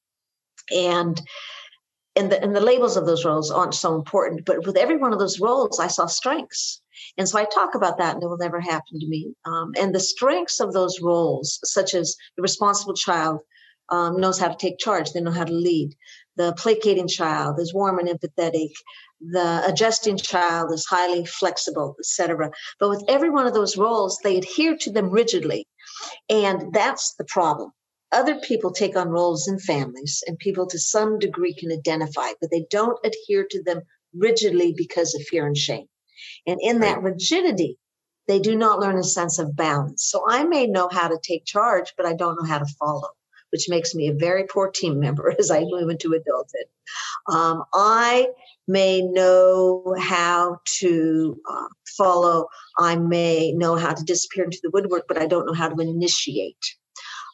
And 0.76 1.22
and 2.16 2.32
the, 2.32 2.42
and 2.42 2.56
the 2.56 2.62
labels 2.62 2.96
of 2.96 3.06
those 3.06 3.26
roles 3.26 3.52
aren't 3.52 3.74
so 3.74 3.96
important, 3.96 4.46
but 4.46 4.66
with 4.66 4.78
every 4.78 4.98
one 4.98 5.14
of 5.14 5.20
those 5.20 5.40
roles, 5.40 5.80
I 5.80 5.88
saw 5.88 6.06
strengths. 6.06 6.82
And 7.18 7.28
so 7.28 7.38
I 7.38 7.46
talk 7.46 7.76
about 7.76 7.98
that, 7.98 8.16
and 8.16 8.24
it 8.24 8.28
will 8.28 8.38
never 8.38 8.60
happen 8.60 9.00
to 9.00 9.08
me. 9.08 9.34
Um, 9.46 9.74
and 9.78 9.94
the 9.94 10.00
strengths 10.00 10.60
of 10.60 10.74
those 10.74 11.02
roles, 11.02 11.60
such 11.64 11.94
as 11.94 12.16
the 12.36 12.42
responsible 12.42 12.94
child 12.94 13.40
um, 13.90 14.20
knows 14.20 14.40
how 14.40 14.48
to 14.48 14.58
take 14.58 14.80
charge, 14.80 15.12
they 15.12 15.22
know 15.22 15.32
how 15.32 15.44
to 15.44 15.54
lead. 15.54 15.96
The 16.38 16.54
placating 16.54 17.08
child 17.08 17.60
is 17.60 17.74
warm 17.74 18.00
and 18.00 18.10
empathetic. 18.10 18.72
The 19.22 19.64
adjusting 19.68 20.18
child 20.18 20.72
is 20.72 20.86
highly 20.86 21.26
flexible, 21.26 21.96
etc. 22.00 22.52
But 22.80 22.90
with 22.90 23.04
every 23.08 23.30
one 23.30 23.46
of 23.48 23.54
those 23.54 23.78
roles, 23.78 24.20
they 24.24 24.38
adhere 24.38 24.78
to 24.82 24.92
them 24.92 25.10
rigidly. 25.10 25.68
And 26.30 26.74
that's 26.74 27.14
the 27.16 27.26
problem 27.26 27.72
other 28.16 28.40
people 28.40 28.72
take 28.72 28.96
on 28.96 29.10
roles 29.10 29.48
in 29.48 29.60
families 29.60 30.24
and 30.26 30.40
people 30.40 30.66
to 30.68 30.80
some 30.80 31.20
degree 31.20 31.54
can 31.54 31.72
identify, 31.72 32.30
but 32.40 32.50
they 32.50 32.66
don't 32.70 32.98
adhere 33.04 33.46
to 33.52 33.62
them 33.64 33.82
rigidly 34.14 34.74
because 34.76 35.14
of 35.14 35.22
fear 35.24 35.46
and 35.46 35.58
shame. 35.58 35.88
And 36.48 36.60
in 36.62 36.80
that 36.80 37.04
rigidity, 37.04 37.78
they 38.28 38.40
do 38.40 38.56
not 38.56 38.80
learn 38.80 38.98
a 38.98 39.04
sense 39.04 39.38
of 39.38 39.56
balance. 39.56 40.06
So 40.10 40.24
I 40.28 40.46
may 40.46 40.66
know 40.66 40.90
how 40.92 41.10
to 41.10 41.20
take 41.22 41.46
charge, 41.46 41.94
but 41.98 42.06
I 42.06 42.14
don't 42.14 42.40
know 42.40 42.48
how 42.48 42.60
to 42.60 42.76
follow, 42.80 43.10
which 43.52 43.68
makes 43.70 43.94
me 43.94 44.08
a 44.08 44.14
very 44.14 44.46
poor 44.46 44.72
team 44.72 45.00
member 45.00 45.34
as 45.40 45.52
I 45.52 45.62
move 45.62 45.90
into 45.90 46.14
adulthood. 46.14 46.68
Um, 47.28 47.64
I 47.74 48.30
may 48.68 49.02
know 49.02 49.96
how 50.00 50.60
to 50.80 51.38
uh, 51.50 51.68
follow. 51.98 52.48
I 52.80 52.96
may 52.96 53.52
know 53.52 53.76
how 53.76 53.94
to 53.94 54.04
disappear 54.04 54.46
into 54.46 54.60
the 54.64 54.72
woodwork, 54.72 55.06
but 55.08 55.18
I 55.18 55.28
don't 55.28 55.46
know 55.46 55.54
how 55.54 55.70
to 55.70 55.82
initiate 55.82 56.76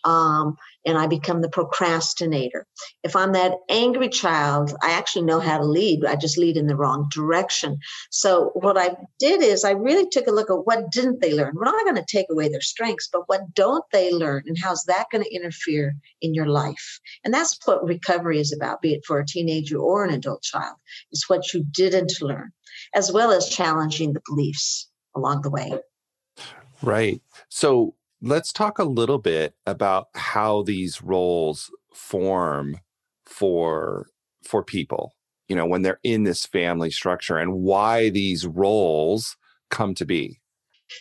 um, 0.03 0.57
and 0.85 0.97
I 0.97 1.07
become 1.07 1.41
the 1.41 1.49
procrastinator. 1.49 2.65
If 3.03 3.15
I'm 3.15 3.33
that 3.33 3.53
angry 3.69 4.09
child, 4.09 4.75
I 4.81 4.91
actually 4.91 5.25
know 5.25 5.39
how 5.39 5.57
to 5.57 5.63
lead. 5.63 6.03
I 6.05 6.15
just 6.15 6.37
lead 6.37 6.57
in 6.57 6.67
the 6.67 6.75
wrong 6.75 7.07
direction. 7.11 7.77
So 8.09 8.51
what 8.55 8.77
I 8.77 8.95
did 9.19 9.43
is 9.43 9.63
I 9.63 9.71
really 9.71 10.09
took 10.09 10.27
a 10.27 10.31
look 10.31 10.49
at 10.49 10.65
what 10.65 10.91
didn't 10.91 11.21
they 11.21 11.33
learn. 11.33 11.53
We're 11.55 11.65
not 11.65 11.83
going 11.83 11.95
to 11.95 12.05
take 12.05 12.27
away 12.31 12.49
their 12.49 12.61
strengths, 12.61 13.09
but 13.11 13.27
what 13.27 13.53
don't 13.53 13.83
they 13.91 14.11
learn, 14.11 14.43
and 14.47 14.57
how's 14.57 14.83
that 14.85 15.07
going 15.11 15.23
to 15.23 15.35
interfere 15.35 15.95
in 16.21 16.33
your 16.33 16.47
life? 16.47 16.99
And 17.23 17.33
that's 17.33 17.59
what 17.65 17.85
recovery 17.85 18.39
is 18.39 18.51
about, 18.51 18.81
be 18.81 18.93
it 18.93 19.05
for 19.05 19.19
a 19.19 19.25
teenager 19.25 19.77
or 19.77 20.03
an 20.03 20.13
adult 20.13 20.41
child. 20.41 20.75
It's 21.11 21.29
what 21.29 21.53
you 21.53 21.63
didn't 21.71 22.21
learn, 22.21 22.51
as 22.95 23.11
well 23.11 23.31
as 23.31 23.49
challenging 23.49 24.13
the 24.13 24.21
beliefs 24.27 24.89
along 25.15 25.41
the 25.41 25.49
way. 25.49 25.73
Right. 26.81 27.21
So 27.49 27.93
let's 28.21 28.53
talk 28.53 28.79
a 28.79 28.83
little 28.83 29.17
bit 29.17 29.55
about 29.65 30.07
how 30.15 30.61
these 30.61 31.01
roles 31.01 31.71
form 31.93 32.77
for 33.25 34.07
for 34.43 34.63
people 34.63 35.13
you 35.51 35.55
know 35.57 35.65
when 35.65 35.81
they're 35.81 35.99
in 36.03 36.23
this 36.23 36.45
family 36.45 36.89
structure 36.89 37.37
and 37.37 37.53
why 37.53 38.09
these 38.09 38.47
roles 38.47 39.35
come 39.69 39.93
to 39.95 40.05
be. 40.05 40.39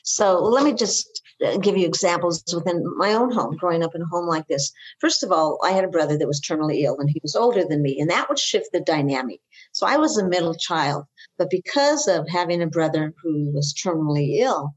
So 0.02 0.38
let 0.38 0.64
me 0.64 0.72
just 0.72 1.22
uh, 1.44 1.56
give 1.58 1.76
you 1.76 1.86
examples 1.86 2.42
within 2.52 2.82
my 2.96 3.12
own 3.12 3.30
home 3.32 3.56
growing 3.56 3.84
up 3.84 3.94
in 3.94 4.02
a 4.02 4.06
home 4.06 4.26
like 4.26 4.48
this. 4.48 4.72
First 5.00 5.22
of 5.22 5.30
all 5.30 5.58
i 5.62 5.70
had 5.70 5.84
a 5.84 5.94
brother 5.96 6.18
that 6.18 6.26
was 6.26 6.40
terminally 6.40 6.82
ill 6.82 6.98
and 6.98 7.08
he 7.08 7.20
was 7.22 7.36
older 7.36 7.64
than 7.64 7.80
me 7.80 8.00
and 8.00 8.10
that 8.10 8.28
would 8.28 8.40
shift 8.40 8.70
the 8.72 8.80
dynamic. 8.80 9.40
So 9.70 9.86
i 9.86 9.96
was 9.96 10.16
a 10.16 10.28
middle 10.28 10.54
child 10.54 11.04
but 11.38 11.48
because 11.48 12.08
of 12.08 12.28
having 12.28 12.60
a 12.60 12.66
brother 12.66 13.14
who 13.22 13.52
was 13.52 13.72
terminally 13.72 14.38
ill 14.40 14.74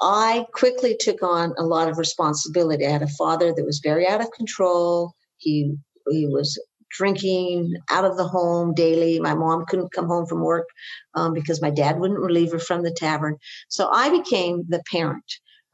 I 0.00 0.46
quickly 0.52 0.96
took 0.98 1.22
on 1.22 1.54
a 1.58 1.64
lot 1.64 1.88
of 1.88 1.98
responsibility. 1.98 2.86
I 2.86 2.90
had 2.90 3.02
a 3.02 3.08
father 3.08 3.52
that 3.52 3.64
was 3.64 3.80
very 3.82 4.06
out 4.06 4.20
of 4.20 4.30
control. 4.32 5.14
He 5.38 5.76
he 6.10 6.26
was 6.26 6.58
drinking 6.90 7.74
out 7.90 8.04
of 8.04 8.16
the 8.16 8.26
home 8.26 8.74
daily. 8.74 9.18
My 9.20 9.34
mom 9.34 9.64
couldn't 9.66 9.92
come 9.92 10.06
home 10.06 10.26
from 10.26 10.42
work 10.42 10.68
um, 11.14 11.32
because 11.32 11.60
my 11.60 11.70
dad 11.70 11.98
wouldn't 11.98 12.20
relieve 12.20 12.52
her 12.52 12.58
from 12.58 12.82
the 12.82 12.92
tavern. 12.92 13.36
So 13.68 13.88
I 13.92 14.10
became 14.10 14.64
the 14.68 14.82
parent 14.90 15.24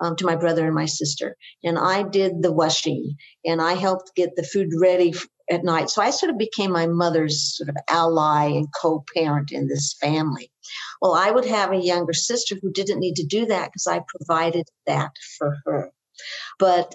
um, 0.00 0.16
to 0.16 0.24
my 0.24 0.36
brother 0.36 0.64
and 0.66 0.74
my 0.74 0.86
sister, 0.86 1.36
and 1.62 1.78
I 1.78 2.02
did 2.04 2.42
the 2.42 2.52
washing 2.52 3.16
and 3.44 3.60
I 3.60 3.74
helped 3.74 4.14
get 4.14 4.36
the 4.36 4.42
food 4.42 4.68
ready 4.80 5.12
at 5.50 5.64
night. 5.64 5.90
So 5.90 6.00
I 6.00 6.10
sort 6.10 6.30
of 6.30 6.38
became 6.38 6.70
my 6.72 6.86
mother's 6.86 7.56
sort 7.56 7.68
of 7.68 7.76
ally 7.88 8.46
and 8.46 8.68
co 8.80 9.04
parent 9.14 9.52
in 9.52 9.68
this 9.68 9.94
family. 10.00 10.50
Well, 11.00 11.14
I 11.14 11.30
would 11.30 11.46
have 11.46 11.72
a 11.72 11.76
younger 11.76 12.12
sister 12.12 12.56
who 12.60 12.72
didn't 12.72 13.00
need 13.00 13.16
to 13.16 13.26
do 13.26 13.46
that 13.46 13.68
because 13.68 13.86
I 13.86 14.02
provided 14.08 14.68
that 14.86 15.12
for 15.38 15.56
her. 15.64 15.92
But 16.58 16.94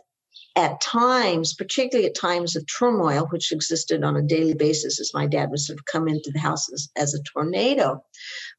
at 0.55 0.79
times, 0.79 1.53
particularly 1.53 2.07
at 2.07 2.15
times 2.15 2.55
of 2.55 2.65
turmoil, 2.65 3.27
which 3.29 3.51
existed 3.51 4.03
on 4.03 4.15
a 4.15 4.21
daily 4.21 4.53
basis 4.53 4.99
as 5.01 5.11
my 5.13 5.27
dad 5.27 5.49
would 5.49 5.59
sort 5.59 5.79
of 5.79 5.85
come 5.85 6.07
into 6.07 6.31
the 6.31 6.39
house 6.39 6.71
as, 6.71 6.89
as 6.95 7.13
a 7.13 7.23
tornado, 7.23 8.01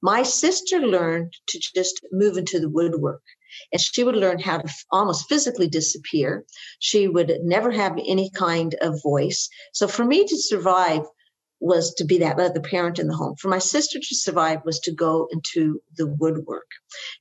my 0.03 0.23
sister 0.23 0.81
learned 0.81 1.33
to 1.49 1.59
just 1.75 2.01
move 2.13 2.37
into 2.37 2.61
the 2.61 2.69
woodwork 2.69 3.23
and 3.73 3.81
she 3.81 4.05
would 4.05 4.17
learn 4.17 4.39
how 4.39 4.59
to 4.59 4.69
almost 4.91 5.29
physically 5.29 5.69
disappear. 5.69 6.45
She 6.79 7.09
would 7.09 7.33
never 7.43 7.71
have 7.71 7.99
any 8.07 8.31
kind 8.31 8.75
of 8.83 9.03
voice. 9.03 9.49
So 9.73 9.89
for 9.89 10.05
me 10.05 10.27
to 10.27 10.37
survive, 10.37 11.03
was 11.61 11.95
to 11.95 12.05
be 12.05 12.19
that 12.19 12.39
other 12.39 12.61
parent 12.61 12.99
in 12.99 13.09
the 13.09 13.17
home. 13.17 13.35
For 13.37 13.49
my 13.49 13.59
sister 13.59 13.99
to 13.99 14.15
survive 14.15 14.61
was 14.65 14.79
to 14.81 14.93
go 14.93 15.29
into 15.31 15.81
the 15.97 16.07
woodwork. 16.07 16.71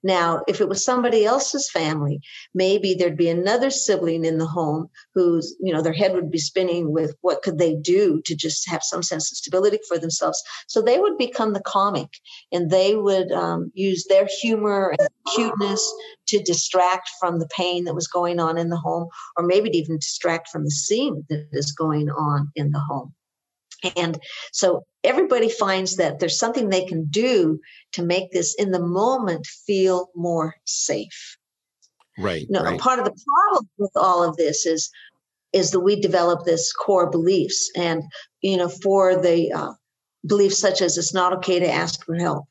Now, 0.04 0.44
if 0.48 0.62
it 0.62 0.70
was 0.70 0.84
somebody 0.84 1.26
else's 1.26 1.70
family, 1.72 2.20
maybe 2.54 2.94
there'd 2.94 3.18
be 3.18 3.30
another 3.30 3.70
sibling 3.70 4.26
in 4.26 4.38
the 4.38 4.46
home 4.46 4.90
who's, 5.14 5.56
you 5.60 5.74
know, 5.74 5.82
their 5.82 5.94
head 5.94 6.14
would 6.14 6.32
be 6.32 6.38
spinning 6.38 6.92
with 6.92 7.16
what 7.22 7.42
could 7.44 7.58
they 7.58 7.76
do 7.76 8.22
to 8.26 8.36
just 8.36 8.70
have 8.70 8.84
some 8.84 9.04
sense 9.04 9.32
of 9.32 9.38
stability 9.38 9.80
for 9.88 9.98
themselves. 9.98 10.42
So 10.68 10.82
they 10.82 11.00
would 11.00 11.18
become 11.18 11.54
the 11.54 11.62
comic 11.62 12.10
and 12.52 12.70
they 12.70 12.96
would 12.96 13.32
um, 13.32 13.72
use 13.74 14.06
their 14.06 14.28
humor 14.42 14.96
and 15.00 15.10
cuteness 15.34 15.94
to 16.28 16.42
distract 16.44 17.10
from 17.20 17.40
the 17.40 17.48
pain 17.48 17.86
that 17.86 17.96
was 17.96 18.08
going 18.08 18.40
on 18.40 18.58
in 18.58 18.70
the 18.70 18.78
home, 18.78 19.08
or 19.38 19.46
maybe 19.46 19.70
even 19.78 19.98
distract 19.98 20.50
from 20.50 20.64
the 20.64 20.72
scene 20.72 21.26
that 21.30 21.48
is 21.52 21.72
going 21.72 22.10
on 22.10 22.52
in 22.56 22.72
the 22.72 22.80
home. 22.80 23.14
And 23.96 24.20
so 24.52 24.86
everybody 25.04 25.50
finds 25.50 25.98
that 25.98 26.20
there's 26.20 26.40
something 26.40 26.70
they 26.70 26.86
can 26.86 27.06
do 27.06 27.60
to 27.94 28.04
make 28.04 28.32
this 28.32 28.56
in 28.56 28.72
the 28.72 28.82
moment 28.82 29.46
feel 29.46 30.10
more 30.16 30.56
safe. 30.66 31.38
Right. 32.18 32.46
No, 32.50 32.64
right. 32.64 32.80
part 32.80 33.00
of 33.00 33.06
the 33.06 33.12
problem 33.26 33.70
with 33.78 33.92
all 33.96 34.24
of 34.24 34.38
this 34.38 34.66
is 34.66 34.90
is 35.54 35.72
that 35.72 35.80
we 35.80 36.00
develop 36.02 36.44
this 36.44 36.74
core 36.74 37.10
beliefs, 37.10 37.72
and 37.78 38.04
you 38.42 38.58
know, 38.58 38.68
for 38.68 39.16
the 39.22 39.54
uh, 39.54 39.72
beliefs 40.26 40.60
such 40.60 40.82
as 40.82 40.98
it's 40.98 41.14
not 41.14 41.32
okay 41.32 41.60
to 41.60 41.72
ask 41.72 42.04
for 42.06 42.16
help, 42.16 42.46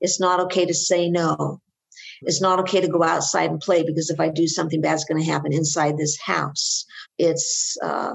it's 0.00 0.18
not 0.18 0.40
okay 0.40 0.64
to 0.64 0.72
say 0.72 1.10
no, 1.10 1.60
it's 2.22 2.40
not 2.40 2.58
okay 2.60 2.80
to 2.80 2.88
go 2.88 3.02
outside 3.02 3.50
and 3.50 3.60
play 3.60 3.82
because 3.82 4.10
if 4.10 4.20
I 4.20 4.28
do 4.28 4.46
something 4.46 4.80
bad's 4.80 5.04
going 5.04 5.22
to 5.22 5.30
happen 5.30 5.52
inside 5.52 5.96
this 5.96 6.18
house. 6.20 6.84
It's 7.18 7.76
uh, 7.82 8.14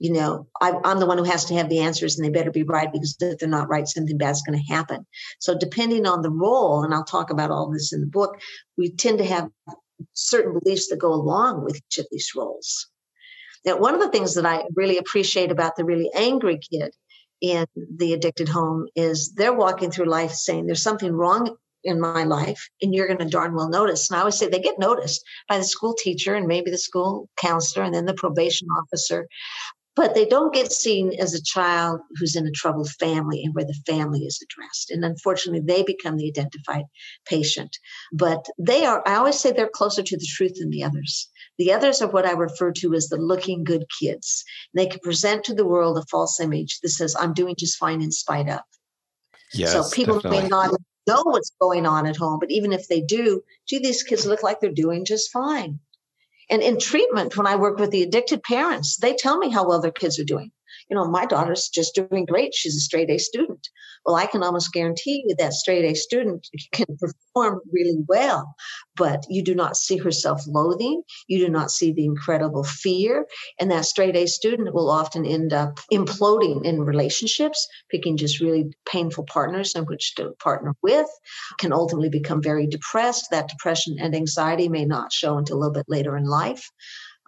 you 0.00 0.14
know, 0.14 0.46
I, 0.62 0.72
am 0.84 0.98
the 0.98 1.06
one 1.06 1.18
who 1.18 1.24
has 1.24 1.44
to 1.44 1.54
have 1.54 1.68
the 1.68 1.80
answers 1.80 2.18
and 2.18 2.24
they 2.24 2.30
better 2.30 2.50
be 2.50 2.62
right 2.62 2.90
because 2.90 3.16
if 3.20 3.38
they're 3.38 3.48
not 3.48 3.68
right, 3.68 3.86
something 3.86 4.16
bad's 4.16 4.42
going 4.42 4.58
to 4.58 4.72
happen. 4.72 5.06
So, 5.38 5.56
depending 5.56 6.06
on 6.06 6.22
the 6.22 6.30
role, 6.30 6.82
and 6.82 6.94
I'll 6.94 7.04
talk 7.04 7.30
about 7.30 7.50
all 7.50 7.70
this 7.70 7.92
in 7.92 8.00
the 8.00 8.06
book, 8.06 8.40
we 8.78 8.90
tend 8.90 9.18
to 9.18 9.26
have 9.26 9.50
certain 10.14 10.58
beliefs 10.58 10.88
that 10.88 10.98
go 10.98 11.12
along 11.12 11.64
with 11.64 11.76
each 11.76 11.98
of 11.98 12.06
these 12.10 12.30
roles. 12.34 12.88
Now, 13.66 13.76
one 13.76 13.94
of 13.94 14.00
the 14.00 14.08
things 14.08 14.34
that 14.36 14.46
I 14.46 14.64
really 14.74 14.96
appreciate 14.96 15.52
about 15.52 15.76
the 15.76 15.84
really 15.84 16.10
angry 16.14 16.58
kid 16.58 16.94
in 17.42 17.66
the 17.96 18.14
addicted 18.14 18.48
home 18.48 18.86
is 18.96 19.34
they're 19.34 19.52
walking 19.52 19.90
through 19.90 20.06
life 20.06 20.32
saying 20.32 20.64
there's 20.64 20.82
something 20.82 21.12
wrong 21.12 21.56
in 21.84 22.00
my 22.00 22.24
life 22.24 22.68
and 22.82 22.94
you're 22.94 23.06
going 23.06 23.18
to 23.18 23.24
darn 23.24 23.54
well 23.54 23.70
notice 23.70 24.10
and 24.10 24.16
i 24.18 24.20
always 24.20 24.36
say 24.36 24.46
they 24.46 24.60
get 24.60 24.78
noticed 24.78 25.24
by 25.48 25.56
the 25.56 25.64
school 25.64 25.94
teacher 25.94 26.34
and 26.34 26.46
maybe 26.46 26.70
the 26.70 26.76
school 26.76 27.26
counselor 27.38 27.86
and 27.86 27.94
then 27.94 28.04
the 28.04 28.12
probation 28.12 28.68
officer 28.78 29.26
but 29.96 30.14
they 30.14 30.24
don't 30.24 30.54
get 30.54 30.72
seen 30.72 31.12
as 31.20 31.34
a 31.34 31.42
child 31.42 32.00
who's 32.16 32.36
in 32.36 32.46
a 32.46 32.50
troubled 32.52 32.90
family 32.92 33.42
and 33.44 33.54
where 33.54 33.64
the 33.64 33.78
family 33.86 34.20
is 34.20 34.40
addressed. 34.42 34.90
And 34.90 35.04
unfortunately, 35.04 35.60
they 35.60 35.82
become 35.82 36.16
the 36.16 36.28
identified 36.28 36.84
patient. 37.26 37.76
But 38.12 38.46
they 38.58 38.84
are, 38.84 39.02
I 39.06 39.16
always 39.16 39.38
say 39.38 39.50
they're 39.50 39.68
closer 39.68 40.02
to 40.02 40.16
the 40.16 40.28
truth 40.36 40.54
than 40.58 40.70
the 40.70 40.84
others. 40.84 41.28
The 41.58 41.72
others 41.72 42.00
are 42.00 42.08
what 42.08 42.26
I 42.26 42.32
refer 42.32 42.72
to 42.72 42.94
as 42.94 43.08
the 43.08 43.16
looking 43.16 43.64
good 43.64 43.84
kids. 44.00 44.44
They 44.74 44.86
can 44.86 45.00
present 45.00 45.44
to 45.44 45.54
the 45.54 45.66
world 45.66 45.98
a 45.98 46.04
false 46.10 46.40
image 46.40 46.80
that 46.80 46.90
says, 46.90 47.16
I'm 47.18 47.34
doing 47.34 47.56
just 47.58 47.76
fine 47.76 48.00
in 48.00 48.12
spite 48.12 48.48
of. 48.48 48.60
Yes, 49.52 49.72
so 49.72 49.84
people 49.94 50.20
definitely. 50.20 50.42
may 50.42 50.48
not 50.48 50.70
know 51.08 51.22
what's 51.24 51.50
going 51.60 51.86
on 51.86 52.06
at 52.06 52.16
home, 52.16 52.38
but 52.38 52.50
even 52.50 52.72
if 52.72 52.86
they 52.88 53.00
do, 53.00 53.42
gee, 53.68 53.80
these 53.80 54.04
kids 54.04 54.24
look 54.24 54.42
like 54.42 54.60
they're 54.60 54.70
doing 54.70 55.04
just 55.04 55.32
fine. 55.32 55.80
And 56.50 56.62
in 56.62 56.78
treatment, 56.80 57.36
when 57.36 57.46
I 57.46 57.56
work 57.56 57.78
with 57.78 57.90
the 57.90 58.02
addicted 58.02 58.42
parents, 58.42 58.96
they 58.96 59.14
tell 59.14 59.38
me 59.38 59.50
how 59.50 59.66
well 59.66 59.80
their 59.80 59.92
kids 59.92 60.18
are 60.18 60.24
doing. 60.24 60.50
You 60.90 60.96
know, 60.96 61.08
my 61.08 61.24
daughter's 61.24 61.68
just 61.68 61.94
doing 61.94 62.24
great. 62.24 62.52
She's 62.52 62.76
a 62.76 62.80
straight 62.80 63.10
A 63.10 63.18
student. 63.18 63.68
Well, 64.04 64.16
I 64.16 64.26
can 64.26 64.42
almost 64.42 64.72
guarantee 64.72 65.24
you 65.26 65.36
that 65.38 65.52
straight 65.52 65.84
A 65.84 65.94
student 65.94 66.48
can 66.72 66.86
perform 66.98 67.60
really 67.72 67.98
well, 68.08 68.54
but 68.96 69.24
you 69.28 69.42
do 69.44 69.54
not 69.54 69.76
see 69.76 69.98
her 69.98 70.10
self 70.10 70.42
loathing. 70.48 71.02
You 71.28 71.38
do 71.38 71.48
not 71.48 71.70
see 71.70 71.92
the 71.92 72.04
incredible 72.04 72.64
fear. 72.64 73.26
And 73.60 73.70
that 73.70 73.84
straight 73.84 74.16
A 74.16 74.26
student 74.26 74.74
will 74.74 74.90
often 74.90 75.24
end 75.24 75.52
up 75.52 75.78
imploding 75.92 76.64
in 76.64 76.82
relationships, 76.82 77.68
picking 77.90 78.16
just 78.16 78.40
really 78.40 78.72
painful 78.84 79.24
partners 79.24 79.74
in 79.76 79.84
which 79.84 80.14
to 80.16 80.32
partner 80.42 80.74
with, 80.82 81.08
can 81.58 81.72
ultimately 81.72 82.08
become 82.08 82.42
very 82.42 82.66
depressed. 82.66 83.28
That 83.30 83.48
depression 83.48 83.96
and 84.00 84.14
anxiety 84.14 84.68
may 84.68 84.86
not 84.86 85.12
show 85.12 85.38
until 85.38 85.56
a 85.56 85.60
little 85.60 85.74
bit 85.74 85.86
later 85.88 86.16
in 86.16 86.24
life. 86.24 86.68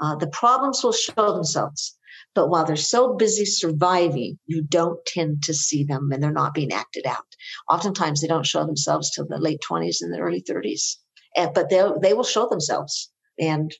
Uh, 0.01 0.16
the 0.16 0.27
problems 0.27 0.83
will 0.83 0.92
show 0.92 1.33
themselves. 1.33 1.96
But 2.35 2.49
while 2.49 2.64
they're 2.64 2.77
so 2.77 3.14
busy 3.14 3.45
surviving, 3.45 4.38
you 4.47 4.62
don't 4.62 5.05
tend 5.07 5.42
to 5.45 5.55
see 5.55 5.85
them 5.85 6.11
and 6.12 6.23
they're 6.23 6.33
not 6.33 6.55
being 6.55 6.73
acted 6.73 7.07
out. 7.07 7.27
Oftentimes, 7.68 8.21
they 8.21 8.29
don't 8.29 8.47
show 8.47 8.64
themselves 8.64 9.11
till 9.11 9.27
the 9.27 9.38
late 9.38 9.61
20s 9.68 9.97
and 10.01 10.12
the 10.12 10.18
early 10.18 10.42
30s. 10.42 10.97
And, 11.37 11.53
but 11.55 11.68
they 11.68 11.83
they 12.01 12.14
will 12.14 12.25
show 12.25 12.49
themselves 12.49 13.11
and 13.38 13.73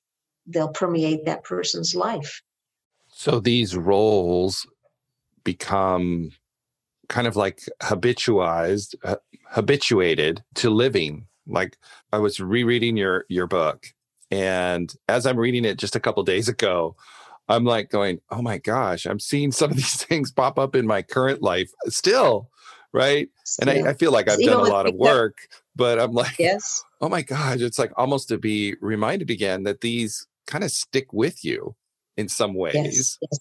they'll 0.46 0.68
permeate 0.68 1.24
that 1.26 1.44
person's 1.44 1.94
life. 1.94 2.42
So 3.08 3.40
these 3.40 3.76
roles 3.76 4.66
become 5.44 6.30
kind 7.08 7.26
of 7.26 7.36
like 7.36 7.60
habituized, 7.82 8.96
uh, 9.04 9.16
habituated 9.50 10.42
to 10.56 10.70
living. 10.70 11.26
Like 11.46 11.76
I 12.12 12.18
was 12.18 12.40
rereading 12.40 12.96
your 12.96 13.24
your 13.28 13.46
book, 13.46 13.86
and 14.30 14.92
as 15.08 15.26
I'm 15.26 15.38
reading 15.38 15.64
it 15.64 15.78
just 15.78 15.96
a 15.96 16.00
couple 16.00 16.22
days 16.22 16.48
ago, 16.48 16.96
I'm 17.48 17.64
like 17.64 17.90
going, 17.90 18.20
"Oh 18.31 18.42
my 18.42 18.59
gosh, 18.59 19.07
I'm 19.07 19.20
seeing 19.20 19.52
some 19.52 19.70
of 19.70 19.76
these 19.76 20.05
things 20.05 20.31
pop 20.33 20.59
up 20.59 20.74
in 20.74 20.87
my 20.87 21.02
current 21.02 21.42
life 21.42 21.70
still." 21.87 22.50
Right. 22.94 23.31
And 23.59 23.70
I, 23.70 23.90
I 23.90 23.94
feel 23.94 24.12
like 24.12 24.28
I've 24.28 24.38
Even 24.38 24.52
done 24.52 24.66
a 24.66 24.70
lot 24.70 24.87
of 24.87 24.94
work, 24.94 25.48
but 25.74 25.98
I'm 25.98 26.12
like, 26.12 26.38
Yes. 26.38 26.85
oh 27.00 27.09
my 27.09 27.22
gosh, 27.22 27.61
it's 27.61 27.78
like 27.78 27.90
almost 27.96 28.28
to 28.28 28.37
be 28.37 28.74
reminded 28.83 29.31
again 29.31 29.62
that 29.62 29.81
these 29.81 30.26
kind 30.46 30.62
of 30.62 30.70
stick 30.70 31.11
with 31.11 31.42
you 31.42 31.74
in 32.18 32.28
some 32.28 32.52
ways. 32.52 32.74
Yes, 32.74 33.18
yes. 33.22 33.40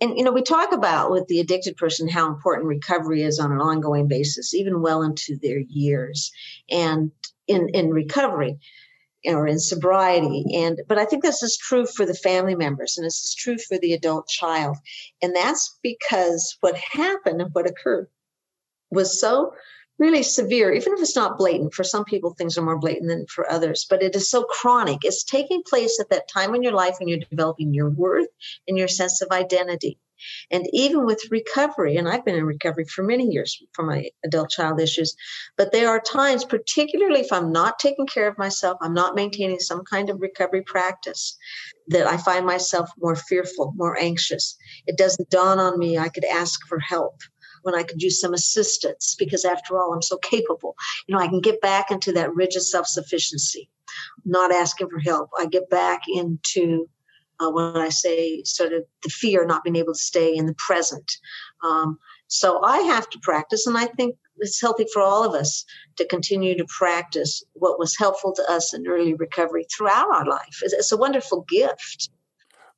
And 0.00 0.16
you 0.16 0.24
know, 0.24 0.32
we 0.32 0.42
talk 0.42 0.72
about 0.72 1.10
with 1.10 1.26
the 1.28 1.40
addicted 1.40 1.76
person 1.76 2.08
how 2.08 2.26
important 2.26 2.66
recovery 2.66 3.22
is 3.22 3.38
on 3.38 3.52
an 3.52 3.60
ongoing 3.60 4.08
basis, 4.08 4.54
even 4.54 4.80
well 4.80 5.02
into 5.02 5.36
their 5.36 5.58
years. 5.58 6.32
And 6.70 7.10
in 7.46 7.68
in 7.70 7.90
recovery 7.90 8.58
or 9.24 9.46
in 9.46 9.58
sobriety. 9.58 10.44
And 10.54 10.80
but 10.88 10.98
I 10.98 11.04
think 11.04 11.22
this 11.22 11.42
is 11.42 11.56
true 11.56 11.86
for 11.86 12.06
the 12.06 12.14
family 12.14 12.54
members 12.54 12.96
and 12.96 13.06
this 13.06 13.24
is 13.24 13.34
true 13.34 13.58
for 13.58 13.78
the 13.78 13.92
adult 13.92 14.28
child. 14.28 14.76
And 15.22 15.34
that's 15.34 15.78
because 15.82 16.56
what 16.60 16.76
happened 16.76 17.40
and 17.40 17.50
what 17.52 17.68
occurred 17.68 18.08
was 18.90 19.20
so 19.20 19.52
really 19.98 20.22
severe, 20.22 20.72
even 20.72 20.92
if 20.92 21.00
it's 21.00 21.16
not 21.16 21.38
blatant. 21.38 21.74
For 21.74 21.84
some 21.84 22.04
people, 22.04 22.34
things 22.34 22.56
are 22.56 22.62
more 22.62 22.78
blatant 22.78 23.08
than 23.08 23.26
for 23.26 23.50
others, 23.50 23.86
but 23.88 24.02
it 24.02 24.14
is 24.14 24.30
so 24.30 24.44
chronic. 24.44 24.98
It's 25.02 25.24
taking 25.24 25.62
place 25.68 25.98
at 26.00 26.10
that 26.10 26.28
time 26.28 26.54
in 26.54 26.62
your 26.62 26.72
life 26.72 26.96
when 26.98 27.08
you're 27.08 27.18
developing 27.18 27.74
your 27.74 27.90
worth 27.90 28.28
and 28.68 28.78
your 28.78 28.88
sense 28.88 29.20
of 29.20 29.28
identity. 29.32 29.98
And 30.50 30.66
even 30.72 31.06
with 31.06 31.30
recovery, 31.30 31.96
and 31.96 32.08
I've 32.08 32.24
been 32.24 32.34
in 32.34 32.44
recovery 32.44 32.84
for 32.84 33.02
many 33.02 33.26
years 33.26 33.60
from 33.72 33.86
my 33.86 34.10
adult 34.24 34.50
child 34.50 34.80
issues, 34.80 35.14
but 35.56 35.72
there 35.72 35.88
are 35.88 36.00
times, 36.00 36.44
particularly 36.44 37.20
if 37.20 37.32
I'm 37.32 37.52
not 37.52 37.78
taking 37.78 38.06
care 38.06 38.28
of 38.28 38.38
myself, 38.38 38.78
I'm 38.80 38.94
not 38.94 39.14
maintaining 39.14 39.60
some 39.60 39.84
kind 39.84 40.10
of 40.10 40.20
recovery 40.20 40.62
practice, 40.62 41.36
that 41.88 42.06
I 42.06 42.16
find 42.16 42.44
myself 42.44 42.90
more 42.98 43.16
fearful, 43.16 43.72
more 43.76 43.98
anxious. 43.98 44.56
It 44.86 44.98
doesn't 44.98 45.30
dawn 45.30 45.58
on 45.58 45.78
me 45.78 45.98
I 45.98 46.08
could 46.08 46.24
ask 46.24 46.66
for 46.66 46.78
help 46.78 47.22
when 47.62 47.74
I 47.74 47.82
could 47.82 48.02
use 48.02 48.20
some 48.20 48.34
assistance 48.34 49.16
because 49.18 49.44
after 49.44 49.78
all, 49.78 49.92
I'm 49.92 50.02
so 50.02 50.16
capable. 50.18 50.76
You 51.06 51.14
know, 51.14 51.20
I 51.20 51.28
can 51.28 51.40
get 51.40 51.60
back 51.60 51.90
into 51.90 52.12
that 52.12 52.34
rigid 52.34 52.62
self-sufficiency, 52.62 53.68
not 54.24 54.52
asking 54.52 54.90
for 54.90 55.00
help. 55.00 55.30
I 55.38 55.46
get 55.46 55.68
back 55.70 56.02
into 56.08 56.88
uh, 57.40 57.50
when 57.50 57.76
I 57.76 57.88
say 57.88 58.42
sort 58.44 58.72
of 58.72 58.84
the 59.02 59.10
fear 59.10 59.46
not 59.46 59.64
being 59.64 59.76
able 59.76 59.94
to 59.94 59.98
stay 59.98 60.34
in 60.34 60.46
the 60.46 60.54
present. 60.58 61.10
Um, 61.64 61.98
so 62.26 62.62
I 62.62 62.78
have 62.80 63.08
to 63.10 63.18
practice, 63.22 63.66
and 63.66 63.76
I 63.76 63.86
think 63.86 64.16
it's 64.38 64.60
healthy 64.60 64.86
for 64.92 65.02
all 65.02 65.24
of 65.24 65.34
us 65.34 65.64
to 65.96 66.06
continue 66.06 66.56
to 66.56 66.66
practice 66.66 67.42
what 67.54 67.78
was 67.78 67.96
helpful 67.96 68.32
to 68.34 68.50
us 68.50 68.74
in 68.74 68.86
early 68.86 69.14
recovery 69.14 69.66
throughout 69.74 70.08
our 70.12 70.26
life. 70.26 70.60
It's, 70.62 70.72
it's 70.72 70.92
a 70.92 70.96
wonderful 70.96 71.44
gift. 71.48 72.10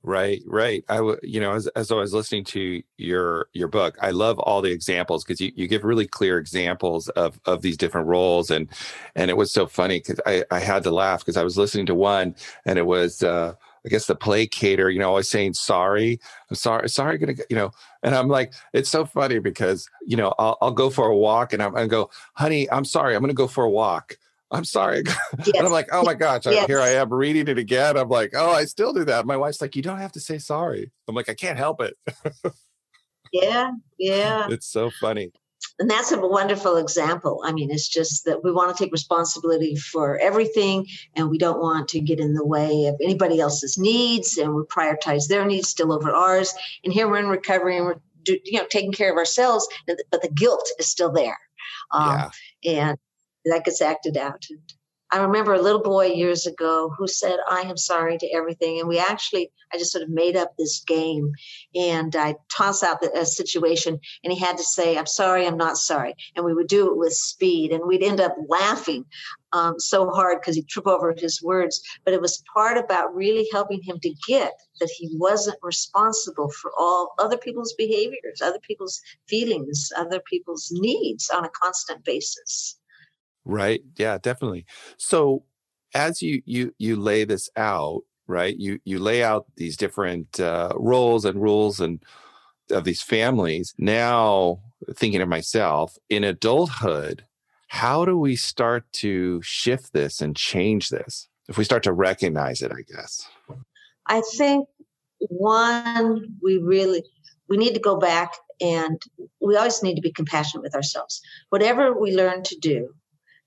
Right, 0.02 0.40
right. 0.46 0.82
I 0.88 1.16
you 1.22 1.40
know, 1.40 1.52
as, 1.52 1.66
as 1.68 1.90
I 1.90 1.94
was 1.96 2.14
listening 2.14 2.44
to 2.44 2.82
your 2.96 3.48
your 3.52 3.68
book, 3.68 3.98
I 4.00 4.12
love 4.12 4.38
all 4.38 4.62
the 4.62 4.70
examples 4.70 5.24
because 5.24 5.42
you, 5.42 5.52
you 5.54 5.68
give 5.68 5.84
really 5.84 6.06
clear 6.06 6.38
examples 6.38 7.10
of 7.10 7.38
of 7.44 7.60
these 7.60 7.76
different 7.76 8.06
roles 8.06 8.50
and 8.50 8.68
and 9.14 9.30
it 9.30 9.36
was 9.36 9.52
so 9.52 9.66
funny 9.66 9.98
because 9.98 10.18
I, 10.24 10.44
I 10.50 10.58
had 10.58 10.84
to 10.84 10.90
laugh 10.90 11.20
because 11.20 11.36
I 11.36 11.44
was 11.44 11.58
listening 11.58 11.84
to 11.86 11.94
one 11.94 12.34
and 12.64 12.78
it 12.78 12.86
was 12.86 13.22
uh 13.22 13.52
I 13.84 13.88
guess 13.88 14.06
the 14.06 14.16
placater, 14.16 14.92
you 14.92 14.98
know, 14.98 15.08
always 15.08 15.30
saying 15.30 15.54
sorry, 15.54 16.20
I'm 16.50 16.56
sorry, 16.56 16.88
sorry, 16.88 17.18
gonna 17.18 17.34
you 17.48 17.56
know, 17.56 17.70
and 18.02 18.14
I'm 18.14 18.28
like, 18.28 18.52
it's 18.72 18.90
so 18.90 19.04
funny 19.04 19.38
because 19.38 19.88
you 20.06 20.16
know, 20.16 20.34
I'll 20.38 20.58
I'll 20.60 20.70
go 20.70 20.90
for 20.90 21.06
a 21.06 21.16
walk 21.16 21.52
and 21.52 21.62
I'm 21.62 21.72
gonna 21.72 21.88
go, 21.88 22.10
honey, 22.34 22.70
I'm 22.70 22.84
sorry, 22.84 23.14
I'm 23.14 23.22
gonna 23.22 23.34
go 23.34 23.46
for 23.46 23.64
a 23.64 23.70
walk. 23.70 24.18
I'm 24.52 24.64
sorry. 24.64 25.04
Yes. 25.06 25.18
And 25.56 25.66
I'm 25.66 25.72
like, 25.72 25.88
oh 25.92 26.02
my 26.02 26.14
gosh, 26.14 26.46
Yes. 26.46 26.66
here 26.66 26.80
I 26.80 26.88
am 26.90 27.12
reading 27.12 27.46
it 27.48 27.56
again. 27.58 27.96
I'm 27.96 28.08
like, 28.08 28.32
oh, 28.34 28.50
I 28.50 28.64
still 28.64 28.92
do 28.92 29.04
that. 29.04 29.24
My 29.24 29.36
wife's 29.36 29.60
like, 29.60 29.76
you 29.76 29.82
don't 29.82 29.98
have 29.98 30.12
to 30.12 30.20
say 30.20 30.38
sorry. 30.38 30.90
I'm 31.08 31.14
like, 31.14 31.28
I 31.28 31.34
can't 31.34 31.56
help 31.58 31.80
it. 31.80 31.96
Yeah, 33.32 33.70
yeah. 33.98 34.46
It's 34.50 34.66
so 34.66 34.90
funny. 35.00 35.32
And 35.78 35.90
that's 35.90 36.12
a 36.12 36.18
wonderful 36.18 36.76
example. 36.76 37.42
I 37.44 37.52
mean, 37.52 37.70
it's 37.70 37.88
just 37.88 38.24
that 38.26 38.44
we 38.44 38.52
want 38.52 38.74
to 38.74 38.82
take 38.82 38.92
responsibility 38.92 39.76
for 39.76 40.18
everything 40.18 40.86
and 41.16 41.30
we 41.30 41.38
don't 41.38 41.60
want 41.60 41.88
to 41.88 42.00
get 42.00 42.20
in 42.20 42.34
the 42.34 42.44
way 42.44 42.86
of 42.86 42.96
anybody 43.02 43.40
else's 43.40 43.78
needs 43.78 44.36
and 44.36 44.54
we 44.54 44.62
prioritize 44.62 45.28
their 45.28 45.46
needs 45.46 45.68
still 45.68 45.92
over 45.92 46.10
ours. 46.10 46.54
And 46.84 46.92
here 46.92 47.08
we're 47.08 47.18
in 47.18 47.28
recovery 47.28 47.76
and 47.76 47.86
we're 47.86 48.00
do, 48.24 48.38
you 48.44 48.58
know 48.58 48.66
taking 48.70 48.92
care 48.92 49.10
of 49.10 49.16
ourselves, 49.16 49.66
but 49.86 50.22
the 50.22 50.30
guilt 50.34 50.68
is 50.78 50.86
still 50.86 51.12
there. 51.12 51.38
Um, 51.92 52.30
yeah. 52.62 52.88
and 52.88 52.98
that 53.46 53.64
gets 53.64 53.80
acted 53.80 54.16
out. 54.16 54.44
I 55.12 55.18
remember 55.18 55.54
a 55.54 55.60
little 55.62 55.82
boy 55.82 56.06
years 56.06 56.46
ago 56.46 56.94
who 56.96 57.08
said, 57.08 57.38
I 57.48 57.62
am 57.62 57.76
sorry 57.76 58.16
to 58.18 58.32
everything. 58.32 58.78
And 58.78 58.88
we 58.88 58.98
actually, 58.98 59.50
I 59.72 59.78
just 59.78 59.90
sort 59.90 60.04
of 60.04 60.08
made 60.08 60.36
up 60.36 60.56
this 60.56 60.84
game 60.86 61.32
and 61.74 62.14
I 62.14 62.36
toss 62.56 62.84
out 62.84 63.00
the, 63.00 63.10
a 63.18 63.26
situation 63.26 63.98
and 64.22 64.32
he 64.32 64.38
had 64.38 64.56
to 64.58 64.62
say, 64.62 64.96
I'm 64.96 65.06
sorry, 65.06 65.46
I'm 65.46 65.56
not 65.56 65.78
sorry. 65.78 66.14
And 66.36 66.44
we 66.44 66.54
would 66.54 66.68
do 66.68 66.90
it 66.90 66.96
with 66.96 67.12
speed 67.12 67.72
and 67.72 67.86
we'd 67.86 68.04
end 68.04 68.20
up 68.20 68.36
laughing 68.48 69.04
um, 69.52 69.80
so 69.80 70.10
hard 70.10 70.40
because 70.40 70.54
he'd 70.54 70.68
trip 70.68 70.86
over 70.86 71.12
his 71.16 71.42
words. 71.42 71.82
But 72.04 72.14
it 72.14 72.20
was 72.20 72.44
part 72.54 72.78
about 72.78 73.14
really 73.14 73.48
helping 73.52 73.82
him 73.82 73.98
to 74.00 74.14
get 74.28 74.52
that 74.78 74.90
he 74.96 75.08
wasn't 75.12 75.58
responsible 75.62 76.50
for 76.50 76.72
all 76.78 77.14
other 77.18 77.36
people's 77.36 77.74
behaviors, 77.74 78.40
other 78.40 78.60
people's 78.60 79.00
feelings, 79.28 79.90
other 79.96 80.20
people's 80.20 80.68
needs 80.72 81.30
on 81.30 81.44
a 81.44 81.50
constant 81.50 82.04
basis. 82.04 82.79
Right. 83.44 83.81
Yeah, 83.96 84.18
definitely. 84.18 84.66
So 84.96 85.44
as 85.94 86.22
you 86.22 86.42
you 86.44 86.74
you 86.79 86.96
lay 86.96 87.24
this 87.24 87.48
out, 87.57 88.03
right? 88.26 88.57
You 88.57 88.81
you 88.85 88.98
lay 88.98 89.22
out 89.22 89.46
these 89.57 89.76
different 89.76 90.38
uh, 90.38 90.72
roles 90.76 91.24
and 91.24 91.40
rules 91.40 91.81
and 91.81 92.03
of 92.70 92.85
these 92.85 93.03
families. 93.03 93.74
Now 93.79 94.61
thinking 94.94 95.20
of 95.20 95.29
myself 95.29 95.96
in 96.09 96.24
adulthood, 96.24 97.24
how 97.68 98.05
do 98.05 98.16
we 98.16 98.37
start 98.37 98.90
to 98.92 99.40
shift 99.42 99.92
this 99.92 100.20
and 100.20 100.37
change 100.37 100.90
this? 100.90 101.29
If 101.48 101.59
we 101.59 101.64
start 101.64 101.83
to 101.85 101.92
recognize 101.92 102.62
it, 102.62 102.72
I 102.72 102.83
guess. 102.83 103.26
I 104.07 104.22
think 104.37 104.68
one, 105.29 106.37
we 106.42 106.59
really 106.59 107.03
we 107.48 107.57
need 107.57 107.74
to 107.74 107.81
go 107.81 107.96
back 107.96 108.35
and 108.61 109.00
we 109.40 109.57
always 109.57 109.83
need 109.83 109.96
to 109.96 110.00
be 110.00 110.12
compassionate 110.12 110.62
with 110.62 110.74
ourselves. 110.74 111.20
Whatever 111.48 111.98
we 111.98 112.14
learn 112.14 112.42
to 112.44 112.57
do 112.61 112.94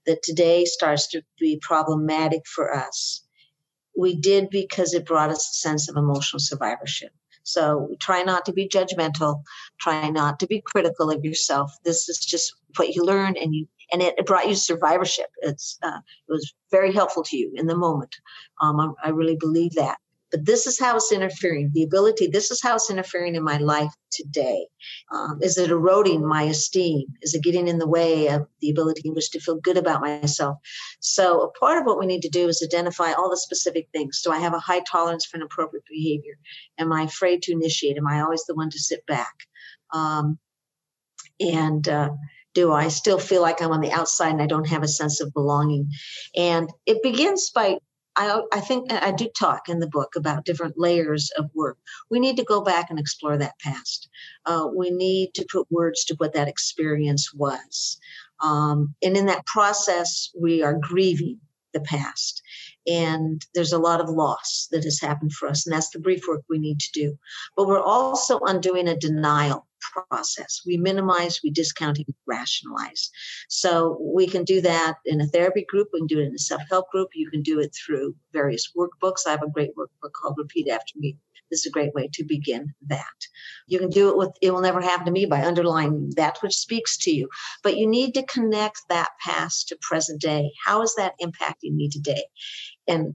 that 0.05 0.23
today 0.23 0.65
starts 0.65 1.07
to 1.07 1.21
be 1.39 1.59
problematic 1.61 2.41
for 2.47 2.75
us, 2.75 3.25
we 3.97 4.15
did 4.15 4.49
because 4.49 4.93
it 4.93 5.05
brought 5.05 5.29
us 5.29 5.49
a 5.49 5.59
sense 5.59 5.89
of 5.89 5.95
emotional 5.97 6.39
survivorship. 6.39 7.11
So 7.43 7.89
try 7.99 8.23
not 8.23 8.45
to 8.45 8.53
be 8.53 8.67
judgmental. 8.67 9.43
Try 9.79 10.09
not 10.09 10.39
to 10.39 10.47
be 10.47 10.63
critical 10.65 11.11
of 11.11 11.23
yourself. 11.23 11.71
This 11.83 12.07
is 12.09 12.17
just 12.19 12.53
what 12.77 12.95
you 12.95 13.03
learn, 13.03 13.35
and 13.39 13.53
you 13.53 13.67
and 13.91 14.01
it, 14.01 14.15
it 14.17 14.25
brought 14.25 14.47
you 14.47 14.55
survivorship. 14.55 15.27
It's 15.41 15.77
uh, 15.83 15.99
it 16.27 16.31
was 16.31 16.53
very 16.71 16.93
helpful 16.93 17.23
to 17.23 17.37
you 17.37 17.51
in 17.55 17.67
the 17.67 17.75
moment. 17.75 18.15
Um, 18.61 18.79
I, 18.79 19.07
I 19.07 19.09
really 19.09 19.35
believe 19.35 19.73
that. 19.73 19.97
But 20.33 20.47
this 20.47 20.65
is 20.65 20.79
how 20.79 20.95
it's 20.95 21.11
interfering. 21.11 21.69
The 21.75 21.83
ability, 21.83 22.25
this 22.25 22.49
is 22.49 22.59
how 22.59 22.73
it's 22.73 22.89
interfering 22.89 23.35
in 23.35 23.43
my 23.43 23.57
life 23.57 23.93
today. 24.11 24.65
Um, 25.13 25.37
is 25.43 25.59
it 25.59 25.69
eroding 25.69 26.27
my 26.27 26.41
esteem? 26.41 27.05
Is 27.21 27.35
it 27.35 27.43
getting 27.43 27.67
in 27.67 27.77
the 27.77 27.87
way 27.87 28.29
of 28.29 28.47
the 28.59 28.71
ability 28.71 29.03
in 29.05 29.13
which 29.13 29.29
to 29.31 29.39
feel 29.39 29.59
good 29.59 29.77
about 29.77 30.01
myself? 30.01 30.57
So, 31.01 31.41
a 31.41 31.51
part 31.51 31.77
of 31.77 31.85
what 31.85 31.99
we 31.99 32.07
need 32.07 32.23
to 32.23 32.29
do 32.29 32.47
is 32.47 32.67
identify 32.67 33.11
all 33.11 33.29
the 33.29 33.37
specific 33.37 33.89
things. 33.93 34.23
Do 34.23 34.31
I 34.31 34.39
have 34.39 34.55
a 34.55 34.59
high 34.59 34.81
tolerance 34.89 35.23
for 35.23 35.37
inappropriate 35.37 35.85
behavior? 35.87 36.39
Am 36.79 36.91
I 36.91 37.03
afraid 37.03 37.43
to 37.43 37.51
initiate? 37.51 37.97
Am 37.97 38.07
I 38.07 38.21
always 38.21 38.43
the 38.45 38.55
one 38.55 38.71
to 38.71 38.79
sit 38.79 39.05
back? 39.05 39.35
Um, 39.93 40.39
and 41.39 41.87
uh, 41.87 42.09
do 42.55 42.73
I 42.73 42.87
still 42.87 43.19
feel 43.19 43.43
like 43.43 43.61
I'm 43.61 43.71
on 43.71 43.81
the 43.81 43.91
outside 43.91 44.31
and 44.31 44.41
I 44.41 44.47
don't 44.47 44.67
have 44.67 44.81
a 44.81 44.87
sense 44.87 45.21
of 45.21 45.31
belonging? 45.31 45.91
And 46.35 46.71
it 46.87 47.03
begins 47.03 47.51
by 47.51 47.77
I, 48.15 48.41
I 48.51 48.59
think 48.59 48.91
I 48.91 49.11
do 49.11 49.27
talk 49.37 49.69
in 49.69 49.79
the 49.79 49.87
book 49.87 50.15
about 50.15 50.45
different 50.45 50.77
layers 50.77 51.31
of 51.37 51.49
work. 51.53 51.77
We 52.09 52.19
need 52.19 52.37
to 52.37 52.43
go 52.43 52.61
back 52.61 52.89
and 52.89 52.99
explore 52.99 53.37
that 53.37 53.59
past. 53.59 54.09
Uh, 54.45 54.67
we 54.73 54.91
need 54.91 55.33
to 55.35 55.45
put 55.51 55.71
words 55.71 56.05
to 56.05 56.15
what 56.15 56.33
that 56.33 56.47
experience 56.47 57.33
was. 57.33 57.97
Um, 58.41 58.93
and 59.01 59.17
in 59.17 59.25
that 59.27 59.45
process, 59.45 60.29
we 60.39 60.61
are 60.63 60.77
grieving 60.79 61.39
the 61.73 61.81
past. 61.81 62.41
And 62.85 63.43
there's 63.55 63.73
a 63.73 63.79
lot 63.79 64.01
of 64.01 64.09
loss 64.09 64.67
that 64.71 64.83
has 64.83 64.99
happened 64.99 65.33
for 65.33 65.47
us. 65.47 65.65
And 65.65 65.73
that's 65.73 65.89
the 65.89 65.99
grief 65.99 66.27
work 66.27 66.43
we 66.49 66.59
need 66.59 66.79
to 66.79 66.91
do. 66.91 67.17
But 67.55 67.67
we're 67.67 67.81
also 67.81 68.39
undoing 68.39 68.87
a 68.87 68.97
denial 68.97 69.65
process. 69.91 70.61
We 70.65 70.77
minimize, 70.77 71.39
we 71.43 71.51
discount, 71.51 71.97
and 71.97 72.07
rationalize. 72.27 73.09
So 73.49 73.97
we 74.01 74.27
can 74.27 74.43
do 74.43 74.61
that 74.61 74.95
in 75.05 75.21
a 75.21 75.27
therapy 75.27 75.65
group. 75.67 75.89
We 75.93 75.99
can 75.99 76.07
do 76.07 76.19
it 76.19 76.27
in 76.27 76.35
a 76.35 76.39
self-help 76.39 76.89
group. 76.89 77.09
You 77.13 77.29
can 77.29 77.41
do 77.41 77.59
it 77.59 77.75
through 77.75 78.15
various 78.31 78.71
workbooks. 78.77 79.27
I 79.27 79.31
have 79.31 79.43
a 79.43 79.49
great 79.49 79.75
workbook 79.75 80.11
called 80.13 80.35
Repeat 80.37 80.69
After 80.69 80.93
Me. 80.97 81.17
This 81.51 81.59
is 81.59 81.65
a 81.67 81.71
great 81.71 81.93
way 81.93 82.09
to 82.13 82.23
begin 82.23 82.73
that. 82.87 83.05
You 83.67 83.77
can 83.77 83.89
do 83.89 84.09
it 84.09 84.17
with 84.17 84.31
It 84.41 84.51
Will 84.51 84.61
Never 84.61 84.81
Happen 84.81 85.05
to 85.05 85.11
Me 85.11 85.25
by 85.25 85.43
underlining 85.43 86.11
that 86.15 86.39
which 86.41 86.55
speaks 86.55 86.97
to 86.99 87.11
you. 87.11 87.29
But 87.61 87.77
you 87.77 87.85
need 87.85 88.13
to 88.15 88.25
connect 88.25 88.81
that 88.89 89.09
past 89.23 89.67
to 89.67 89.77
present 89.81 90.19
day. 90.19 90.51
How 90.65 90.81
is 90.81 90.95
that 90.97 91.13
impacting 91.21 91.75
me 91.75 91.89
today? 91.89 92.23
And 92.87 93.13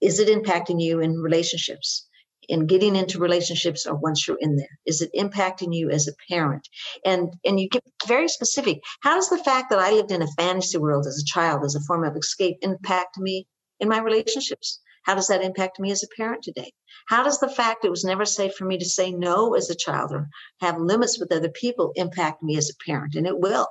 is 0.00 0.18
it 0.18 0.28
impacting 0.28 0.80
you 0.82 1.00
in 1.00 1.20
relationships? 1.20 2.07
In 2.48 2.66
getting 2.66 2.96
into 2.96 3.18
relationships 3.18 3.86
or 3.86 3.94
once 3.94 4.26
you're 4.26 4.38
in 4.40 4.56
there? 4.56 4.78
Is 4.86 5.00
it 5.02 5.10
impacting 5.14 5.74
you 5.74 5.90
as 5.90 6.08
a 6.08 6.12
parent? 6.28 6.68
And 7.04 7.34
and 7.44 7.60
you 7.60 7.68
get 7.68 7.84
very 8.06 8.28
specific. 8.28 8.80
How 9.00 9.14
does 9.14 9.28
the 9.28 9.44
fact 9.44 9.70
that 9.70 9.78
I 9.78 9.92
lived 9.92 10.10
in 10.10 10.22
a 10.22 10.32
fantasy 10.38 10.78
world 10.78 11.06
as 11.06 11.18
a 11.18 11.32
child 11.32 11.64
as 11.64 11.74
a 11.74 11.80
form 11.80 12.04
of 12.04 12.16
escape 12.16 12.58
impact 12.62 13.18
me 13.18 13.46
in 13.80 13.88
my 13.88 14.00
relationships? 14.00 14.80
How 15.04 15.14
does 15.14 15.28
that 15.28 15.42
impact 15.42 15.78
me 15.78 15.90
as 15.90 16.02
a 16.02 16.16
parent 16.16 16.42
today? 16.42 16.72
How 17.06 17.22
does 17.22 17.40
the 17.40 17.48
fact 17.48 17.84
it 17.84 17.90
was 17.90 18.04
never 18.04 18.24
safe 18.26 18.54
for 18.54 18.66
me 18.66 18.76
to 18.78 18.84
say 18.84 19.12
no 19.12 19.54
as 19.54 19.70
a 19.70 19.74
child 19.74 20.12
or 20.12 20.28
have 20.60 20.78
limits 20.78 21.18
with 21.18 21.32
other 21.32 21.48
people 21.48 21.92
impact 21.94 22.42
me 22.42 22.56
as 22.56 22.68
a 22.68 22.84
parent? 22.84 23.14
And 23.14 23.26
it 23.26 23.38
will 23.38 23.68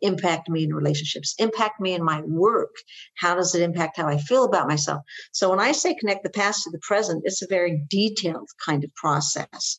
impact 0.00 0.48
me 0.48 0.64
in 0.64 0.74
relationships, 0.74 1.34
impact 1.38 1.80
me 1.80 1.94
in 1.94 2.04
my 2.04 2.22
work? 2.22 2.74
How 3.16 3.34
does 3.34 3.54
it 3.54 3.62
impact 3.62 3.96
how 3.96 4.06
I 4.06 4.18
feel 4.18 4.44
about 4.44 4.68
myself? 4.68 5.02
So 5.32 5.50
when 5.50 5.60
I 5.60 5.72
say 5.72 5.94
connect 5.94 6.24
the 6.24 6.30
past 6.30 6.64
to 6.64 6.70
the 6.70 6.78
present, 6.78 7.22
it's 7.24 7.42
a 7.42 7.48
very 7.48 7.84
detailed 7.88 8.48
kind 8.64 8.84
of 8.84 8.94
process. 8.94 9.78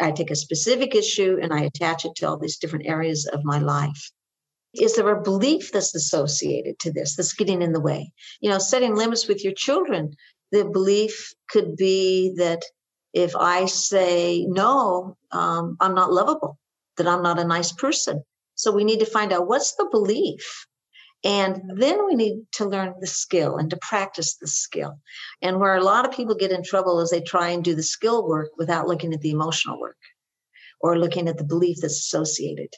I 0.00 0.12
take 0.12 0.30
a 0.30 0.36
specific 0.36 0.94
issue 0.94 1.38
and 1.42 1.52
I 1.52 1.62
attach 1.62 2.04
it 2.04 2.14
to 2.16 2.28
all 2.28 2.38
these 2.38 2.56
different 2.56 2.86
areas 2.86 3.26
of 3.26 3.44
my 3.44 3.58
life. 3.58 4.10
Is 4.74 4.94
there 4.94 5.08
a 5.08 5.22
belief 5.22 5.72
that's 5.72 5.94
associated 5.94 6.78
to 6.80 6.92
this 6.92 7.16
that's 7.16 7.32
getting 7.32 7.60
in 7.60 7.72
the 7.72 7.80
way? 7.80 8.12
You 8.40 8.50
know, 8.50 8.58
setting 8.58 8.94
limits 8.94 9.26
with 9.26 9.42
your 9.44 9.52
children, 9.52 10.14
the 10.52 10.64
belief 10.64 11.34
could 11.48 11.76
be 11.76 12.34
that 12.36 12.62
if 13.12 13.34
I 13.34 13.66
say 13.66 14.44
no, 14.46 15.16
um, 15.32 15.76
I'm 15.80 15.94
not 15.94 16.12
lovable, 16.12 16.58
that 16.96 17.08
I'm 17.08 17.22
not 17.22 17.40
a 17.40 17.44
nice 17.44 17.72
person, 17.72 18.22
so 18.60 18.70
we 18.72 18.84
need 18.84 19.00
to 19.00 19.06
find 19.06 19.32
out 19.32 19.48
what's 19.48 19.74
the 19.74 19.88
belief. 19.90 20.66
And 21.22 21.62
then 21.76 22.06
we 22.06 22.14
need 22.14 22.46
to 22.52 22.64
learn 22.64 22.94
the 23.00 23.06
skill 23.06 23.56
and 23.56 23.68
to 23.70 23.78
practice 23.78 24.36
the 24.36 24.46
skill. 24.46 24.98
And 25.42 25.58
where 25.60 25.76
a 25.76 25.84
lot 25.84 26.06
of 26.06 26.12
people 26.12 26.34
get 26.34 26.50
in 26.50 26.62
trouble 26.62 27.00
is 27.00 27.10
they 27.10 27.20
try 27.20 27.50
and 27.50 27.62
do 27.62 27.74
the 27.74 27.82
skill 27.82 28.26
work 28.26 28.50
without 28.56 28.86
looking 28.88 29.12
at 29.12 29.20
the 29.20 29.30
emotional 29.30 29.78
work 29.78 29.98
or 30.80 30.98
looking 30.98 31.28
at 31.28 31.36
the 31.36 31.44
belief 31.44 31.78
that's 31.82 31.98
associated. 31.98 32.68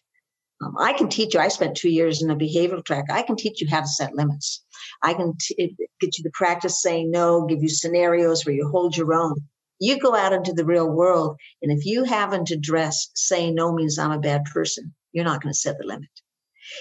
Um, 0.64 0.76
I 0.78 0.92
can 0.92 1.08
teach 1.08 1.34
you, 1.34 1.40
I 1.40 1.48
spent 1.48 1.76
two 1.76 1.88
years 1.88 2.22
in 2.22 2.30
a 2.30 2.36
behavioral 2.36 2.84
track. 2.84 3.06
I 3.10 3.22
can 3.22 3.36
teach 3.36 3.60
you 3.60 3.68
how 3.68 3.80
to 3.80 3.86
set 3.86 4.14
limits. 4.14 4.64
I 5.02 5.14
can 5.14 5.34
t- 5.40 5.76
get 6.00 6.18
you 6.18 6.24
to 6.24 6.30
practice 6.32 6.82
saying 6.82 7.10
no, 7.10 7.46
give 7.46 7.62
you 7.62 7.68
scenarios 7.68 8.44
where 8.44 8.54
you 8.54 8.68
hold 8.68 8.96
your 8.96 9.14
own. 9.14 9.36
You 9.80 9.98
go 9.98 10.14
out 10.14 10.32
into 10.32 10.52
the 10.52 10.64
real 10.64 10.88
world, 10.88 11.36
and 11.60 11.72
if 11.72 11.84
you 11.84 12.04
haven't 12.04 12.52
addressed 12.52 13.18
saying 13.18 13.56
no 13.56 13.72
means 13.72 13.98
I'm 13.98 14.12
a 14.12 14.20
bad 14.20 14.44
person, 14.44 14.94
you're 15.12 15.24
not 15.24 15.42
going 15.42 15.52
to 15.52 15.58
set 15.58 15.78
the 15.78 15.86
limit. 15.86 16.10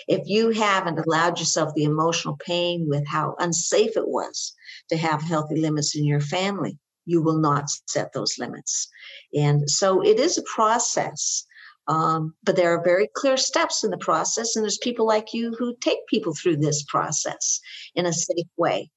If 0.08 0.28
you 0.28 0.52
haven't 0.52 1.00
allowed 1.00 1.40
yourself 1.40 1.74
the 1.74 1.84
emotional 1.84 2.38
pain 2.38 2.88
with 2.88 3.06
how 3.08 3.36
unsafe 3.40 3.98
it 3.98 4.08
was 4.08 4.54
to 4.90 4.98
have 4.98 5.22
healthy 5.22 5.56
limits 5.56 5.96
in 5.96 6.06
your 6.06 6.22
family, 6.22 6.78
you 7.06 7.22
will 7.22 7.40
not 7.40 7.66
set 7.88 8.14
those 8.14 8.38
limits. 8.38 8.88
And 9.34 9.70
so 9.70 10.02
it 10.02 10.20
is 10.20 10.38
a 10.38 10.44
process. 10.44 11.46
Um, 11.88 12.36
but 12.44 12.56
there 12.56 12.74
are 12.74 12.84
very 12.84 13.10
clear 13.16 13.38
steps 13.38 13.84
in 13.84 13.90
the 13.90 13.98
process, 13.98 14.56
and 14.56 14.64
there's 14.64 14.78
people 14.78 15.06
like 15.08 15.34
you 15.34 15.56
who 15.58 15.76
take 15.82 16.06
people 16.08 16.34
through 16.36 16.58
this 16.58 16.84
process 16.84 17.60
in 17.96 18.06
a 18.06 18.14
safe 18.14 18.48
way. 18.56 18.92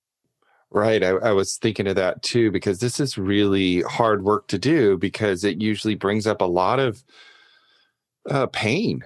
Right. 0.70 1.02
I, 1.02 1.10
I, 1.10 1.32
was 1.32 1.56
thinking 1.56 1.86
of 1.86 1.96
that 1.96 2.22
too, 2.22 2.50
because 2.50 2.80
this 2.80 2.98
is 2.98 3.16
really 3.16 3.82
hard 3.82 4.24
work 4.24 4.48
to 4.48 4.58
do 4.58 4.98
because 4.98 5.44
it 5.44 5.62
usually 5.62 5.94
brings 5.94 6.26
up 6.26 6.40
a 6.40 6.46
lot 6.46 6.80
of 6.80 7.04
uh, 8.28 8.46
pain 8.48 9.04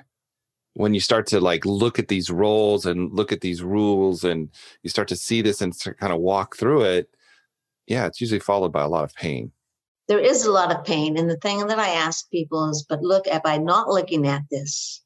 when 0.79 0.95
you 0.95 1.01
start 1.01 1.27
to 1.27 1.41
like 1.41 1.67
look 1.67 1.99
at 1.99 2.07
these 2.07 2.31
roles 2.31 2.87
and 2.87 3.13
look 3.13 3.33
at 3.33 3.41
these 3.41 3.63
rules 3.63 4.23
and 4.23 4.49
you 4.85 4.89
start 4.89 5.09
to 5.09 5.17
see 5.17 5.43
this 5.43 5.61
and 5.61 5.77
kind 5.99 6.13
of 6.13 6.21
walk 6.21 6.57
through 6.57 6.83
it 6.83 7.11
yeah 7.89 8.07
it's 8.07 8.21
usually 8.21 8.39
followed 8.39 8.73
by 8.73 8.83
a 8.83 8.89
lot 8.89 9.03
of 9.03 9.13
pain. 9.15 9.51
There 10.07 10.21
is 10.21 10.47
a 10.47 10.53
lot 10.53 10.73
of 10.73 10.85
pain 10.85 11.19
and 11.19 11.29
the 11.29 11.37
thing 11.37 11.67
that 11.67 11.81
i 11.81 11.89
ask 11.89 12.31
people 12.31 12.71
is 12.71 12.87
but 12.89 13.03
look 13.03 13.27
by 13.43 13.59
not 13.59 13.89
looking 13.89 14.27
at 14.29 14.43
this 14.53 15.03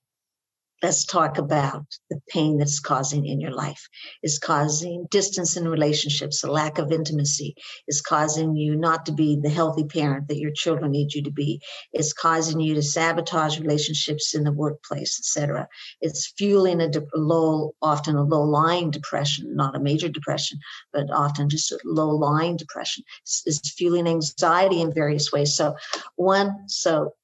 let's 0.83 1.05
talk 1.05 1.39
about 1.39 1.85
the 2.11 2.21
pain 2.29 2.59
that's 2.59 2.81
causing 2.81 3.27
in 3.27 3.41
your 3.41 3.53
life. 3.53 3.89
Is 4.23 4.39
causing 4.39 5.07
distance 5.11 5.57
in 5.57 5.69
relationships 5.69 6.45
a 6.45 6.51
lack 6.51 6.79
of 6.79 6.93
intimacy. 6.93 7.55
Is 7.89 8.01
causing 8.01 8.57
you 8.57 8.77
not 8.77 9.07
to 9.07 9.13
be 9.13 9.39
the 9.41 9.51
healthy 9.51 9.85
parent 9.85 10.29
that 10.29 10.39
your 10.39 10.53
children 10.53 10.91
need 10.91 11.15
you 11.15 11.23
to 11.23 11.31
be. 11.31 11.61
It's 11.93 12.13
causing 12.13 12.61
you 12.61 12.75
to 12.75 12.83
sabotage 12.83 13.59
relationships 13.59 14.35
in 14.35 14.45
the 14.45 14.53
workplace 14.53 15.19
etc 15.19 15.69
it's 16.01 16.33
fueling 16.37 16.81
a 16.81 16.89
de- 16.89 17.07
low 17.15 17.75
often 17.83 18.17
a 18.17 18.23
low 18.23 18.43
lying 18.43 18.91
depression 18.91 19.55
not 19.55 19.77
a 19.77 19.81
major 19.81 20.09
depression 20.09 20.59
but 20.93 21.11
often 21.11 21.49
just 21.49 21.73
a 21.73 21.79
low 21.85 22.11
lying 22.11 22.57
depression 22.57 23.05
is 23.47 23.61
fueling 23.77 24.07
anxiety 24.07 24.81
in 24.81 24.93
various 24.93 25.33
ways. 25.33 25.55
So 25.55 25.77
one 26.17 26.69
so 26.69 27.15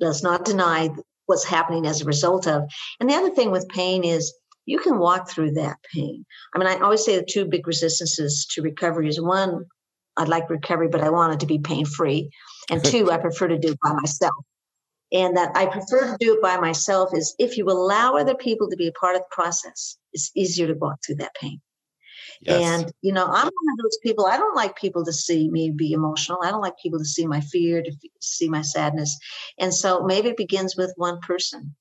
let's 0.00 0.22
not 0.22 0.44
deny 0.44 0.90
what's 1.28 1.44
happening 1.44 1.86
as 1.86 2.00
a 2.00 2.06
result 2.06 2.46
of. 2.46 2.62
And 2.98 3.08
the 3.08 3.14
other 3.14 3.30
thing 3.30 3.50
with 3.50 3.68
pain 3.68 4.02
is 4.02 4.34
you 4.64 4.78
can 4.78 4.98
walk 4.98 5.30
through 5.30 5.52
that 5.52 5.76
pain. 5.94 6.24
I 6.54 6.58
mean, 6.58 6.68
I 6.68 6.78
always 6.78 7.04
say 7.04 7.16
the 7.16 7.24
two 7.24 7.44
big 7.44 7.66
resistances 7.66 8.46
to 8.52 8.62
recovery 8.62 9.08
is 9.08 9.20
one, 9.20 9.66
I'd 10.16 10.28
like 10.28 10.50
recovery, 10.50 10.88
but 10.88 11.02
I 11.02 11.10
want 11.10 11.34
it 11.34 11.40
to 11.40 11.46
be 11.46 11.58
pain 11.58 11.84
free. 11.84 12.30
And 12.70 12.84
two, 12.84 13.10
I 13.10 13.18
prefer 13.18 13.48
to 13.48 13.58
do 13.58 13.72
it 13.72 13.78
by 13.82 13.92
myself. 13.92 14.34
And 15.12 15.36
that 15.36 15.52
I 15.54 15.66
prefer 15.66 16.12
to 16.12 16.16
do 16.18 16.34
it 16.34 16.42
by 16.42 16.58
myself 16.58 17.10
is 17.14 17.34
if 17.38 17.56
you 17.56 17.66
allow 17.66 18.16
other 18.16 18.34
people 18.34 18.68
to 18.70 18.76
be 18.76 18.88
a 18.88 18.92
part 18.92 19.16
of 19.16 19.22
the 19.22 19.28
process, 19.30 19.96
it's 20.12 20.30
easier 20.34 20.66
to 20.66 20.74
walk 20.74 20.98
through 21.04 21.16
that 21.16 21.34
pain. 21.40 21.60
Yes. 22.40 22.62
And, 22.62 22.92
you 23.02 23.12
know, 23.12 23.24
I'm 23.24 23.30
one 23.30 23.72
of 23.72 23.78
those 23.82 23.98
people, 24.02 24.26
I 24.26 24.36
don't 24.36 24.56
like 24.56 24.76
people 24.76 25.04
to 25.04 25.12
see 25.12 25.48
me 25.50 25.70
be 25.70 25.92
emotional. 25.92 26.40
I 26.42 26.50
don't 26.50 26.62
like 26.62 26.78
people 26.78 26.98
to 26.98 27.04
see 27.04 27.26
my 27.26 27.40
fear, 27.40 27.82
to 27.82 27.92
see 28.20 28.48
my 28.48 28.62
sadness. 28.62 29.18
And 29.58 29.74
so 29.74 30.04
maybe 30.04 30.30
it 30.30 30.36
begins 30.36 30.76
with 30.76 30.92
one 30.96 31.20
person. 31.20 31.74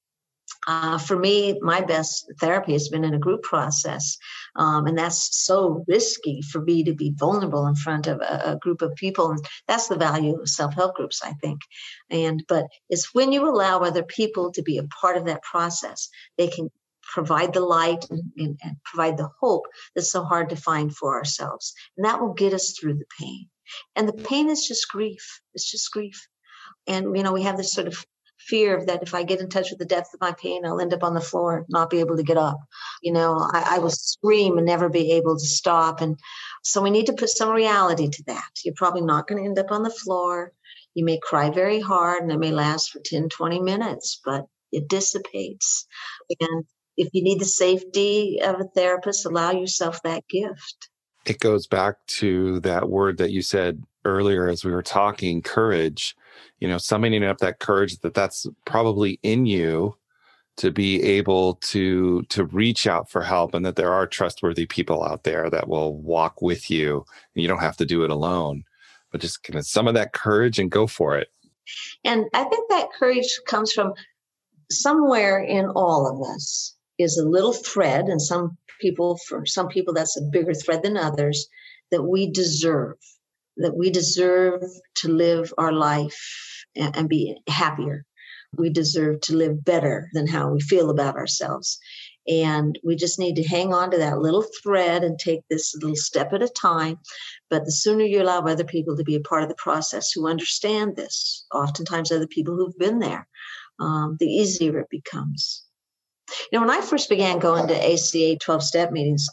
Uh, 0.68 0.98
for 0.98 1.18
me, 1.18 1.58
my 1.62 1.82
best 1.82 2.32
therapy 2.40 2.74
has 2.74 2.90
been 2.90 3.04
in 3.04 3.14
a 3.14 3.20
group 3.20 3.42
process. 3.44 4.18
Um, 4.56 4.88
and 4.88 4.98
that's 4.98 5.46
so 5.46 5.84
risky 5.88 6.42
for 6.42 6.62
me 6.62 6.84
to 6.84 6.94
be 6.94 7.14
vulnerable 7.16 7.68
in 7.68 7.76
front 7.76 8.08
of 8.08 8.20
a, 8.22 8.52
a 8.52 8.56
group 8.58 8.82
of 8.82 8.96
people. 8.96 9.32
And 9.32 9.46
that's 9.68 9.88
the 9.88 9.98
value 9.98 10.40
of 10.40 10.50
self 10.50 10.74
help 10.74 10.96
groups, 10.96 11.22
I 11.24 11.34
think. 11.34 11.62
And, 12.10 12.44
but 12.48 12.66
it's 12.90 13.14
when 13.14 13.32
you 13.32 13.48
allow 13.48 13.80
other 13.80 14.04
people 14.04 14.52
to 14.54 14.62
be 14.62 14.78
a 14.78 14.84
part 14.84 15.18
of 15.18 15.26
that 15.26 15.44
process, 15.44 16.10
they 16.38 16.48
can 16.48 16.70
provide 17.08 17.54
the 17.54 17.62
light 17.62 18.06
and, 18.10 18.24
and, 18.38 18.60
and, 18.64 18.78
provide 18.84 19.18
the 19.18 19.30
hope 19.40 19.66
that's 19.96 20.12
so 20.12 20.24
hard 20.24 20.50
to 20.50 20.56
find 20.56 20.96
for 20.96 21.16
ourselves. 21.16 21.74
And 21.96 22.06
that 22.06 22.22
will 22.22 22.34
get 22.34 22.54
us 22.54 22.78
through 22.78 22.96
the 22.96 23.06
pain. 23.20 23.48
And 23.96 24.08
the 24.08 24.14
pain 24.14 24.50
is 24.50 24.68
just 24.68 24.90
grief. 24.90 25.42
It's 25.54 25.70
just 25.70 25.92
grief. 25.92 26.28
And, 26.88 27.16
you 27.16 27.24
know, 27.24 27.34
we 27.34 27.44
have 27.44 27.58
this 27.58 27.74
sort 27.74 27.88
of 27.88 28.06
fear 28.40 28.78
of 28.78 28.88
that 28.88 29.04
if 29.04 29.14
I 29.14 29.24
get 29.24 29.42
in 29.42 29.50
touch 29.50 29.70
with 29.70 29.80
the 29.80 29.86
depth 29.86 30.14
of 30.14 30.22
my 30.22 30.32
pain, 30.34 30.66
I'll 30.66 30.80
end 30.80 30.94
up 30.94 31.04
on 31.04 31.14
the 31.14 31.22
floor, 31.22 31.66
not 31.70 31.90
be 31.90 32.00
able 32.00 32.16
to 32.18 32.24
get 32.24 32.38
up. 32.38 32.60
You 33.02 33.12
know, 33.12 33.38
I, 33.52 33.76
I 33.76 33.80
will 33.80 33.90
scream 33.90 34.58
and 34.58 34.66
never 34.66 34.90
be 34.90 35.12
able 35.14 35.38
to 35.38 35.46
stop. 35.46 36.02
And 36.02 36.18
so 36.64 36.82
we 36.82 36.90
need 36.90 37.08
to 37.08 37.14
put 37.14 37.30
some 37.30 37.50
reality 37.50 38.10
to 38.10 38.24
that. 38.28 38.50
You're 38.64 38.76
probably 38.76 39.02
not 39.02 39.28
going 39.28 39.44
to 39.44 39.48
end 39.48 39.60
up 39.60 39.72
on 39.72 39.84
the 39.84 39.90
floor. 39.90 40.54
You 40.94 41.04
may 41.04 41.20
cry 41.22 41.50
very 41.50 41.80
hard 41.80 42.24
and 42.24 42.32
it 42.32 42.40
may 42.40 42.52
last 42.52 42.92
for 42.92 43.00
10, 43.00 43.30
20 43.30 43.60
minutes, 43.60 44.22
but 44.24 44.46
it 44.72 44.88
dissipates. 44.88 45.86
And 46.40 46.66
if 46.98 47.10
you 47.14 47.24
need 47.24 47.40
the 47.40 47.46
safety 47.46 48.40
of 48.44 48.60
a 48.60 48.66
therapist, 48.66 49.26
allow 49.26 49.52
yourself 49.52 50.02
that 50.04 50.28
gift. 50.28 50.90
It 51.26 51.40
goes 51.40 51.68
back 51.68 51.96
to 52.08 52.60
that 52.62 52.90
word 52.90 53.18
that 53.18 53.32
you 53.32 53.42
said 53.42 53.84
earlier 54.06 54.48
as 54.48 54.66
we 54.66 54.72
were 54.72 54.84
talking 54.84 55.42
courage. 55.42 56.16
You 56.60 56.68
know 56.68 56.78
summoning 56.78 57.24
up 57.24 57.38
that 57.40 57.60
courage 57.60 58.00
that 58.00 58.14
that's 58.14 58.48
probably 58.66 59.20
in 59.22 59.46
you 59.46 59.96
to 60.58 60.72
be 60.72 61.04
able 61.04 61.56
to 61.56 62.24
to 62.24 62.46
reach 62.46 62.88
out 62.88 63.10
for 63.12 63.22
help 63.22 63.54
and 63.54 63.66
that 63.66 63.76
there 63.76 63.94
are 63.94 64.08
trustworthy 64.08 64.66
people 64.66 65.04
out 65.04 65.24
there 65.24 65.50
that 65.50 65.68
will 65.68 65.98
walk 65.98 66.42
with 66.42 66.72
you 66.72 67.06
and 67.36 67.42
you 67.42 67.48
don't 67.48 67.60
have 67.60 67.78
to 67.78 67.86
do 67.86 68.04
it 68.04 68.10
alone. 68.10 68.64
But 69.12 69.22
just 69.22 69.44
kind 69.44 69.58
of 69.60 69.68
some 69.68 69.88
of 69.88 69.94
that 69.94 70.14
courage 70.14 70.58
and 70.58 70.72
go 70.72 70.88
for 70.88 71.18
it. 71.18 71.28
And 72.06 72.26
i 72.34 72.44
think 72.46 72.70
that 72.70 72.94
courage 72.98 73.30
comes 73.46 73.74
from 73.74 73.94
somewhere 74.72 75.40
in 75.40 75.66
all 75.68 76.08
of 76.08 76.36
us 76.36 76.77
is 76.98 77.18
a 77.18 77.28
little 77.28 77.54
thread 77.54 78.06
and 78.06 78.22
some 78.22 78.58
people 78.80 79.18
for 79.28 79.46
some 79.46 79.68
people 79.68 79.94
that's 79.94 80.18
a 80.18 80.30
bigger 80.32 80.54
thread 80.54 80.84
than 80.84 80.98
others 80.98 81.48
that 81.92 82.04
we 82.04 82.30
deserve 82.32 82.96
that 83.58 83.76
we 83.76 83.90
deserve 83.90 84.62
to 84.96 85.10
live 85.10 85.54
our 85.58 85.72
life 85.72 86.66
and, 86.76 86.96
and 86.96 87.10
be 87.10 87.36
happier. 87.48 88.06
We 88.58 88.70
deserve 88.70 89.22
to 89.22 89.36
live 89.36 89.64
better 89.64 90.10
than 90.14 90.28
how 90.28 90.50
we 90.50 90.62
feel 90.62 90.90
about 90.90 91.16
ourselves. 91.16 91.80
And 92.28 92.78
we 92.84 92.96
just 92.96 93.20
need 93.20 93.36
to 93.38 93.48
hang 93.48 93.74
on 93.74 93.92
to 93.92 93.98
that 93.98 94.20
little 94.20 94.46
thread 94.62 95.04
and 95.04 95.18
take 95.18 95.42
this 95.50 95.74
little 95.76 95.96
step 95.96 96.34
at 96.34 96.44
a 96.44 96.50
time. 96.50 97.00
But 97.50 97.66
the 97.66 97.72
sooner 97.72 98.04
you 98.04 98.22
allow 98.22 98.40
other 98.40 98.66
people 98.66 98.98
to 98.98 99.04
be 99.04 99.16
a 99.16 99.22
part 99.22 99.44
of 99.44 99.50
the 99.50 99.56
process 99.56 100.12
who 100.12 100.28
understand 100.28 100.96
this, 100.96 101.46
oftentimes 101.54 102.12
other 102.12 102.28
people 102.28 102.56
who've 102.56 102.78
been 102.78 103.00
there, 103.00 103.28
um, 103.80 104.18
the 104.20 104.28
easier 104.28 104.80
it 104.80 104.90
becomes. 104.90 105.64
You 106.52 106.60
know, 106.60 106.66
when 106.66 106.76
I 106.76 106.82
first 106.82 107.10
began 107.10 107.40
going 107.40 107.68
to 107.68 107.94
ACA 107.94 108.38
12 108.38 108.64
step 108.64 108.92
meetings, 108.92 109.28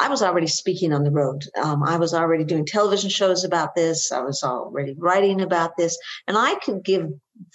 I 0.00 0.08
was 0.08 0.22
already 0.22 0.46
speaking 0.46 0.92
on 0.92 1.02
the 1.02 1.10
road. 1.10 1.44
Um, 1.60 1.82
I 1.82 1.96
was 1.96 2.14
already 2.14 2.44
doing 2.44 2.64
television 2.64 3.10
shows 3.10 3.44
about 3.44 3.74
this. 3.74 4.12
I 4.12 4.20
was 4.20 4.42
already 4.42 4.94
writing 4.96 5.40
about 5.40 5.76
this, 5.76 5.98
and 6.26 6.38
I 6.38 6.54
could 6.56 6.84
give 6.84 7.08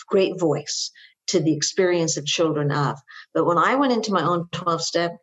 great 0.07 0.39
voice 0.39 0.91
to 1.27 1.39
the 1.39 1.55
experience 1.55 2.17
of 2.17 2.25
children 2.25 2.71
of. 2.71 2.97
But 3.33 3.45
when 3.45 3.57
I 3.57 3.75
went 3.75 3.93
into 3.93 4.11
my 4.11 4.23
own 4.23 4.47
12 4.51 4.81
step 4.81 5.17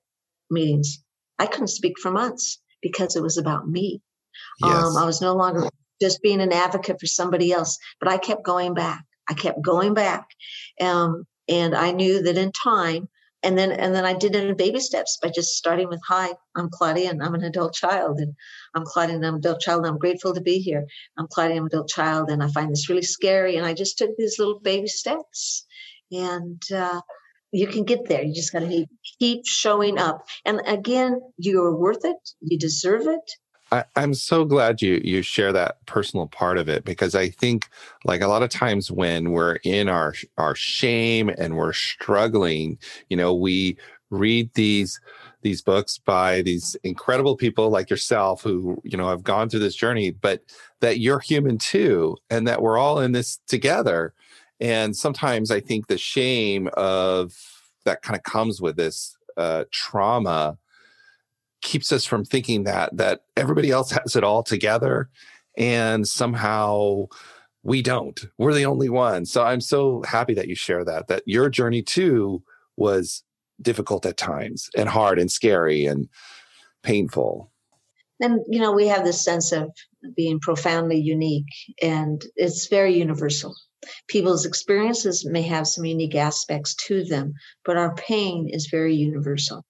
meetings, 0.51 1.03
I 1.39 1.47
couldn't 1.47 1.69
speak 1.69 1.99
for 1.99 2.11
months 2.11 2.59
because 2.81 3.17
it 3.17 3.23
was 3.23 3.37
about 3.37 3.69
me. 3.69 4.01
Yes. 4.63 4.73
Um, 4.73 4.97
I 4.97 5.05
was 5.05 5.21
no 5.21 5.35
longer 5.35 5.69
just 6.01 6.23
being 6.23 6.41
an 6.41 6.53
advocate 6.53 6.99
for 6.99 7.07
somebody 7.07 7.53
else, 7.53 7.79
but 7.99 8.09
I 8.09 8.17
kept 8.17 8.45
going 8.45 8.73
back. 8.73 9.05
I 9.29 9.35
kept 9.35 9.63
going 9.63 9.93
back. 9.93 10.27
Um, 10.81 11.27
and 11.49 11.75
I 11.75 11.91
knew 11.93 12.23
that 12.23 12.39
in 12.39 12.53
time, 12.53 13.09
and 13.43 13.57
then 13.57 13.73
and 13.73 13.95
then 13.95 14.05
I 14.05 14.13
did 14.13 14.35
it 14.35 14.49
in 14.49 14.57
baby 14.57 14.81
steps 14.81 15.19
by 15.23 15.31
just 15.31 15.57
starting 15.57 15.89
with 15.89 16.01
hi, 16.07 16.33
I'm 16.57 16.69
Claudia 16.71 17.11
and 17.11 17.23
I'm 17.23 17.35
an 17.35 17.45
adult 17.45 17.75
child 17.75 18.19
and 18.19 18.35
I'm 18.75 18.85
Claudia 18.85 19.17
and 19.17 19.27
I'm 19.27 19.35
an 19.35 19.41
adult 19.41 19.61
child 19.61 19.81
and 19.81 19.89
I'm 19.89 19.99
grateful 19.99 20.35
to 20.35 20.41
be 20.41 20.59
here. 20.59 20.87
I'm 21.19 21.27
Claudia, 21.29 21.57
I'm 21.57 21.65
an 21.65 21.71
adult 21.73 21.89
child 21.89 22.31
and 22.31 22.43
I 22.43 22.49
find 22.49 22.71
this 22.71 22.89
really 22.89 23.03
scary 23.03 23.57
and 23.57 23.67
I 23.67 23.75
just 23.75 23.99
took 23.99 24.11
these 24.17 24.39
little 24.39 24.61
baby 24.61 24.89
steps 24.89 25.67
and 26.13 26.63
uh, 26.75 27.01
you 27.53 27.67
can 27.67 27.85
get 27.85 28.09
there. 28.09 28.23
You 28.23 28.35
just 28.35 28.53
got 28.53 28.61
to 28.61 28.87
keep 29.19 29.47
showing 29.47 29.99
up. 29.99 30.27
And 30.45 30.61
again, 30.67 31.21
you're 31.39 31.75
worth 31.75 32.05
it. 32.05 32.17
You 32.41 32.59
deserve 32.59 33.07
it. 33.07 33.31
I, 33.73 33.85
am 33.97 34.15
so 34.15 34.45
glad 34.45 34.83
you 34.83 35.01
you 35.05 35.23
share 35.23 35.53
that 35.53 35.85
personal 35.87 36.27
part 36.27 36.59
of 36.59 36.69
it 36.69 36.85
because 36.85 37.15
I 37.15 37.29
think 37.29 37.69
like 38.05 38.21
a 38.21 38.27
lot 38.27 38.43
of 38.43 38.51
times 38.51 38.91
when 38.91 39.31
we're 39.31 39.57
in 39.65 39.89
our 39.89 40.15
our 40.39 40.55
shame 40.55 41.29
and 41.29 41.57
we're 41.57 41.73
struggling, 41.73 42.79
you 43.09 43.17
know, 43.17 43.35
we 43.35 43.77
read 44.11 44.51
these 44.55 45.01
these 45.43 45.63
books 45.63 45.99
by 45.99 46.43
these 46.43 46.77
incredible 46.83 47.37
people 47.37 47.71
like 47.71 47.89
yourself 47.91 48.43
who 48.43 48.81
you 48.85 48.97
know 48.97 49.09
have 49.09 49.23
gone 49.23 49.49
through 49.49 49.61
this 49.61 49.77
journey 49.77 50.11
but 50.11 50.43
that 50.81 50.99
you're 50.99 51.21
human 51.21 51.57
too 51.57 52.17
and 52.29 52.47
that 52.47 52.61
we're 52.63 52.79
all 52.79 53.01
in 53.01 53.13
this 53.13 53.39
together. 53.47 54.13
And 54.61 54.95
sometimes 54.95 55.51
i 55.51 55.61
think 55.61 55.87
the 55.87 55.97
shame 55.97 56.69
of 56.75 57.33
that 57.85 58.03
kind 58.03 58.17
of 58.17 58.23
comes 58.25 58.61
with 58.61 58.77
this 58.77 59.17
uh, 59.37 59.65
trauma 59.71 60.59
keeps 61.61 61.93
us 61.93 62.05
from 62.05 62.25
thinking 62.25 62.65
that 62.65 62.97
that 62.97 63.23
everybody 63.37 63.71
else 63.71 63.91
has 64.05 64.17
it 64.17 64.25
all 64.25 64.43
together 64.43 65.09
and 65.57 66.07
somehow 66.07 67.07
we 67.63 67.83
don't. 67.83 68.19
We're 68.39 68.55
the 68.55 68.67
only 68.67 68.89
one. 68.89 69.27
So 69.27 69.43
i'm 69.45 69.61
so 69.61 70.03
happy 70.07 70.35
that 70.35 70.49
you 70.49 70.55
share 70.55 70.85
that 70.85 71.09
that 71.09 71.23
your 71.27 71.49
journey 71.51 71.83
too 71.83 72.43
was 72.77 73.23
difficult 73.61 74.07
at 74.07 74.17
times 74.17 74.71
and 74.77 74.89
hard 74.89 75.19
and 75.19 75.31
scary 75.31 75.85
and 75.85 76.09
painful. 76.83 77.53
And 78.21 78.41
you 78.49 78.61
know 78.61 78.73
we 78.73 78.87
have 78.89 79.05
this 79.05 79.23
sense 79.23 79.53
of 79.53 79.71
being 80.17 80.41
profoundly 80.41 80.99
unique 80.99 81.53
and 81.83 82.23
it's 82.37 82.69
very 82.69 82.97
universal. 82.97 83.55
People's 84.09 84.45
experiences 84.45 85.27
may 85.27 85.41
have 85.43 85.67
some 85.67 85.87
unique 85.87 86.15
aspects 86.15 86.75
to 86.87 87.05
them 87.05 87.33
but 87.65 87.77
our 87.77 87.95
pain 87.95 88.49
is 88.51 88.69
very 88.71 88.95
universal 88.95 89.65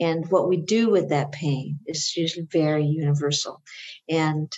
and 0.00 0.30
what 0.30 0.48
we 0.48 0.56
do 0.56 0.90
with 0.90 1.10
that 1.10 1.32
pain 1.32 1.78
is 1.86 2.16
usually 2.16 2.46
very 2.50 2.84
universal. 2.84 3.62
And 4.08 4.50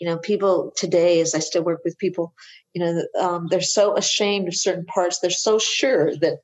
you 0.00 0.06
know 0.08 0.18
people 0.18 0.72
today 0.76 1.20
as 1.20 1.34
i 1.34 1.40
still 1.40 1.64
work 1.64 1.80
with 1.84 1.98
people 1.98 2.32
you 2.72 2.80
know 2.80 3.02
um, 3.20 3.48
they're 3.50 3.60
so 3.60 3.96
ashamed 3.96 4.46
of 4.48 4.54
certain 4.54 4.84
parts. 4.86 5.18
They're 5.18 5.30
so 5.30 5.58
sure 5.58 6.16
that 6.18 6.38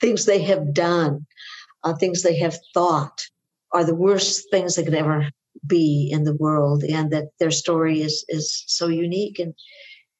things 0.00 0.24
they 0.24 0.42
have 0.42 0.72
done 0.72 1.26
uh, 1.82 1.94
things 1.94 2.22
they 2.22 2.38
have 2.38 2.56
thought 2.74 3.20
are 3.72 3.84
the 3.84 3.94
worst 3.94 4.50
things 4.50 4.76
that 4.76 4.84
could 4.84 4.94
ever 4.94 5.30
be 5.66 6.10
in 6.12 6.24
the 6.24 6.36
world 6.36 6.84
and 6.84 7.10
that 7.10 7.30
their 7.38 7.50
story 7.50 8.02
is 8.02 8.24
is 8.28 8.64
so 8.66 8.86
unique. 8.86 9.38
And 9.38 9.54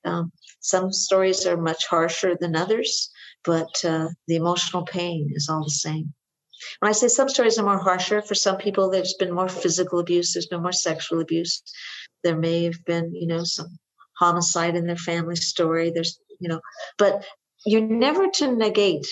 um, 0.05 0.32
some 0.61 0.92
stories 0.92 1.46
are 1.46 1.57
much 1.57 1.86
harsher 1.86 2.36
than 2.40 2.57
others 2.57 3.11
but 3.44 3.84
uh, 3.84 4.09
the 4.26 4.36
emotional 4.36 4.84
pain 4.84 5.30
is 5.34 5.48
all 5.48 5.64
the 5.64 5.70
same 5.70 6.12
when 6.80 6.88
I 6.88 6.92
say 6.92 7.08
some 7.08 7.28
stories 7.28 7.58
are 7.58 7.64
more 7.64 7.78
harsher, 7.78 8.22
for 8.22 8.34
some 8.34 8.56
people, 8.56 8.90
there's 8.90 9.14
been 9.14 9.32
more 9.32 9.48
physical 9.48 9.98
abuse, 9.98 10.32
there's 10.32 10.46
been 10.46 10.62
more 10.62 10.72
sexual 10.72 11.20
abuse. 11.20 11.62
There 12.22 12.36
may 12.36 12.64
have 12.64 12.84
been, 12.84 13.14
you 13.14 13.26
know, 13.26 13.44
some 13.44 13.78
homicide 14.18 14.76
in 14.76 14.86
their 14.86 14.96
family 14.96 15.36
story. 15.36 15.90
There's, 15.90 16.20
you 16.38 16.48
know, 16.48 16.61
but 16.98 17.24
you're 17.64 17.80
never 17.80 18.28
to 18.28 18.52
negate 18.52 19.06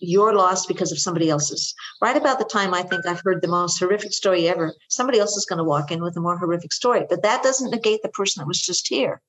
your 0.00 0.34
loss 0.34 0.66
because 0.66 0.90
of 0.90 0.98
somebody 0.98 1.30
else's. 1.30 1.74
Right 2.02 2.16
about 2.16 2.38
the 2.38 2.44
time 2.44 2.74
I 2.74 2.82
think 2.82 3.06
I've 3.06 3.22
heard 3.24 3.40
the 3.40 3.48
most 3.48 3.78
horrific 3.78 4.12
story 4.12 4.48
ever, 4.48 4.74
somebody 4.88 5.20
else 5.20 5.36
is 5.36 5.46
going 5.46 5.58
to 5.58 5.64
walk 5.64 5.90
in 5.92 6.02
with 6.02 6.16
a 6.16 6.20
more 6.20 6.36
horrific 6.36 6.72
story. 6.72 7.06
But 7.08 7.22
that 7.22 7.42
doesn't 7.42 7.70
negate 7.70 8.02
the 8.02 8.08
person 8.08 8.40
that 8.40 8.48
was 8.48 8.60
just 8.60 8.88
here. 8.88 9.20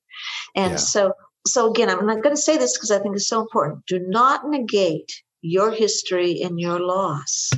And 0.56 0.72
yeah. 0.72 0.76
so, 0.78 1.12
so 1.46 1.70
again, 1.70 1.90
I'm 1.90 2.06
not 2.06 2.22
going 2.22 2.34
to 2.34 2.40
say 2.40 2.56
this 2.56 2.76
because 2.76 2.90
I 2.90 2.98
think 2.98 3.14
it's 3.14 3.28
so 3.28 3.40
important. 3.40 3.86
Do 3.86 4.00
not 4.00 4.48
negate 4.48 5.22
your 5.44 5.70
history 5.70 6.40
and 6.40 6.58
your 6.58 6.80
loss. 6.80 7.50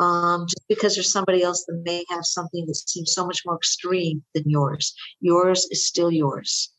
Um, 0.00 0.46
just 0.48 0.68
because 0.68 0.94
there's 0.94 1.10
somebody 1.10 1.42
else 1.42 1.64
that 1.66 1.82
may 1.84 2.04
have 2.08 2.24
something 2.24 2.66
that 2.66 2.74
seems 2.74 3.12
so 3.12 3.26
much 3.26 3.42
more 3.44 3.56
extreme 3.56 4.22
than 4.34 4.44
yours. 4.46 4.94
Yours 5.20 5.66
is 5.70 5.86
still 5.86 6.10
yours. 6.12 6.70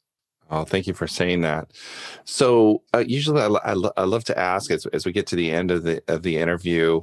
Oh, 0.52 0.64
thank 0.64 0.88
you 0.88 0.94
for 0.94 1.08
saying 1.08 1.42
that. 1.42 1.72
So, 2.24 2.82
uh, 2.94 3.04
usually, 3.06 3.42
I, 3.42 3.48
I, 3.48 3.76
I, 3.98 4.04
love 4.04 4.24
to 4.26 4.40
ask 4.40 4.72
as, 4.72 4.86
as 4.88 5.06
we 5.06 5.12
get 5.12 5.28
to 5.28 5.36
the 5.36 5.52
end 5.52 5.70
of 5.70 5.84
the 5.84 6.02
of 6.08 6.24
the 6.24 6.38
interview, 6.38 7.02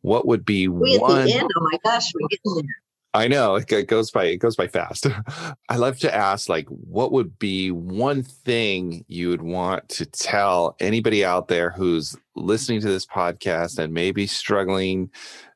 what 0.00 0.26
would 0.26 0.44
be 0.44 0.68
we 0.68 0.98
one? 0.98 1.18
At 1.18 1.26
the 1.26 1.34
end, 1.34 1.50
oh 1.56 1.68
my 1.70 1.78
gosh, 1.84 2.06
we're 2.14 2.28
getting 2.28 2.66
there. 2.66 2.76
I 3.14 3.26
know 3.26 3.54
it 3.54 3.88
goes 3.88 4.10
by 4.10 4.24
it 4.26 4.36
goes 4.36 4.54
by 4.54 4.68
fast. 4.68 5.06
I 5.68 5.76
love 5.76 5.98
to 6.00 6.14
ask 6.14 6.48
like 6.48 6.66
what 6.68 7.10
would 7.12 7.38
be 7.38 7.70
one 7.70 8.22
thing 8.22 9.04
you 9.08 9.30
would 9.30 9.42
want 9.42 9.88
to 9.90 10.06
tell 10.06 10.76
anybody 10.78 11.24
out 11.24 11.48
there 11.48 11.70
who's 11.70 12.16
listening 12.36 12.80
to 12.82 12.88
this 12.88 13.06
podcast 13.06 13.78
and 13.78 13.94
maybe 13.94 14.26
struggling, 14.26 15.10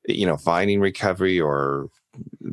you 0.06 0.26
know, 0.26 0.36
finding 0.36 0.80
recovery 0.80 1.38
or 1.38 1.88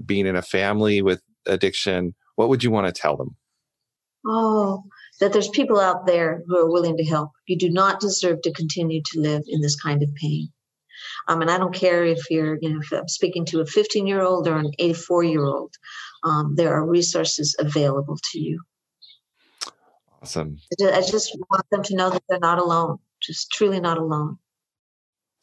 being 0.06 0.26
in 0.26 0.36
a 0.36 0.42
family 0.42 1.02
with 1.02 1.22
addiction, 1.46 2.14
what 2.36 2.50
would 2.50 2.64
you 2.64 2.72
want 2.72 2.88
to 2.88 3.02
tell 3.02 3.16
them? 3.16 3.36
Oh, 4.28 4.84
that 5.22 5.32
there's 5.32 5.50
people 5.50 5.80
out 5.80 6.06
there 6.06 6.44
who 6.48 6.58
are 6.58 6.70
willing 6.70 6.98
to 6.98 7.06
help. 7.06 7.32
You 7.48 7.58
do 7.58 7.70
not 7.70 8.00
deserve 8.00 8.42
to 8.42 8.54
continue 8.54 9.02
to 9.04 9.20
live 9.20 9.44
in 9.48 9.62
this 9.62 9.80
kind 9.80 10.04
of 10.04 10.14
pain. 10.16 10.50
Um, 11.30 11.42
and 11.44 11.52
I 11.52 11.60
don't 11.60 11.74
care 11.74 12.04
if 12.04 12.30
you're, 12.32 12.58
you 12.60 12.70
know, 12.74 12.80
if 12.82 12.92
I'm 12.92 13.08
speaking 13.08 13.46
to 13.46 13.62
a 13.62 13.66
15 13.66 14.08
year 14.08 14.22
old 14.22 14.48
or 14.48 14.58
an 14.58 14.72
84 14.80 15.24
year 15.24 15.46
old, 15.46 15.74
um, 16.24 16.56
there 16.56 16.74
are 16.74 16.86
resources 16.86 17.56
available 17.60 18.18
to 18.32 18.40
you. 18.40 18.62
Awesome. 20.22 20.58
I 20.82 21.02
just 21.02 21.38
want 21.50 21.66
them 21.72 21.84
to 21.84 21.96
know 21.96 22.10
that 22.10 22.24
they're 22.28 22.40
not 22.40 22.58
alone, 22.58 22.98
just 23.22 23.52
truly 23.52 23.80
not 23.80 23.98
alone. 23.98 24.38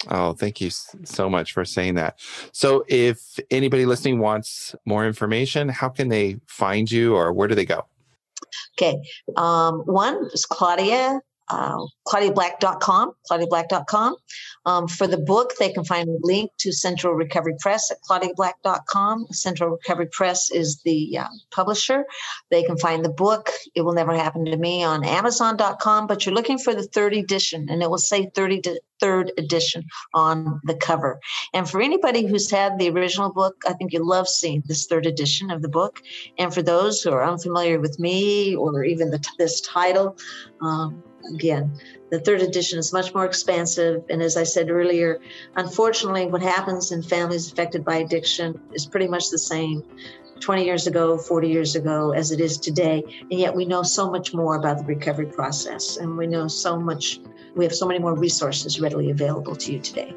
Oh, 0.08 0.34
thank 0.34 0.60
you 0.60 0.70
so 0.70 1.30
much 1.30 1.52
for 1.52 1.64
saying 1.64 1.94
that. 1.94 2.20
So, 2.52 2.84
if 2.86 3.40
anybody 3.50 3.86
listening 3.86 4.18
wants 4.18 4.74
more 4.84 5.06
information, 5.06 5.70
how 5.70 5.88
can 5.88 6.10
they 6.10 6.38
find 6.46 6.90
you 6.92 7.16
or 7.16 7.32
where 7.32 7.48
do 7.48 7.54
they 7.54 7.64
go? 7.64 7.86
Okay. 8.78 9.00
Um, 9.36 9.78
one 9.86 10.28
is 10.34 10.44
Claudia 10.44 11.20
uh, 11.48 11.84
claudiablack.com, 12.06 13.12
claudiablack.com. 13.30 14.16
Um, 14.64 14.88
for 14.88 15.06
the 15.06 15.18
book, 15.18 15.52
they 15.58 15.72
can 15.72 15.84
find 15.84 16.08
a 16.08 16.18
link 16.22 16.50
to 16.58 16.72
Central 16.72 17.14
Recovery 17.14 17.54
Press 17.60 17.90
at 17.90 17.98
claudiablack.com. 18.02 19.26
Central 19.30 19.70
Recovery 19.70 20.08
Press 20.10 20.50
is 20.50 20.80
the 20.84 21.18
uh, 21.18 21.28
publisher. 21.52 22.04
They 22.50 22.62
can 22.64 22.76
find 22.78 23.04
the 23.04 23.10
book, 23.10 23.50
It 23.74 23.82
Will 23.82 23.92
Never 23.92 24.14
Happen 24.14 24.44
to 24.46 24.56
Me, 24.56 24.82
on 24.82 25.04
amazon.com, 25.04 26.06
but 26.06 26.26
you're 26.26 26.34
looking 26.34 26.58
for 26.58 26.74
the 26.74 26.82
third 26.82 27.14
edition, 27.14 27.68
and 27.70 27.82
it 27.82 27.90
will 27.90 27.98
say 27.98 28.30
30 28.34 28.60
to 28.62 28.80
third 29.00 29.32
edition 29.38 29.84
on 30.14 30.60
the 30.64 30.74
cover. 30.74 31.20
And 31.54 31.68
for 31.68 31.80
anybody 31.80 32.26
who's 32.26 32.50
had 32.50 32.78
the 32.78 32.90
original 32.90 33.32
book, 33.32 33.56
I 33.66 33.72
think 33.74 33.92
you 33.92 34.04
love 34.04 34.28
seeing 34.28 34.62
this 34.66 34.86
third 34.86 35.06
edition 35.06 35.50
of 35.50 35.62
the 35.62 35.68
book. 35.68 36.00
And 36.38 36.52
for 36.52 36.62
those 36.62 37.02
who 37.02 37.12
are 37.12 37.24
unfamiliar 37.24 37.80
with 37.80 37.98
me 37.98 38.56
or 38.56 38.84
even 38.84 39.10
the, 39.10 39.24
this 39.38 39.60
title, 39.60 40.16
um, 40.60 41.02
again. 41.34 41.78
The 42.10 42.20
third 42.20 42.40
edition 42.40 42.78
is 42.78 42.92
much 42.92 43.14
more 43.14 43.24
expansive. 43.24 44.04
And 44.08 44.22
as 44.22 44.36
I 44.36 44.44
said 44.44 44.70
earlier, 44.70 45.20
unfortunately, 45.56 46.26
what 46.26 46.42
happens 46.42 46.92
in 46.92 47.02
families 47.02 47.50
affected 47.50 47.84
by 47.84 47.96
addiction 47.96 48.60
is 48.72 48.86
pretty 48.86 49.08
much 49.08 49.30
the 49.30 49.38
same 49.38 49.82
20 50.40 50.64
years 50.64 50.86
ago, 50.86 51.18
40 51.18 51.48
years 51.48 51.74
ago, 51.76 52.12
as 52.12 52.30
it 52.30 52.40
is 52.40 52.58
today. 52.58 53.02
And 53.30 53.40
yet 53.40 53.54
we 53.54 53.64
know 53.64 53.82
so 53.82 54.10
much 54.10 54.34
more 54.34 54.56
about 54.56 54.78
the 54.78 54.84
recovery 54.84 55.26
process. 55.26 55.96
And 55.96 56.16
we 56.16 56.26
know 56.26 56.46
so 56.48 56.78
much, 56.78 57.20
we 57.54 57.64
have 57.64 57.74
so 57.74 57.86
many 57.86 57.98
more 57.98 58.14
resources 58.14 58.80
readily 58.80 59.10
available 59.10 59.56
to 59.56 59.72
you 59.72 59.80
today. 59.80 60.14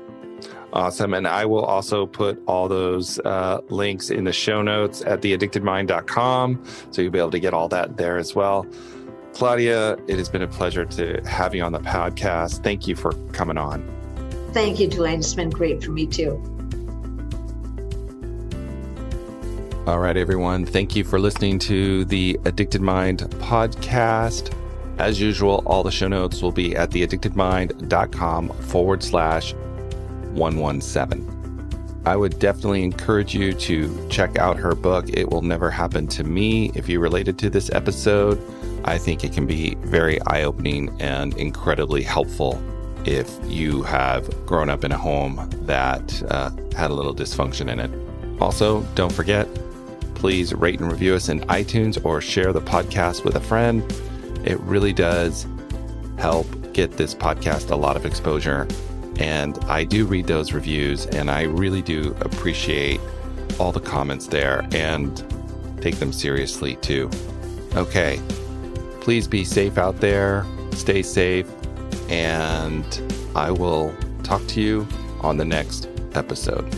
Awesome. 0.72 1.16
And 1.16 1.28
I 1.28 1.46
will 1.46 1.66
also 1.66 2.06
put 2.06 2.42
all 2.48 2.68
those 2.68 3.20
uh, 3.20 3.62
links 3.70 4.12
in 4.12 4.24
the 4.24 4.34
show 4.34 4.62
notes 4.62 5.02
at 5.02 5.22
theaddictedmind.com. 5.22 6.64
So 6.92 7.02
you'll 7.02 7.12
be 7.12 7.20
able 7.20 7.32
to 7.32 7.40
get 7.40 7.54
all 7.54 7.68
that 7.70 7.98
there 7.98 8.18
as 8.18 8.36
well. 8.36 8.68
Claudia, 9.34 9.94
it 10.08 10.18
has 10.18 10.30
been 10.30 10.42
a 10.42 10.48
pleasure 10.48 10.86
to 10.86 11.22
have 11.26 11.56
you 11.56 11.64
on 11.64 11.72
the 11.72 11.80
podcast. 11.80 12.64
Thank 12.64 12.88
you 12.88 12.96
for 12.96 13.14
coming 13.32 13.58
on. 13.58 13.88
Thank 14.54 14.80
you, 14.80 14.88
Duane. 14.88 15.20
It's 15.20 15.34
been 15.34 15.50
great 15.50 15.84
for 15.84 15.92
me 15.92 16.08
too. 16.08 16.42
All 19.88 20.00
right, 20.00 20.18
everyone. 20.18 20.66
Thank 20.66 20.96
you 20.96 21.04
for 21.04 21.20
listening 21.20 21.58
to 21.60 22.06
the 22.06 22.40
Addicted 22.46 22.82
Mind 22.82 23.22
podcast. 23.40 24.54
As 25.00 25.20
usual, 25.20 25.64
all 25.66 25.82
the 25.82 25.92
show 25.92 26.08
notes 26.08 26.42
will 26.42 26.52
be 26.52 26.76
at 26.76 26.92
theaddictedmind.com 26.92 28.50
forward 28.50 29.02
slash 29.02 29.54
117. 30.34 32.02
I 32.06 32.16
would 32.16 32.38
definitely 32.40 32.84
encourage 32.84 33.34
you 33.34 33.54
to 33.54 34.08
check 34.10 34.38
out 34.38 34.58
her 34.58 34.76
book, 34.76 35.10
It 35.10 35.30
Will 35.30 35.42
Never 35.42 35.72
Happen 35.72 36.08
to 36.08 36.24
Me, 36.24 36.72
if 36.76 36.88
you 36.90 37.00
related 37.00 37.40
to 37.40 37.50
this 37.50 37.72
episode. 37.72 38.40
I 38.84 38.98
think 38.98 39.24
it 39.24 39.34
can 39.34 39.46
be 39.46 39.76
very 39.76 40.22
eye 40.24 40.44
opening 40.44 40.96
and 41.02 41.36
incredibly 41.38 42.02
helpful 42.02 42.62
if 43.06 43.38
you 43.46 43.82
have 43.84 44.46
grown 44.46 44.70
up 44.70 44.84
in 44.84 44.92
a 44.92 44.98
home 44.98 45.50
that 45.64 46.24
uh, 46.30 46.52
had 46.76 46.92
a 46.92 46.94
little 46.94 47.16
dysfunction 47.16 47.70
in 47.72 47.80
it. 47.80 48.42
Also, 48.42 48.82
don't 48.96 49.12
forget, 49.12 49.48
please 50.16 50.54
rate 50.54 50.80
and 50.80 50.92
review 50.92 51.16
us 51.16 51.30
in 51.30 51.40
iTunes 51.42 52.04
or 52.06 52.22
share 52.22 52.52
the 52.54 52.62
podcast 52.62 53.24
with 53.24 53.36
a 53.36 53.40
friend. 53.40 53.84
It 54.44 54.60
really 54.62 54.94
does 54.94 55.48
help 56.18 56.48
get 56.74 56.98
this 56.98 57.16
podcast 57.16 57.72
a 57.72 57.76
lot 57.76 57.96
of 57.96 58.06
exposure. 58.06 58.68
And 59.18 59.58
I 59.66 59.84
do 59.84 60.06
read 60.06 60.28
those 60.28 60.54
reviews 60.54 61.06
and 61.08 61.30
I 61.30 61.44
really 61.44 61.82
do 61.82 62.16
appreciate 62.22 63.00
all 63.60 63.72
the 63.72 63.82
comments 63.82 64.28
there 64.28 64.66
and 64.72 65.24
take 65.82 65.96
them 65.98 66.14
seriously 66.14 66.76
too. 66.78 67.10
Okay, 67.76 68.22
please 69.02 69.28
be 69.28 69.44
safe 69.44 69.78
out 69.78 69.98
there, 69.98 70.46
stay 70.72 71.02
safe, 71.02 71.48
and 72.10 73.02
I 73.36 73.52
will 73.52 73.96
talk 74.24 74.46
to 74.48 74.62
you 74.62 74.88
on 75.22 75.38
the 75.38 75.46
next 75.46 75.90
episode. 76.14 76.74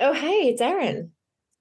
Oh, 0.00 0.12
hey, 0.12 0.48
it's 0.48 0.60
Erin. 0.60 1.12